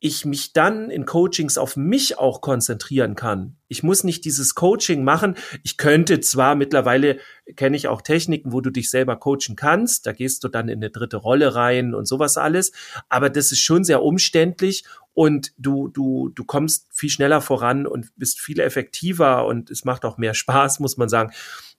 ich 0.00 0.24
mich 0.24 0.52
dann 0.52 0.90
in 0.90 1.06
Coachings 1.06 1.58
auf 1.58 1.76
mich 1.76 2.18
auch 2.18 2.40
konzentrieren 2.40 3.16
kann. 3.16 3.56
Ich 3.66 3.82
muss 3.82 4.04
nicht 4.04 4.24
dieses 4.24 4.54
Coaching 4.54 5.02
machen. 5.02 5.34
Ich 5.64 5.76
könnte 5.76 6.20
zwar 6.20 6.54
mittlerweile 6.54 7.18
kenne 7.56 7.76
ich 7.76 7.88
auch 7.88 8.00
Techniken, 8.00 8.52
wo 8.52 8.60
du 8.60 8.70
dich 8.70 8.90
selber 8.90 9.16
coachen 9.16 9.56
kannst. 9.56 10.06
Da 10.06 10.12
gehst 10.12 10.44
du 10.44 10.48
dann 10.48 10.68
in 10.68 10.78
eine 10.78 10.90
dritte 10.90 11.16
Rolle 11.16 11.56
rein 11.56 11.94
und 11.94 12.06
sowas 12.06 12.36
alles. 12.36 12.70
Aber 13.08 13.28
das 13.28 13.50
ist 13.50 13.60
schon 13.60 13.82
sehr 13.82 14.02
umständlich 14.02 14.84
und 15.14 15.52
du, 15.58 15.88
du, 15.88 16.30
du 16.32 16.44
kommst 16.44 16.86
viel 16.92 17.10
schneller 17.10 17.40
voran 17.40 17.84
und 17.84 18.12
bist 18.16 18.40
viel 18.40 18.60
effektiver 18.60 19.46
und 19.46 19.68
es 19.68 19.84
macht 19.84 20.04
auch 20.04 20.16
mehr 20.16 20.34
Spaß, 20.34 20.78
muss 20.78 20.96
man 20.96 21.08
sagen 21.08 21.32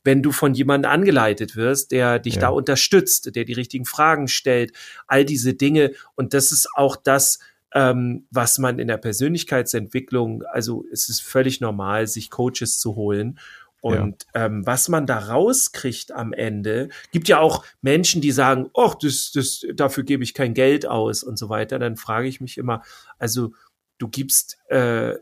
wenn 0.04 0.24
du 0.24 0.32
von 0.32 0.54
jemandem 0.54 0.90
angeleitet 0.92 1.58
wirst, 1.58 1.92
der 1.92 2.20
dich 2.20 2.36
ja. 2.36 2.42
da 2.42 2.50
unterstützt, 2.50 3.36
der 3.36 3.44
die 3.44 3.54
richtigen 3.54 3.86
Fragen 3.86 4.30
stellt, 4.30 4.72
all 5.08 5.26
diese 5.26 5.54
Dinge. 5.54 5.92
Und 6.16 6.34
das 6.34 6.54
ist 6.54 6.70
auch 6.74 6.96
das, 6.96 7.40
ähm, 7.74 8.28
was 8.32 8.58
man 8.58 8.80
in 8.80 8.88
der 8.88 8.98
Persönlichkeitsentwicklung, 8.98 10.44
also 10.44 10.86
es 10.92 11.10
ist 11.10 11.22
völlig 11.22 11.62
normal, 11.62 12.08
sich 12.08 12.30
Coaches 12.30 12.80
zu 12.80 12.96
holen. 12.96 13.40
Und 13.82 14.26
ja. 14.36 14.46
ähm, 14.46 14.66
was 14.66 14.90
man 14.90 15.06
da 15.06 15.20
rauskriegt 15.20 16.12
am 16.12 16.34
Ende, 16.34 16.90
gibt 17.12 17.30
ja 17.30 17.40
auch 17.40 17.64
Menschen, 17.82 18.22
die 18.22 18.32
sagen, 18.32 18.70
oh, 18.74 18.94
das, 19.02 19.32
das, 19.34 19.66
dafür 19.74 20.04
gebe 20.04 20.24
ich 20.24 20.34
kein 20.34 20.54
Geld 20.54 20.86
aus 20.86 21.24
und 21.24 21.38
so 21.38 21.50
weiter. 21.50 21.80
Dann 21.80 21.96
frage 21.96 22.28
ich 22.28 22.42
mich 22.42 22.58
immer, 22.58 22.82
also 23.20 23.54
du 23.98 24.10
gibst, 24.10 24.58
äh, 24.68 25.16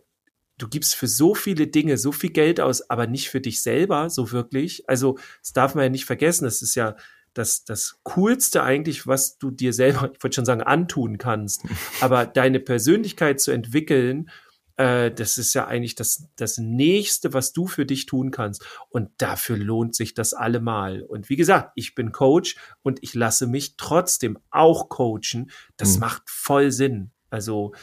du 0.57 0.67
gibst 0.67 0.95
für 0.95 1.07
so 1.07 1.35
viele 1.35 1.67
Dinge 1.67 1.97
so 1.97 2.11
viel 2.11 2.31
Geld 2.31 2.59
aus, 2.59 2.89
aber 2.89 3.05
nicht 3.05 3.29
für 3.29 3.41
dich 3.41 3.61
selber, 3.61 4.09
so 4.09 4.31
wirklich. 4.31 4.89
Also, 4.89 5.19
das 5.41 5.53
darf 5.53 5.75
man 5.75 5.83
ja 5.83 5.89
nicht 5.89 6.05
vergessen. 6.05 6.45
Das 6.45 6.63
ist 6.63 6.73
ja 6.73 6.95
das, 7.33 7.63
das 7.63 7.99
Coolste 8.03 8.63
eigentlich, 8.63 9.07
was 9.07 9.37
du 9.37 9.51
dir 9.51 9.73
selber, 9.73 10.11
ich 10.13 10.23
wollte 10.23 10.35
schon 10.35 10.45
sagen, 10.45 10.61
antun 10.61 11.17
kannst. 11.17 11.63
Aber 12.01 12.25
deine 12.25 12.59
Persönlichkeit 12.59 13.39
zu 13.39 13.51
entwickeln, 13.51 14.29
äh, 14.77 15.11
das 15.11 15.37
ist 15.37 15.53
ja 15.53 15.65
eigentlich 15.65 15.95
das, 15.95 16.29
das 16.35 16.57
Nächste, 16.57 17.33
was 17.33 17.51
du 17.51 17.67
für 17.67 17.85
dich 17.85 18.05
tun 18.05 18.31
kannst. 18.31 18.65
Und 18.89 19.09
dafür 19.17 19.57
lohnt 19.57 19.95
sich 19.95 20.13
das 20.13 20.33
allemal. 20.33 21.01
Und 21.01 21.29
wie 21.29 21.35
gesagt, 21.35 21.71
ich 21.75 21.95
bin 21.95 22.11
Coach 22.11 22.55
und 22.83 22.99
ich 23.01 23.13
lasse 23.13 23.47
mich 23.47 23.75
trotzdem 23.77 24.37
auch 24.51 24.89
coachen. 24.89 25.51
Das 25.77 25.95
mhm. 25.95 26.01
macht 26.01 26.23
voll 26.27 26.71
Sinn. 26.71 27.11
Also, 27.29 27.73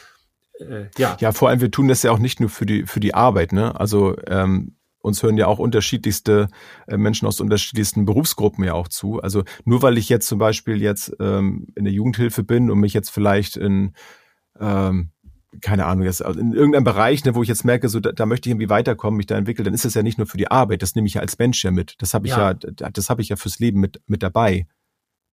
äh, 0.59 0.85
ja. 0.97 1.17
Ja, 1.19 1.31
vor 1.33 1.49
allem, 1.49 1.61
wir 1.61 1.71
tun 1.71 1.87
das 1.87 2.03
ja 2.03 2.11
auch 2.11 2.19
nicht 2.19 2.39
nur 2.39 2.49
für 2.49 2.65
die, 2.65 2.85
für 2.85 2.99
die 2.99 3.13
Arbeit, 3.13 3.51
ne? 3.51 3.77
Also, 3.79 4.15
ähm, 4.27 4.77
uns 5.05 5.23
hören 5.23 5.37
ja 5.37 5.47
auch 5.47 5.59
unterschiedlichste 5.59 6.47
äh, 6.87 6.97
Menschen 6.97 7.27
aus 7.27 7.39
unterschiedlichsten 7.39 8.05
Berufsgruppen 8.05 8.63
ja 8.63 8.73
auch 8.73 8.87
zu. 8.87 9.21
Also 9.21 9.43
nur 9.63 9.81
weil 9.81 9.97
ich 9.97 10.09
jetzt 10.09 10.27
zum 10.27 10.39
Beispiel 10.39 10.81
jetzt 10.81 11.15
ähm, 11.19 11.67
in 11.75 11.85
der 11.85 11.93
Jugendhilfe 11.93 12.43
bin 12.43 12.69
und 12.69 12.79
mich 12.79 12.93
jetzt 12.93 13.09
vielleicht 13.09 13.57
in 13.57 13.93
ähm, 14.59 15.11
keine 15.61 15.85
Ahnung, 15.85 16.03
jetzt 16.03 16.19
in 16.19 16.51
irgendeinem 16.51 16.83
Bereich, 16.83 17.23
ne, 17.23 17.33
wo 17.33 17.41
ich 17.41 17.47
jetzt 17.47 17.63
merke, 17.63 17.87
so 17.87 18.01
da, 18.01 18.11
da 18.11 18.25
möchte 18.25 18.49
ich 18.49 18.51
irgendwie 18.51 18.69
weiterkommen, 18.69 19.17
mich 19.17 19.27
da 19.27 19.37
entwickeln, 19.37 19.63
dann 19.63 19.73
ist 19.73 19.85
das 19.85 19.93
ja 19.93 20.03
nicht 20.03 20.17
nur 20.17 20.27
für 20.27 20.37
die 20.37 20.51
Arbeit, 20.51 20.81
das 20.81 20.95
nehme 20.95 21.07
ich 21.07 21.13
ja 21.13 21.21
als 21.21 21.37
Mensch 21.37 21.63
ja 21.63 21.71
mit. 21.71 21.95
Das 21.99 22.13
habe 22.13 22.27
ich 22.27 22.33
ja, 22.33 22.51
ja 22.51 22.89
das 22.89 23.09
habe 23.09 23.21
ich 23.21 23.29
ja 23.29 23.37
fürs 23.37 23.59
Leben 23.59 23.79
mit 23.79 24.01
mit 24.05 24.21
dabei. 24.21 24.67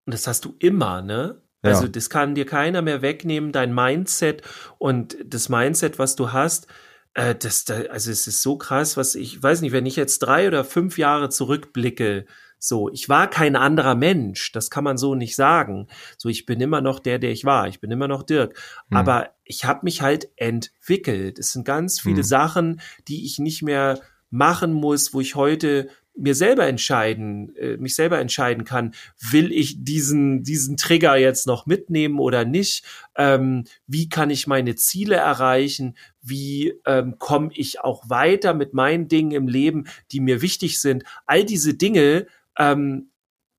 Und 0.05 0.13
das 0.13 0.27
hast 0.27 0.45
du 0.45 0.55
immer, 0.59 1.01
ne? 1.01 1.41
Also 1.63 1.83
ja. 1.83 1.89
das 1.89 2.09
kann 2.09 2.33
dir 2.33 2.45
keiner 2.45 2.81
mehr 2.81 3.01
wegnehmen, 3.01 3.51
dein 3.51 3.73
Mindset 3.73 4.41
und 4.79 5.15
das 5.23 5.47
Mindset, 5.47 5.99
was 5.99 6.15
du 6.15 6.31
hast, 6.31 6.67
äh, 7.13 7.35
das, 7.35 7.65
da, 7.65 7.81
also 7.89 8.11
es 8.11 8.27
ist 8.27 8.41
so 8.41 8.57
krass, 8.57 8.97
was 8.97 9.15
ich 9.15 9.41
weiß 9.41 9.61
nicht, 9.61 9.71
wenn 9.71 9.85
ich 9.85 9.95
jetzt 9.95 10.19
drei 10.19 10.47
oder 10.47 10.63
fünf 10.63 10.97
Jahre 10.97 11.29
zurückblicke, 11.29 12.25
so, 12.63 12.89
ich 12.89 13.09
war 13.09 13.27
kein 13.27 13.55
anderer 13.55 13.95
Mensch, 13.95 14.51
das 14.51 14.69
kann 14.69 14.83
man 14.83 14.95
so 14.95 15.15
nicht 15.15 15.35
sagen. 15.35 15.87
So, 16.19 16.29
ich 16.29 16.45
bin 16.45 16.61
immer 16.61 16.79
noch 16.79 16.99
der, 16.99 17.17
der 17.17 17.31
ich 17.31 17.43
war, 17.43 17.67
ich 17.67 17.79
bin 17.79 17.89
immer 17.89 18.07
noch 18.07 18.21
Dirk. 18.21 18.55
Hm. 18.89 18.97
Aber 18.97 19.31
ich 19.43 19.65
habe 19.65 19.79
mich 19.81 20.03
halt 20.03 20.29
entwickelt. 20.35 21.39
Es 21.39 21.53
sind 21.53 21.65
ganz 21.65 21.99
viele 21.99 22.17
hm. 22.17 22.23
Sachen, 22.23 22.81
die 23.07 23.25
ich 23.25 23.39
nicht 23.39 23.63
mehr 23.63 23.99
machen 24.29 24.73
muss, 24.73 25.11
wo 25.11 25.21
ich 25.21 25.33
heute 25.33 25.89
mir 26.15 26.35
selber 26.35 26.67
entscheiden, 26.67 27.55
äh, 27.55 27.77
mich 27.77 27.95
selber 27.95 28.19
entscheiden 28.19 28.63
kann, 28.63 28.93
will 29.31 29.51
ich 29.51 29.83
diesen, 29.83 30.43
diesen 30.43 30.77
Trigger 30.77 31.15
jetzt 31.15 31.47
noch 31.47 31.65
mitnehmen 31.65 32.19
oder 32.19 32.45
nicht? 32.45 32.85
Ähm, 33.15 33.65
wie 33.87 34.09
kann 34.09 34.29
ich 34.29 34.47
meine 34.47 34.75
Ziele 34.75 35.15
erreichen? 35.15 35.97
Wie 36.21 36.73
ähm, 36.85 37.17
komme 37.17 37.51
ich 37.53 37.79
auch 37.81 38.09
weiter 38.09 38.53
mit 38.53 38.73
meinen 38.73 39.07
Dingen 39.07 39.31
im 39.31 39.47
Leben, 39.47 39.85
die 40.11 40.19
mir 40.19 40.41
wichtig 40.41 40.81
sind? 40.81 41.03
All 41.25 41.45
diese 41.45 41.73
Dinge, 41.73 42.27
ähm, 42.57 43.11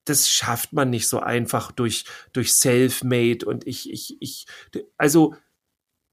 das 0.04 0.28
schafft 0.28 0.72
man 0.72 0.90
nicht 0.90 1.08
so 1.08 1.20
einfach 1.20 1.72
durch, 1.72 2.04
durch 2.32 2.52
Self-Made 2.54 3.46
und 3.46 3.66
ich, 3.66 3.90
ich, 3.90 4.16
ich, 4.20 4.46
also, 4.96 5.34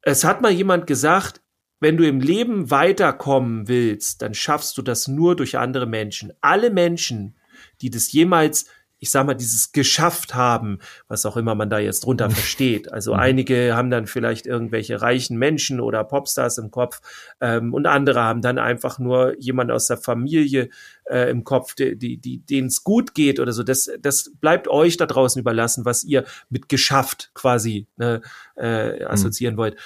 es 0.02 0.24
hat 0.24 0.42
mal 0.42 0.52
jemand 0.52 0.88
gesagt, 0.88 1.42
wenn 1.80 1.98
du 1.98 2.08
im 2.08 2.20
Leben 2.20 2.72
weiterkommen 2.72 3.68
willst, 3.68 4.22
dann 4.22 4.34
schaffst 4.34 4.78
du 4.78 4.82
das 4.82 5.08
nur 5.08 5.36
durch 5.36 5.58
andere 5.58 5.86
Menschen. 5.86 6.34
Alle 6.42 6.70
Menschen, 6.70 7.36
die 7.82 7.90
das 7.90 8.12
jemals, 8.12 8.66
ich 9.02 9.12
sag 9.12 9.26
mal, 9.26 9.34
dieses 9.34 9.72
geschafft 9.72 10.36
haben, 10.36 10.80
was 11.08 11.26
auch 11.26 11.38
immer 11.38 11.56
man 11.56 11.70
da 11.70 11.80
jetzt 11.80 12.02
drunter 12.02 12.28
mhm. 12.28 12.34
versteht. 12.36 12.92
Also 12.92 13.14
mhm. 13.14 13.20
einige 13.22 13.76
haben 13.76 13.90
dann 13.90 14.08
vielleicht 14.08 14.46
irgendwelche 14.46 15.02
reichen 15.02 15.38
Menschen 15.38 15.80
oder 15.80 16.04
Popstars 16.04 16.58
im 16.58 16.70
Kopf 16.70 17.00
ähm, 17.40 17.74
und 17.74 17.88
andere 17.88 18.22
haben 18.22 18.42
dann 18.42 18.58
einfach 18.58 19.00
nur 19.00 19.40
jemand 19.40 19.72
aus 19.72 19.88
der 19.88 19.98
Familie 19.98 20.70
äh, 21.06 21.30
im 21.32 21.46
Kopf, 21.46 21.76
die, 21.76 21.98
die, 21.98 22.18
die 22.18 22.40
denen 22.40 22.68
es 22.68 22.84
gut 22.84 23.16
geht 23.16 23.40
oder 23.40 23.54
so. 23.54 23.64
Das, 23.64 23.90
das 24.02 24.34
bleibt 24.42 24.68
euch 24.68 24.98
da 24.98 25.06
draußen 25.06 25.40
überlassen, 25.40 25.86
was 25.86 26.04
ihr 26.04 26.26
mit 26.50 26.68
geschafft 26.68 27.32
quasi 27.34 27.88
ne, 27.96 28.22
äh, 28.58 29.06
assoziieren 29.06 29.56
mhm. 29.56 29.60
wollt. 29.60 29.78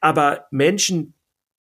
Aber 0.00 0.46
Menschen, 0.50 1.14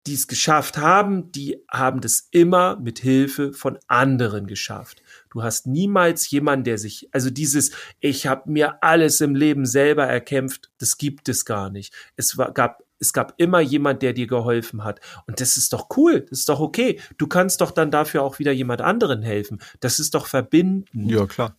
die 0.05 0.13
es 0.13 0.27
geschafft 0.27 0.77
haben, 0.77 1.31
die 1.31 1.63
haben 1.71 2.01
das 2.01 2.27
immer 2.31 2.77
mit 2.77 2.99
Hilfe 2.99 3.53
von 3.53 3.79
anderen 3.87 4.47
geschafft. 4.47 5.01
Du 5.29 5.43
hast 5.43 5.65
niemals 5.65 6.29
jemanden, 6.29 6.65
der 6.65 6.77
sich, 6.77 7.09
also 7.11 7.29
dieses, 7.29 7.71
ich 7.99 8.27
habe 8.27 8.51
mir 8.51 8.83
alles 8.83 9.21
im 9.21 9.35
Leben 9.35 9.65
selber 9.65 10.05
erkämpft, 10.05 10.71
das 10.77 10.97
gibt 10.97 11.29
es 11.29 11.45
gar 11.45 11.69
nicht. 11.69 11.93
Es 12.15 12.37
war, 12.37 12.51
gab 12.51 12.83
es 12.99 13.11
gab 13.11 13.33
immer 13.35 13.59
jemand, 13.59 14.01
der 14.01 14.13
dir 14.13 14.27
geholfen 14.27 14.85
hat. 14.85 15.01
Und 15.27 15.41
das 15.41 15.57
ist 15.57 15.73
doch 15.73 15.89
cool, 15.97 16.21
das 16.29 16.39
ist 16.39 16.49
doch 16.49 16.61
okay. 16.61 17.01
Du 17.17 17.27
kannst 17.27 17.59
doch 17.59 17.71
dann 17.71 17.91
dafür 17.91 18.23
auch 18.23 18.39
wieder 18.39 18.53
jemand 18.53 18.79
anderen 18.79 19.21
helfen. 19.21 19.59
Das 19.81 19.99
ist 19.99 20.15
doch 20.15 20.25
verbinden. 20.25 21.09
Ja, 21.09 21.25
klar. 21.25 21.55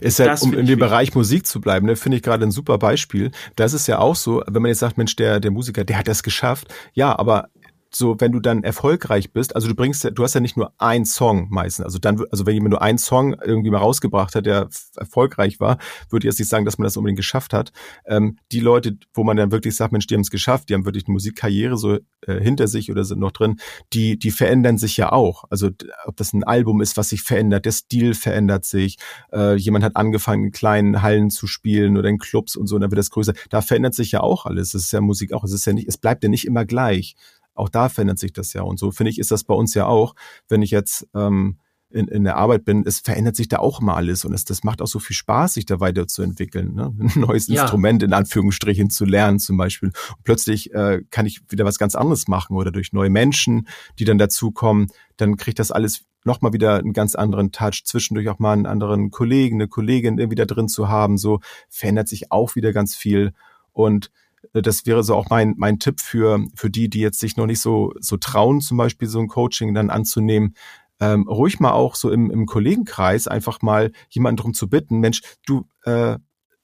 Ist 0.00 0.18
ja, 0.18 0.34
um 0.40 0.54
in 0.54 0.66
dem 0.66 0.78
Bereich 0.78 1.14
Musik 1.14 1.46
zu 1.46 1.60
bleiben, 1.60 1.86
ne, 1.86 1.96
finde 1.96 2.16
ich 2.16 2.22
gerade 2.22 2.44
ein 2.44 2.50
super 2.50 2.78
Beispiel. 2.78 3.30
Das 3.56 3.72
ist 3.72 3.86
ja 3.86 3.98
auch 3.98 4.16
so, 4.16 4.42
wenn 4.46 4.62
man 4.62 4.70
jetzt 4.70 4.80
sagt, 4.80 4.98
Mensch, 4.98 5.14
der, 5.16 5.40
der 5.40 5.50
Musiker, 5.50 5.84
der 5.84 5.98
hat 5.98 6.08
das 6.08 6.22
geschafft. 6.22 6.74
Ja, 6.94 7.16
aber 7.18 7.48
so, 7.90 8.16
wenn 8.18 8.32
du 8.32 8.40
dann 8.40 8.64
erfolgreich 8.64 9.32
bist, 9.32 9.54
also 9.54 9.68
du 9.68 9.74
bringst, 9.74 10.08
du 10.12 10.22
hast 10.22 10.34
ja 10.34 10.40
nicht 10.40 10.56
nur 10.56 10.72
einen 10.78 11.04
Song 11.04 11.48
meistens, 11.50 11.84
also 11.84 11.98
dann, 11.98 12.22
also 12.30 12.46
wenn 12.46 12.54
jemand 12.54 12.72
nur 12.72 12.82
einen 12.82 12.98
Song 12.98 13.34
irgendwie 13.44 13.70
mal 13.70 13.78
rausgebracht 13.78 14.34
hat, 14.34 14.46
der 14.46 14.68
erfolgreich 14.96 15.60
war, 15.60 15.78
würde 16.10 16.26
ich 16.26 16.32
jetzt 16.32 16.38
nicht 16.38 16.48
sagen, 16.48 16.64
dass 16.64 16.78
man 16.78 16.84
das 16.84 16.96
unbedingt 16.96 17.18
geschafft 17.18 17.52
hat. 17.52 17.72
Ähm, 18.06 18.38
die 18.52 18.60
Leute, 18.60 18.98
wo 19.14 19.24
man 19.24 19.36
dann 19.36 19.52
wirklich 19.52 19.76
sagt, 19.76 19.92
Mensch, 19.92 20.06
die 20.06 20.14
haben 20.14 20.20
es 20.20 20.30
geschafft, 20.30 20.68
die 20.68 20.74
haben 20.74 20.84
wirklich 20.84 21.06
eine 21.06 21.12
Musikkarriere 21.12 21.76
so 21.76 21.98
äh, 22.26 22.40
hinter 22.40 22.68
sich 22.68 22.90
oder 22.90 23.04
sind 23.04 23.20
noch 23.20 23.32
drin, 23.32 23.56
die, 23.92 24.18
die 24.18 24.30
verändern 24.30 24.78
sich 24.78 24.96
ja 24.96 25.12
auch. 25.12 25.44
Also 25.50 25.70
ob 26.04 26.16
das 26.16 26.32
ein 26.32 26.44
Album 26.44 26.80
ist, 26.80 26.96
was 26.96 27.10
sich 27.10 27.22
verändert, 27.22 27.64
der 27.64 27.72
Stil 27.72 28.14
verändert 28.14 28.64
sich, 28.64 28.96
äh, 29.32 29.56
jemand 29.56 29.84
hat 29.84 29.96
angefangen, 29.96 30.44
in 30.44 30.52
kleinen 30.52 31.02
Hallen 31.02 31.30
zu 31.30 31.46
spielen 31.46 31.96
oder 31.96 32.08
in 32.08 32.18
Clubs 32.18 32.56
und 32.56 32.66
so, 32.66 32.74
und 32.74 32.82
dann 32.82 32.90
wird 32.90 32.98
das 32.98 33.10
größer. 33.10 33.32
Da 33.50 33.62
verändert 33.62 33.94
sich 33.94 34.12
ja 34.12 34.20
auch 34.20 34.46
alles. 34.46 34.74
Es 34.74 34.84
ist 34.84 34.92
ja 34.92 35.00
Musik 35.00 35.32
auch, 35.32 35.44
es 35.44 35.52
ist 35.52 35.64
ja 35.64 35.72
nicht, 35.72 35.88
es 35.88 35.98
bleibt 35.98 36.22
ja 36.22 36.28
nicht 36.28 36.46
immer 36.46 36.64
gleich. 36.64 37.14
Auch 37.58 37.68
da 37.68 37.88
verändert 37.88 38.18
sich 38.18 38.32
das 38.32 38.52
ja. 38.52 38.62
Und 38.62 38.78
so 38.78 38.90
finde 38.90 39.10
ich, 39.10 39.18
ist 39.18 39.30
das 39.30 39.44
bei 39.44 39.54
uns 39.54 39.74
ja 39.74 39.86
auch, 39.86 40.14
wenn 40.48 40.62
ich 40.62 40.70
jetzt 40.70 41.08
ähm, 41.14 41.58
in, 41.90 42.06
in 42.08 42.24
der 42.24 42.36
Arbeit 42.36 42.64
bin, 42.64 42.84
es 42.86 43.00
verändert 43.00 43.34
sich 43.34 43.48
da 43.48 43.58
auch 43.58 43.80
mal 43.80 43.94
alles 43.94 44.24
und 44.24 44.34
es, 44.34 44.44
das 44.44 44.62
macht 44.62 44.82
auch 44.82 44.86
so 44.86 44.98
viel 44.98 45.16
Spaß, 45.16 45.54
sich 45.54 45.64
da 45.64 45.80
weiterzuentwickeln, 45.80 46.74
ne? 46.74 46.94
ein 47.00 47.20
neues 47.20 47.48
ja. 47.48 47.62
Instrument 47.62 48.02
in 48.02 48.12
Anführungsstrichen 48.12 48.90
zu 48.90 49.04
lernen 49.04 49.38
zum 49.38 49.56
Beispiel. 49.56 49.88
Und 49.88 50.24
plötzlich 50.24 50.72
äh, 50.74 51.02
kann 51.10 51.26
ich 51.26 51.40
wieder 51.48 51.64
was 51.64 51.78
ganz 51.78 51.94
anderes 51.94 52.28
machen 52.28 52.56
oder 52.56 52.70
durch 52.70 52.92
neue 52.92 53.10
Menschen, 53.10 53.68
die 53.98 54.04
dann 54.04 54.18
dazukommen, 54.18 54.88
dann 55.16 55.36
kriegt 55.36 55.58
das 55.58 55.70
alles 55.70 56.04
nochmal 56.24 56.52
wieder 56.52 56.76
einen 56.76 56.92
ganz 56.92 57.14
anderen 57.14 57.52
Touch, 57.52 57.84
zwischendurch 57.84 58.28
auch 58.28 58.38
mal 58.38 58.52
einen 58.52 58.66
anderen 58.66 59.10
Kollegen, 59.10 59.56
eine 59.56 59.68
Kollegin 59.68 60.18
irgendwie 60.18 60.36
da 60.36 60.44
drin 60.44 60.68
zu 60.68 60.88
haben, 60.88 61.16
so 61.16 61.40
verändert 61.70 62.08
sich 62.08 62.30
auch 62.30 62.54
wieder 62.54 62.72
ganz 62.72 62.96
viel 62.96 63.32
und 63.72 64.10
das 64.52 64.86
wäre 64.86 65.02
so 65.02 65.14
auch 65.14 65.28
mein, 65.30 65.54
mein 65.56 65.78
Tipp 65.78 66.00
für, 66.00 66.44
für 66.54 66.70
die, 66.70 66.88
die 66.88 67.00
jetzt 67.00 67.20
sich 67.20 67.36
noch 67.36 67.46
nicht 67.46 67.60
so, 67.60 67.92
so 68.00 68.16
trauen, 68.16 68.60
zum 68.60 68.76
Beispiel 68.78 69.08
so 69.08 69.18
ein 69.18 69.28
Coaching 69.28 69.74
dann 69.74 69.90
anzunehmen. 69.90 70.54
Ähm, 71.00 71.28
ruhig 71.28 71.60
mal 71.60 71.72
auch 71.72 71.94
so 71.94 72.10
im, 72.10 72.30
im 72.30 72.46
Kollegenkreis 72.46 73.28
einfach 73.28 73.62
mal 73.62 73.92
jemanden 74.10 74.36
darum 74.38 74.54
zu 74.54 74.68
bitten, 74.68 74.98
Mensch, 74.98 75.22
du, 75.46 75.66
äh, 75.84 76.18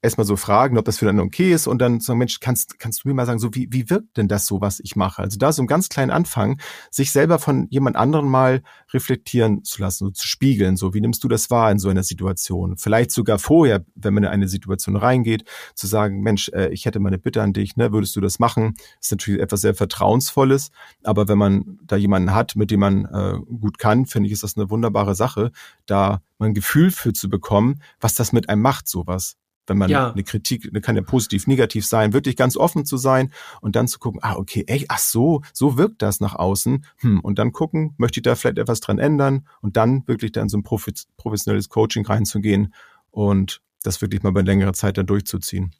erstmal 0.05 0.25
so 0.25 0.37
fragen, 0.37 0.77
ob 0.77 0.85
das 0.85 0.99
für 0.99 1.05
dann 1.05 1.19
okay 1.19 1.51
ist 1.51 1.67
und 1.67 1.79
dann 1.79 1.99
sagen, 1.99 2.19
Mensch, 2.19 2.39
kannst, 2.39 2.79
kannst 2.79 3.03
du 3.03 3.09
mir 3.09 3.13
mal 3.13 3.25
sagen, 3.25 3.39
so 3.39 3.53
wie, 3.53 3.67
wie 3.71 3.89
wirkt 3.89 4.15
denn 4.15 4.27
das 4.27 4.45
so, 4.45 4.61
was 4.61 4.79
ich 4.79 4.95
mache? 4.95 5.21
Also 5.21 5.37
da 5.37 5.51
so 5.51 5.61
einen 5.61 5.67
ganz 5.67 5.89
kleinen 5.89 6.11
Anfang, 6.11 6.59
sich 6.89 7.11
selber 7.11 7.39
von 7.39 7.67
jemand 7.69 7.97
anderen 7.97 8.29
mal 8.29 8.61
reflektieren 8.93 9.63
zu 9.63 9.81
lassen, 9.81 10.05
so 10.05 10.11
zu 10.11 10.27
spiegeln, 10.27 10.77
so 10.77 10.93
wie 10.93 11.01
nimmst 11.01 11.23
du 11.23 11.27
das 11.27 11.49
wahr 11.49 11.71
in 11.71 11.79
so 11.79 11.89
einer 11.89 12.03
Situation? 12.03 12.77
Vielleicht 12.77 13.11
sogar 13.11 13.39
vorher, 13.39 13.83
wenn 13.95 14.13
man 14.13 14.23
in 14.23 14.29
eine 14.29 14.47
Situation 14.47 14.95
reingeht, 14.95 15.43
zu 15.73 15.87
sagen, 15.87 16.21
Mensch, 16.21 16.49
äh, 16.49 16.69
ich 16.69 16.85
hätte 16.85 16.99
mal 16.99 17.09
eine 17.09 17.17
Bitte 17.17 17.41
an 17.41 17.51
dich, 17.51 17.75
ne, 17.75 17.91
würdest 17.91 18.15
du 18.15 18.21
das 18.21 18.39
machen? 18.39 18.75
Ist 19.01 19.11
natürlich 19.11 19.41
etwas 19.41 19.61
sehr 19.61 19.75
Vertrauensvolles, 19.75 20.71
aber 21.03 21.27
wenn 21.27 21.37
man 21.37 21.79
da 21.83 21.95
jemanden 21.95 22.33
hat, 22.33 22.55
mit 22.55 22.71
dem 22.71 22.79
man 22.79 23.05
äh, 23.05 23.39
gut 23.59 23.79
kann, 23.79 24.05
finde 24.05 24.27
ich, 24.27 24.33
ist 24.33 24.43
das 24.43 24.55
eine 24.55 24.69
wunderbare 24.69 25.15
Sache, 25.15 25.51
da 25.85 26.21
mal 26.37 26.47
ein 26.47 26.53
Gefühl 26.53 26.91
für 26.91 27.13
zu 27.13 27.29
bekommen, 27.29 27.81
was 27.99 28.15
das 28.15 28.31
mit 28.31 28.49
einem 28.49 28.61
macht, 28.61 28.87
sowas 28.87 29.37
wenn 29.67 29.77
man 29.77 29.89
ja. 29.89 30.11
eine 30.11 30.23
Kritik, 30.23 30.67
eine 30.69 30.81
kann 30.81 30.95
ja 30.95 31.01
positiv, 31.01 31.47
negativ 31.47 31.85
sein, 31.85 32.13
wirklich 32.13 32.35
ganz 32.35 32.57
offen 32.57 32.85
zu 32.85 32.97
sein 32.97 33.31
und 33.61 33.75
dann 33.75 33.87
zu 33.87 33.99
gucken, 33.99 34.19
ah, 34.23 34.35
okay, 34.35 34.63
ey, 34.67 34.85
ach 34.89 34.99
so, 34.99 35.41
so 35.53 35.77
wirkt 35.77 36.01
das 36.01 36.19
nach 36.19 36.35
außen. 36.35 36.85
Hm, 36.97 37.19
und 37.21 37.39
dann 37.39 37.51
gucken, 37.51 37.93
möchte 37.97 38.19
ich 38.19 38.23
da 38.23 38.35
vielleicht 38.35 38.57
etwas 38.57 38.79
dran 38.79 38.99
ändern 38.99 39.47
und 39.61 39.77
dann 39.77 40.07
wirklich 40.07 40.31
dann 40.31 40.49
so 40.49 40.57
ein 40.57 40.63
professionelles 40.63 41.69
Coaching 41.69 42.05
reinzugehen 42.05 42.73
und 43.11 43.61
das 43.83 44.01
wirklich 44.01 44.23
mal 44.23 44.31
bei 44.31 44.41
längerer 44.41 44.73
Zeit 44.73 44.97
dann 44.97 45.05
durchzuziehen. 45.05 45.71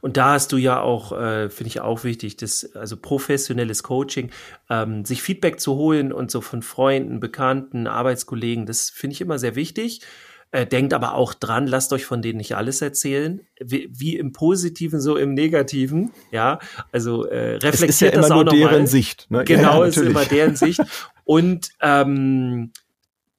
Und 0.00 0.16
da 0.16 0.32
hast 0.32 0.52
du 0.52 0.56
ja 0.56 0.80
auch, 0.80 1.12
äh, 1.12 1.50
finde 1.50 1.68
ich 1.68 1.80
auch 1.80 2.04
wichtig, 2.04 2.36
das, 2.36 2.74
also 2.74 2.96
professionelles 2.96 3.82
Coaching, 3.82 4.30
ähm, 4.70 5.04
sich 5.04 5.22
Feedback 5.22 5.60
zu 5.60 5.74
holen 5.74 6.12
und 6.12 6.30
so 6.30 6.40
von 6.40 6.62
Freunden, 6.62 7.20
Bekannten, 7.20 7.86
Arbeitskollegen, 7.86 8.66
das 8.66 8.90
finde 8.90 9.14
ich 9.14 9.20
immer 9.20 9.38
sehr 9.38 9.54
wichtig. 9.54 10.00
Äh, 10.52 10.64
denkt 10.66 10.94
aber 10.94 11.14
auch 11.14 11.34
dran, 11.34 11.66
lasst 11.66 11.92
euch 11.92 12.06
von 12.06 12.22
denen 12.22 12.38
nicht 12.38 12.56
alles 12.56 12.80
erzählen, 12.80 13.40
wie, 13.60 13.90
wie 13.92 14.16
im 14.16 14.32
Positiven, 14.32 15.00
so 15.00 15.16
im 15.16 15.34
Negativen. 15.34 16.12
Ja, 16.30 16.60
also 16.92 17.24
äh, 17.24 17.56
reflektiert 17.56 17.90
es 17.90 17.96
ist 17.96 18.00
ja 18.00 18.10
das 18.12 18.26
immer 18.26 18.36
auch 18.36 18.44
nur 18.44 18.52
deren 18.52 18.82
mal. 18.82 18.86
Sicht. 18.86 19.30
Ne? 19.30 19.44
Genau, 19.44 19.82
ja, 19.82 19.88
ist 19.88 19.96
immer 19.96 20.24
deren 20.24 20.56
Sicht. 20.56 20.80
Und 21.24 21.70
ähm, 21.80 22.72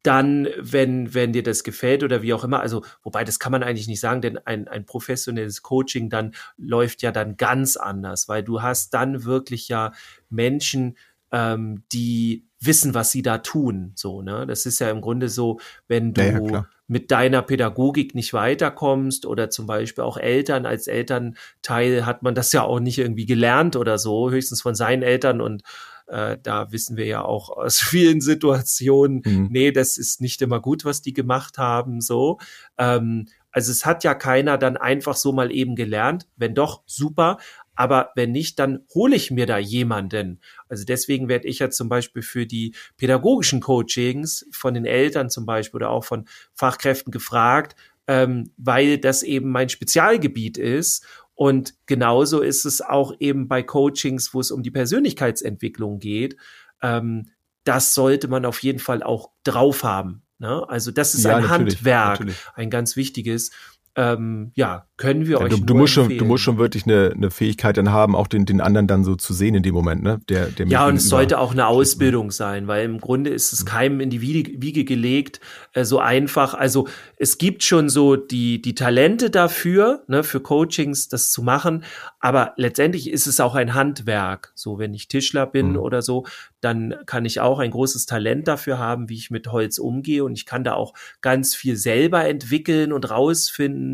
dann, 0.04 0.48
wenn, 0.58 1.14
wenn 1.14 1.34
dir 1.34 1.44
das 1.44 1.64
gefällt 1.64 2.04
oder 2.04 2.22
wie 2.22 2.34
auch 2.34 2.44
immer, 2.44 2.62
also 2.62 2.84
wobei 3.04 3.24
das 3.24 3.40
kann 3.40 3.52
man 3.52 3.64
eigentlich 3.64 3.88
nicht 3.88 4.00
sagen, 4.00 4.22
denn 4.22 4.38
ein, 4.38 4.68
ein 4.68 4.86
professionelles 4.86 5.64
Coaching 5.64 6.10
dann 6.10 6.34
läuft 6.56 7.02
ja 7.02 7.12
dann 7.12 7.36
ganz 7.36 7.78
anders, 7.78 8.30
weil 8.30 8.44
du 8.44 8.62
hast 8.62 8.94
dann 8.94 9.26
wirklich 9.26 9.68
ja 9.68 9.92
Menschen, 10.30 10.98
ähm, 11.32 11.84
die 11.92 12.47
wissen, 12.60 12.94
was 12.94 13.12
sie 13.12 13.22
da 13.22 13.40
tun. 13.40 13.92
So, 13.96 14.22
ne? 14.22 14.46
Das 14.48 14.66
ist 14.66 14.80
ja 14.80 14.90
im 14.90 15.02
Grunde 15.02 15.30
so, 15.30 15.60
wenn 15.88 16.14
du 16.14 16.22
ja, 16.22 16.40
ja, 16.40 16.68
mit 16.88 17.12
deiner 17.12 17.42
Pädagogik 17.42 18.16
nicht 18.16 18.34
weiterkommst 18.34 19.26
oder 19.26 19.50
zum 19.50 19.68
Beispiel 19.68 20.04
auch 20.04 20.18
Eltern 20.18 20.66
als 20.66 20.88
Elternteil 20.88 22.06
hat 22.06 22.24
man 22.24 22.34
das 22.34 22.52
ja 22.54 22.64
auch 22.64 22.80
nicht 22.80 22.98
irgendwie 22.98 23.26
gelernt 23.26 23.76
oder 23.76 23.98
so, 23.98 24.32
höchstens 24.32 24.62
von 24.62 24.74
seinen 24.74 25.04
Eltern 25.04 25.42
und 25.42 25.64
äh, 26.08 26.38
da 26.42 26.72
wissen 26.72 26.96
wir 26.96 27.06
ja 27.06 27.24
auch 27.24 27.50
aus 27.50 27.78
vielen 27.82 28.22
Situationen, 28.22 29.22
mhm. 29.26 29.50
nee, 29.52 29.72
das 29.72 29.98
ist 29.98 30.22
nicht 30.22 30.42
immer 30.42 30.62
gut, 30.62 30.86
was 30.86 31.02
die 31.02 31.14
gemacht 31.14 31.58
haben, 31.58 32.02
so. 32.02 32.40
Ähm, 32.78 33.28
also 33.52 33.72
es 33.72 33.86
hat 33.86 34.04
ja 34.04 34.14
keiner 34.14 34.58
dann 34.60 34.78
einfach 34.78 35.16
so 35.16 35.32
mal 35.32 35.52
eben 35.52 35.76
gelernt. 35.76 36.28
Wenn 36.36 36.54
doch, 36.54 36.84
super. 36.86 37.40
Aber 37.78 38.10
wenn 38.16 38.32
nicht, 38.32 38.58
dann 38.58 38.80
hole 38.94 39.16
ich 39.16 39.30
mir 39.30 39.46
da 39.46 39.60
jemanden. 39.60 40.42
Also 40.68 40.84
deswegen 40.84 41.30
werde 41.30 41.48
ich 41.48 41.60
ja 41.60 41.70
zum 41.70 41.90
Beispiel 41.90 42.24
für 42.24 42.48
die 42.48 42.74
pädagogischen 42.98 43.62
Coachings 43.62 44.48
von 44.52 44.74
den 44.74 44.86
Eltern 44.86 45.30
zum 45.30 45.46
Beispiel 45.46 45.78
oder 45.78 45.92
auch 45.92 46.04
von 46.04 46.26
Fachkräften 46.54 47.12
gefragt, 47.12 47.76
ähm, 48.08 48.52
weil 48.58 48.98
das 48.98 49.22
eben 49.22 49.52
mein 49.52 49.70
Spezialgebiet 49.70 50.58
ist. 50.58 51.06
Und 51.36 51.76
genauso 51.86 52.42
ist 52.42 52.66
es 52.66 52.82
auch 52.82 53.14
eben 53.20 53.48
bei 53.48 53.62
Coachings, 53.62 54.34
wo 54.34 54.40
es 54.40 54.50
um 54.50 54.64
die 54.64 54.72
Persönlichkeitsentwicklung 54.72 56.00
geht. 56.00 56.36
Ähm, 56.82 57.30
das 57.64 57.94
sollte 57.94 58.28
man 58.28 58.46
auf 58.46 58.64
jeden 58.64 58.80
Fall 58.80 59.04
auch 59.04 59.30
drauf 59.44 59.84
haben. 59.84 60.24
Ne? 60.40 60.68
Also 60.68 60.90
das 60.90 61.14
ist 61.14 61.26
ja, 61.26 61.38
ein 61.38 61.50
Handwerk, 61.50 62.22
natürlich. 62.22 62.38
ein 62.56 62.72
ganz 62.72 62.96
wichtiges 62.96 63.52
ähm, 63.98 64.52
ja, 64.54 64.86
können 64.96 65.26
wir 65.26 65.38
ja, 65.38 65.46
euch 65.46 65.50
du, 65.50 65.58
du 65.58 65.74
musst 65.74 65.94
schon, 65.94 66.16
du 66.16 66.24
musst 66.24 66.44
schon 66.44 66.60
wirklich 66.60 66.86
eine, 66.86 67.12
eine 67.16 67.32
Fähigkeit 67.32 67.78
dann 67.78 67.92
haben, 67.92 68.16
auch 68.16 68.28
den, 68.28 68.46
den 68.46 68.62
anderen 68.62 68.86
dann 68.86 69.04
so 69.04 69.16
zu 69.16 69.34
sehen 69.34 69.56
in 69.56 69.64
dem 69.64 69.74
Moment, 69.74 70.04
ne? 70.04 70.20
Der, 70.30 70.48
der 70.48 70.68
ja, 70.68 70.88
und 70.88 70.98
es 70.98 71.10
sollte 71.10 71.40
auch 71.40 71.52
eine 71.52 71.66
Ausbildung 71.66 72.30
sein, 72.30 72.68
weil 72.68 72.86
im 72.86 73.00
Grunde 73.00 73.32
ist 73.32 73.54
es 73.54 73.64
mhm. 73.64 73.68
keinem 73.68 74.00
in 74.00 74.12
die 74.12 74.22
Wiege, 74.22 74.62
Wiege 74.62 74.86
gelegt, 74.86 75.40
äh, 75.74 75.84
so 75.84 76.00
einfach. 76.00 76.54
Also 76.54 76.88
es 77.18 77.40
gibt 77.40 77.64
schon 77.64 77.90
so 77.90 78.16
die, 78.16 78.62
die 78.62 78.76
Talente 78.76 79.32
dafür, 79.32 80.04
ne, 80.08 80.24
für 80.24 80.42
Coachings 80.42 81.10
das 81.10 81.32
zu 81.32 81.42
machen, 81.42 81.84
aber 82.20 82.54
letztendlich 82.56 83.10
ist 83.10 83.26
es 83.26 83.40
auch 83.40 83.56
ein 83.56 83.74
Handwerk. 83.74 84.52
So, 84.54 84.78
wenn 84.78 84.94
ich 84.94 85.08
Tischler 85.08 85.48
bin 85.48 85.72
mhm. 85.72 85.78
oder 85.78 86.04
so, 86.04 86.26
dann 86.62 86.96
kann 87.06 87.26
ich 87.26 87.40
auch 87.40 87.60
ein 87.60 87.72
großes 87.72 88.06
Talent 88.06 88.48
dafür 88.48 88.78
haben, 88.78 89.10
wie 89.10 89.16
ich 89.16 89.32
mit 89.32 89.52
Holz 89.52 89.80
umgehe 89.80 90.24
und 90.24 90.34
ich 90.34 90.46
kann 90.46 90.64
da 90.64 90.74
auch 90.74 90.94
ganz 91.22 91.56
viel 91.56 91.76
selber 91.76 92.28
entwickeln 92.28 92.92
und 92.92 93.10
rausfinden. 93.10 93.87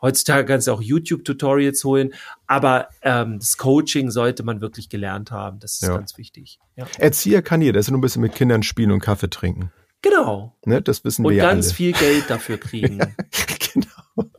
Heutzutage 0.00 0.44
kannst 0.46 0.66
du 0.66 0.72
auch 0.72 0.82
YouTube-Tutorials 0.82 1.84
holen, 1.84 2.14
aber 2.46 2.88
ähm, 3.02 3.38
das 3.38 3.56
Coaching 3.56 4.10
sollte 4.10 4.42
man 4.42 4.60
wirklich 4.60 4.88
gelernt 4.88 5.30
haben. 5.30 5.58
Das 5.60 5.74
ist 5.74 5.82
ja. 5.82 5.96
ganz 5.96 6.18
wichtig. 6.18 6.58
Ja. 6.76 6.86
Erzieher 6.98 7.42
kann 7.42 7.60
jeder, 7.60 7.78
das 7.78 7.86
ist 7.86 7.90
nur 7.90 7.98
ein 7.98 8.02
bisschen 8.02 8.22
mit 8.22 8.34
Kindern 8.34 8.62
spielen 8.62 8.90
und 8.90 9.00
Kaffee 9.00 9.30
trinken. 9.30 9.70
Genau. 10.02 10.56
Ne, 10.64 10.82
das 10.82 11.04
wissen 11.04 11.24
wir 11.24 11.28
und 11.28 11.34
ja 11.34 11.44
ganz 11.44 11.66
alle. 11.66 11.74
viel 11.74 11.92
Geld 11.92 12.24
dafür 12.28 12.58
kriegen. 12.58 12.98
genau. 13.72 14.30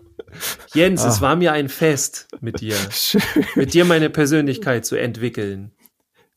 Jens, 0.74 1.04
ah. 1.04 1.10
es 1.10 1.22
war 1.22 1.36
mir 1.36 1.52
ein 1.54 1.70
Fest 1.70 2.28
mit 2.42 2.62
dir. 2.62 2.76
Schön. 2.92 3.22
Mit 3.56 3.74
dir 3.74 3.86
meine 3.86 4.10
Persönlichkeit 4.10 4.86
zu 4.86 4.96
entwickeln. 4.96 5.72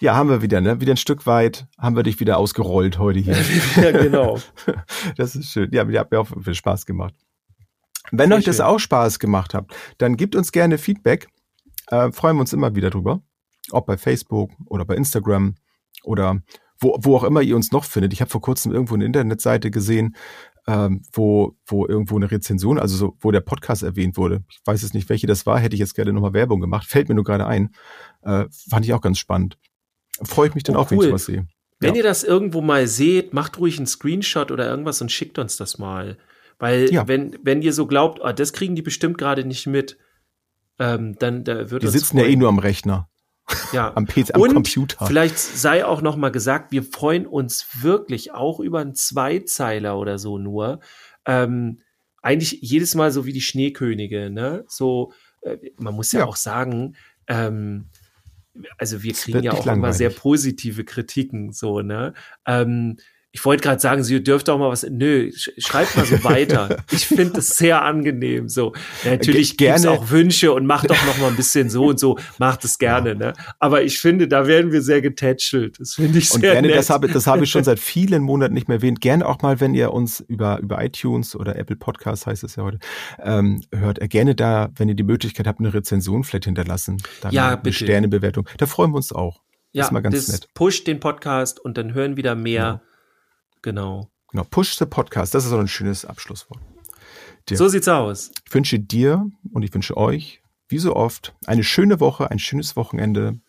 Ja, 0.01 0.14
haben 0.14 0.31
wir 0.31 0.41
wieder, 0.41 0.62
ne? 0.62 0.81
Wieder 0.81 0.95
ein 0.95 0.97
Stück 0.97 1.27
weit 1.27 1.66
haben 1.79 1.95
wir 1.95 2.03
dich 2.03 2.21
wieder 2.21 2.39
ausgerollt 2.39 2.99
heute 2.99 3.18
hier. 3.18 3.37
ja, 3.77 3.91
genau. 3.93 4.39
Das 5.16 5.37
ist 5.37 5.51
schön. 5.51 5.71
Ja, 5.73 5.87
habt 5.99 6.11
mir 6.11 6.21
auch 6.21 6.29
viel 6.43 6.55
Spaß 6.55 6.87
gemacht. 6.87 7.14
Wenn 8.11 8.28
Sehr 8.30 8.38
euch 8.38 8.44
schön. 8.44 8.51
das 8.53 8.61
auch 8.61 8.78
Spaß 8.78 9.18
gemacht 9.18 9.55
hat, 9.55 9.66
dann 9.98 10.16
gebt 10.16 10.34
uns 10.34 10.53
gerne 10.53 10.78
Feedback. 10.78 11.28
Äh, 11.88 12.12
freuen 12.12 12.36
wir 12.36 12.40
uns 12.40 12.53
immer 12.53 12.74
wieder 12.74 12.90
drüber. 12.90 13.22
Ob 13.72 13.86
bei 13.86 13.96
Facebook 13.98 14.51
oder 14.66 14.84
bei 14.84 14.96
Instagram 14.96 15.55
oder 16.03 16.40
wo, 16.80 16.96
wo 17.03 17.16
auch 17.16 17.24
immer 17.24 17.42
ihr 17.42 17.57
uns 17.57 17.72
noch 17.72 17.84
findet. 17.84 18.12
Ich 18.12 18.20
habe 18.20 18.30
vor 18.30 18.40
kurzem 18.40 18.72
irgendwo 18.72 18.94
eine 18.94 19.05
Internetseite 19.05 19.70
gesehen, 19.70 20.16
ähm, 20.66 21.03
wo, 21.12 21.57
wo 21.66 21.86
irgendwo 21.86 22.16
eine 22.16 22.30
Rezension, 22.30 22.78
also 22.78 22.96
so, 22.96 23.16
wo 23.20 23.30
der 23.30 23.40
Podcast 23.40 23.82
erwähnt 23.82 24.16
wurde. 24.16 24.44
Ich 24.51 24.61
weiß 24.64 24.82
jetzt 24.82 24.94
nicht, 24.94 25.09
welche 25.09 25.26
das 25.26 25.44
war, 25.46 25.59
hätte 25.61 25.74
ich 25.74 25.80
jetzt 25.80 25.94
gerne 25.94 26.12
nochmal 26.12 26.32
Werbung 26.32 26.61
gemacht, 26.61 26.86
fällt 26.86 27.09
mir 27.09 27.14
nur 27.14 27.24
gerade 27.24 27.46
ein. 27.46 27.70
Äh, 28.22 28.46
fand 28.70 28.84
ich 28.86 28.94
auch 28.94 29.01
ganz 29.03 29.18
spannend. 29.18 29.59
Freue 30.22 30.48
ich 30.48 30.55
mich 30.55 30.64
dann 30.64 30.76
Oh, 30.76 30.80
auch, 30.80 30.90
wenn 30.90 30.98
cool. 30.98 31.07
ich 31.07 31.12
was 31.12 31.26
sehe. 31.26 31.46
Wenn 31.80 31.90
Ja. 31.94 31.98
ihr 31.98 32.03
das 32.03 32.24
irgendwo 32.24 32.61
mal 32.62 32.86
seht, 32.86 33.34
macht 33.34 33.59
ruhig 33.59 33.76
einen 33.78 33.86
Screenshot 33.86 34.51
oder 34.51 34.68
irgendwas 34.68 35.01
und 35.03 35.12
schickt 35.12 35.38
uns 35.38 35.57
das 35.57 35.78
mal. 35.78 36.16
Weil 36.61 36.93
Ja. 36.93 37.09
wenn, 37.09 37.37
wenn 37.43 37.63
ihr 37.63 37.73
so 37.73 37.87
glaubt, 37.89 38.23
ah, 38.23 38.33
das 38.33 38.53
kriegen 38.53 38.77
die 38.77 38.83
bestimmt 38.83 39.19
gerade 39.19 39.45
nicht 39.45 39.67
mit, 39.67 39.99
ähm, 40.79 41.17
dann 41.19 41.43
da 41.43 41.71
wird 41.71 41.83
Die 41.83 41.89
sitzen 41.89 42.17
ja 42.19 42.23
eh 42.23 42.27
freuen. 42.29 42.39
nur 42.39 42.49
am 42.51 42.59
Rechner, 42.61 43.09
ja. 43.73 43.93
am 43.97 44.07
PC, 44.07 44.35
am 44.35 44.41
und 44.43 44.53
Computer. 44.55 45.07
Vielleicht 45.07 45.37
sei 45.39 45.85
auch 45.85 46.03
noch 46.03 46.17
mal 46.17 46.31
gesagt, 46.31 46.71
wir 46.71 46.83
freuen 46.85 47.27
uns 47.27 47.67
wirklich 47.83 48.33
auch 48.33 48.61
über 48.61 48.79
einen 48.81 48.95
Zweizeiler 48.95 49.99
oder 49.99 50.19
so 50.19 50.39
nur. 50.39 50.81
Ähm, 51.27 51.81
eigentlich 52.23 52.59
jedes 52.61 52.95
Mal 52.95 53.11
so 53.11 53.25
wie 53.27 53.33
die 53.33 53.41
Schneekönige, 53.41 54.31
ne? 54.31 54.65
So, 54.69 55.13
äh, 55.43 55.57
man 55.79 55.95
muss 55.95 56.13
ja, 56.13 56.21
Ja. 56.21 56.27
auch 56.27 56.37
sagen, 56.37 56.95
ähm, 57.27 57.89
also 58.77 59.03
wir 59.03 59.15
kriegen 59.15 59.43
ja 59.43 59.53
auch 59.53 59.65
immer 59.65 59.75
langweilig. 59.75 59.97
sehr 59.97 60.11
positive 60.11 60.85
Kritiken, 60.85 61.53
so, 61.53 61.81
ne? 61.81 62.13
Ähm, 62.47 62.99
ich 63.33 63.45
wollte 63.45 63.62
gerade 63.62 63.81
sagen, 63.81 64.03
Sie 64.03 64.20
dürfte 64.22 64.53
auch 64.53 64.59
mal 64.59 64.70
was. 64.70 64.85
Nö, 64.91 65.31
sch- 65.33 65.51
schreibt 65.59 65.97
mal 65.97 66.05
so 66.05 66.22
weiter. 66.24 66.78
Ich 66.91 67.07
finde 67.07 67.39
es 67.39 67.51
sehr 67.57 67.83
angenehm. 67.83 68.49
So, 68.49 68.72
ja, 69.05 69.12
natürlich 69.12 69.57
Ge- 69.57 69.68
gerne. 69.68 69.91
auch 69.91 70.11
Wünsche 70.11 70.53
und 70.53 70.66
macht 70.66 70.91
doch 70.91 71.07
noch 71.07 71.16
mal 71.18 71.28
ein 71.28 71.37
bisschen 71.37 71.70
so 71.70 71.87
und 71.87 72.01
so. 72.01 72.18
Macht 72.39 72.64
es 72.64 72.78
gerne, 72.78 73.14
ne? 73.14 73.33
Aber 73.61 73.83
ich 73.85 74.01
finde, 74.01 74.26
da 74.26 74.47
werden 74.49 74.72
wir 74.72 74.83
sehr 74.83 75.01
getätschelt. 75.01 75.78
Das 75.78 75.95
finde 75.95 76.18
ich 76.18 76.31
Und 76.33 76.41
sehr 76.41 76.53
gerne, 76.55 76.68
nett. 76.68 76.76
das 76.76 76.91
habe, 76.91 77.07
das 77.09 77.26
habe 77.28 77.45
ich 77.45 77.51
schon 77.51 77.62
seit 77.70 77.78
vielen 77.78 78.22
Monaten 78.22 78.53
nicht 78.55 78.66
mehr 78.66 78.78
erwähnt. 78.78 79.01
Gerne 79.01 79.24
auch 79.26 79.41
mal, 79.43 79.61
wenn 79.61 79.74
ihr 79.74 79.93
uns 79.93 80.20
über, 80.20 80.59
über 80.59 80.83
iTunes 80.85 81.37
oder 81.37 81.55
Apple 81.57 81.76
Podcasts 81.76 82.26
heißt 82.26 82.43
es 82.43 82.57
ja 82.57 82.64
heute, 82.64 82.81
ähm, 83.22 83.62
hört, 83.72 84.01
äh, 84.03 84.09
gerne 84.09 84.35
da, 84.35 84.70
wenn 84.76 84.89
ihr 84.89 84.97
die 84.97 85.05
Möglichkeit 85.05 85.47
habt, 85.47 85.61
eine 85.61 85.72
Rezension 85.72 86.24
vielleicht 86.24 86.47
hinterlassen. 86.47 87.01
Dann 87.20 87.33
Ja, 87.33 87.49
eine 87.51 87.57
bitte. 87.59 87.76
Sternebewertung. 87.76 88.49
Da 88.59 88.66
freuen 88.66 88.91
wir 88.91 88.97
uns 88.97 89.12
auch. 89.12 89.41
ja, 89.72 89.85
ist 89.85 89.93
mal 89.93 90.01
ganz 90.01 90.16
das 90.16 90.28
nett. 90.41 90.49
pusht 90.55 90.89
den 90.89 90.99
Podcast 90.99 91.61
und 91.61 91.78
dann 91.78 91.95
hören 91.95 92.16
wieder 92.16 92.35
mehr. 92.35 92.83
Genau. 93.63 94.11
Genau. 94.29 94.45
Push 94.45 94.77
the 94.79 94.87
Podcast. 94.87 95.35
Das 95.35 95.45
ist 95.45 95.51
so 95.51 95.59
ein 95.59 95.69
schönes 95.69 96.05
Abschlusswort. 96.05 96.61
Ja. 97.49 97.57
So 97.57 97.69
sieht's 97.69 97.89
aus. 97.89 98.31
Ich 98.47 98.55
wünsche 98.55 98.79
dir 98.79 99.29
und 99.53 99.63
ich 99.63 99.75
wünsche 99.75 99.97
euch, 99.97 100.43
wie 100.69 100.79
so 100.79 100.95
oft, 100.95 101.35
eine 101.47 101.65
schöne 101.65 101.99
Woche, 101.99 102.31
ein 102.31 102.39
schönes 102.39 102.77
Wochenende. 102.77 103.41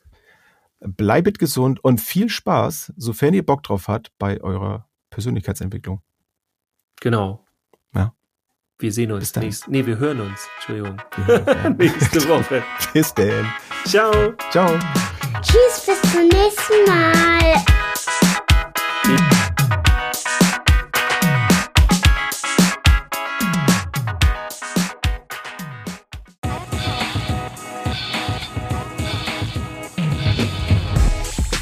Bleibet 0.79 1.37
gesund 1.37 1.83
und 1.83 2.01
viel 2.01 2.29
Spaß, 2.29 2.93
sofern 2.97 3.35
ihr 3.35 3.45
Bock 3.45 3.61
drauf 3.61 3.87
habt, 3.87 4.11
bei 4.17 4.41
eurer 4.41 4.89
Persönlichkeitsentwicklung. 5.11 6.01
Genau. 6.99 7.45
Ja. 7.93 8.15
Wir 8.79 8.91
sehen 8.91 9.11
uns 9.11 9.31
dann. 9.31 9.43
nächst, 9.43 9.67
nee, 9.67 9.85
wir 9.85 9.99
hören 9.99 10.21
uns. 10.21 10.47
Entschuldigung. 10.55 10.99
Hören 11.11 11.73
uns. 11.73 11.77
Nächste 11.77 12.27
Woche. 12.27 12.63
Bis 12.93 13.13
dann. 13.13 13.53
Ciao. 13.85 14.33
Ciao. 14.49 14.79
Tschüss, 15.41 15.85
bis 15.85 16.01
zum 16.11 16.27
nächsten 16.27 16.85
Mal. 16.87 17.70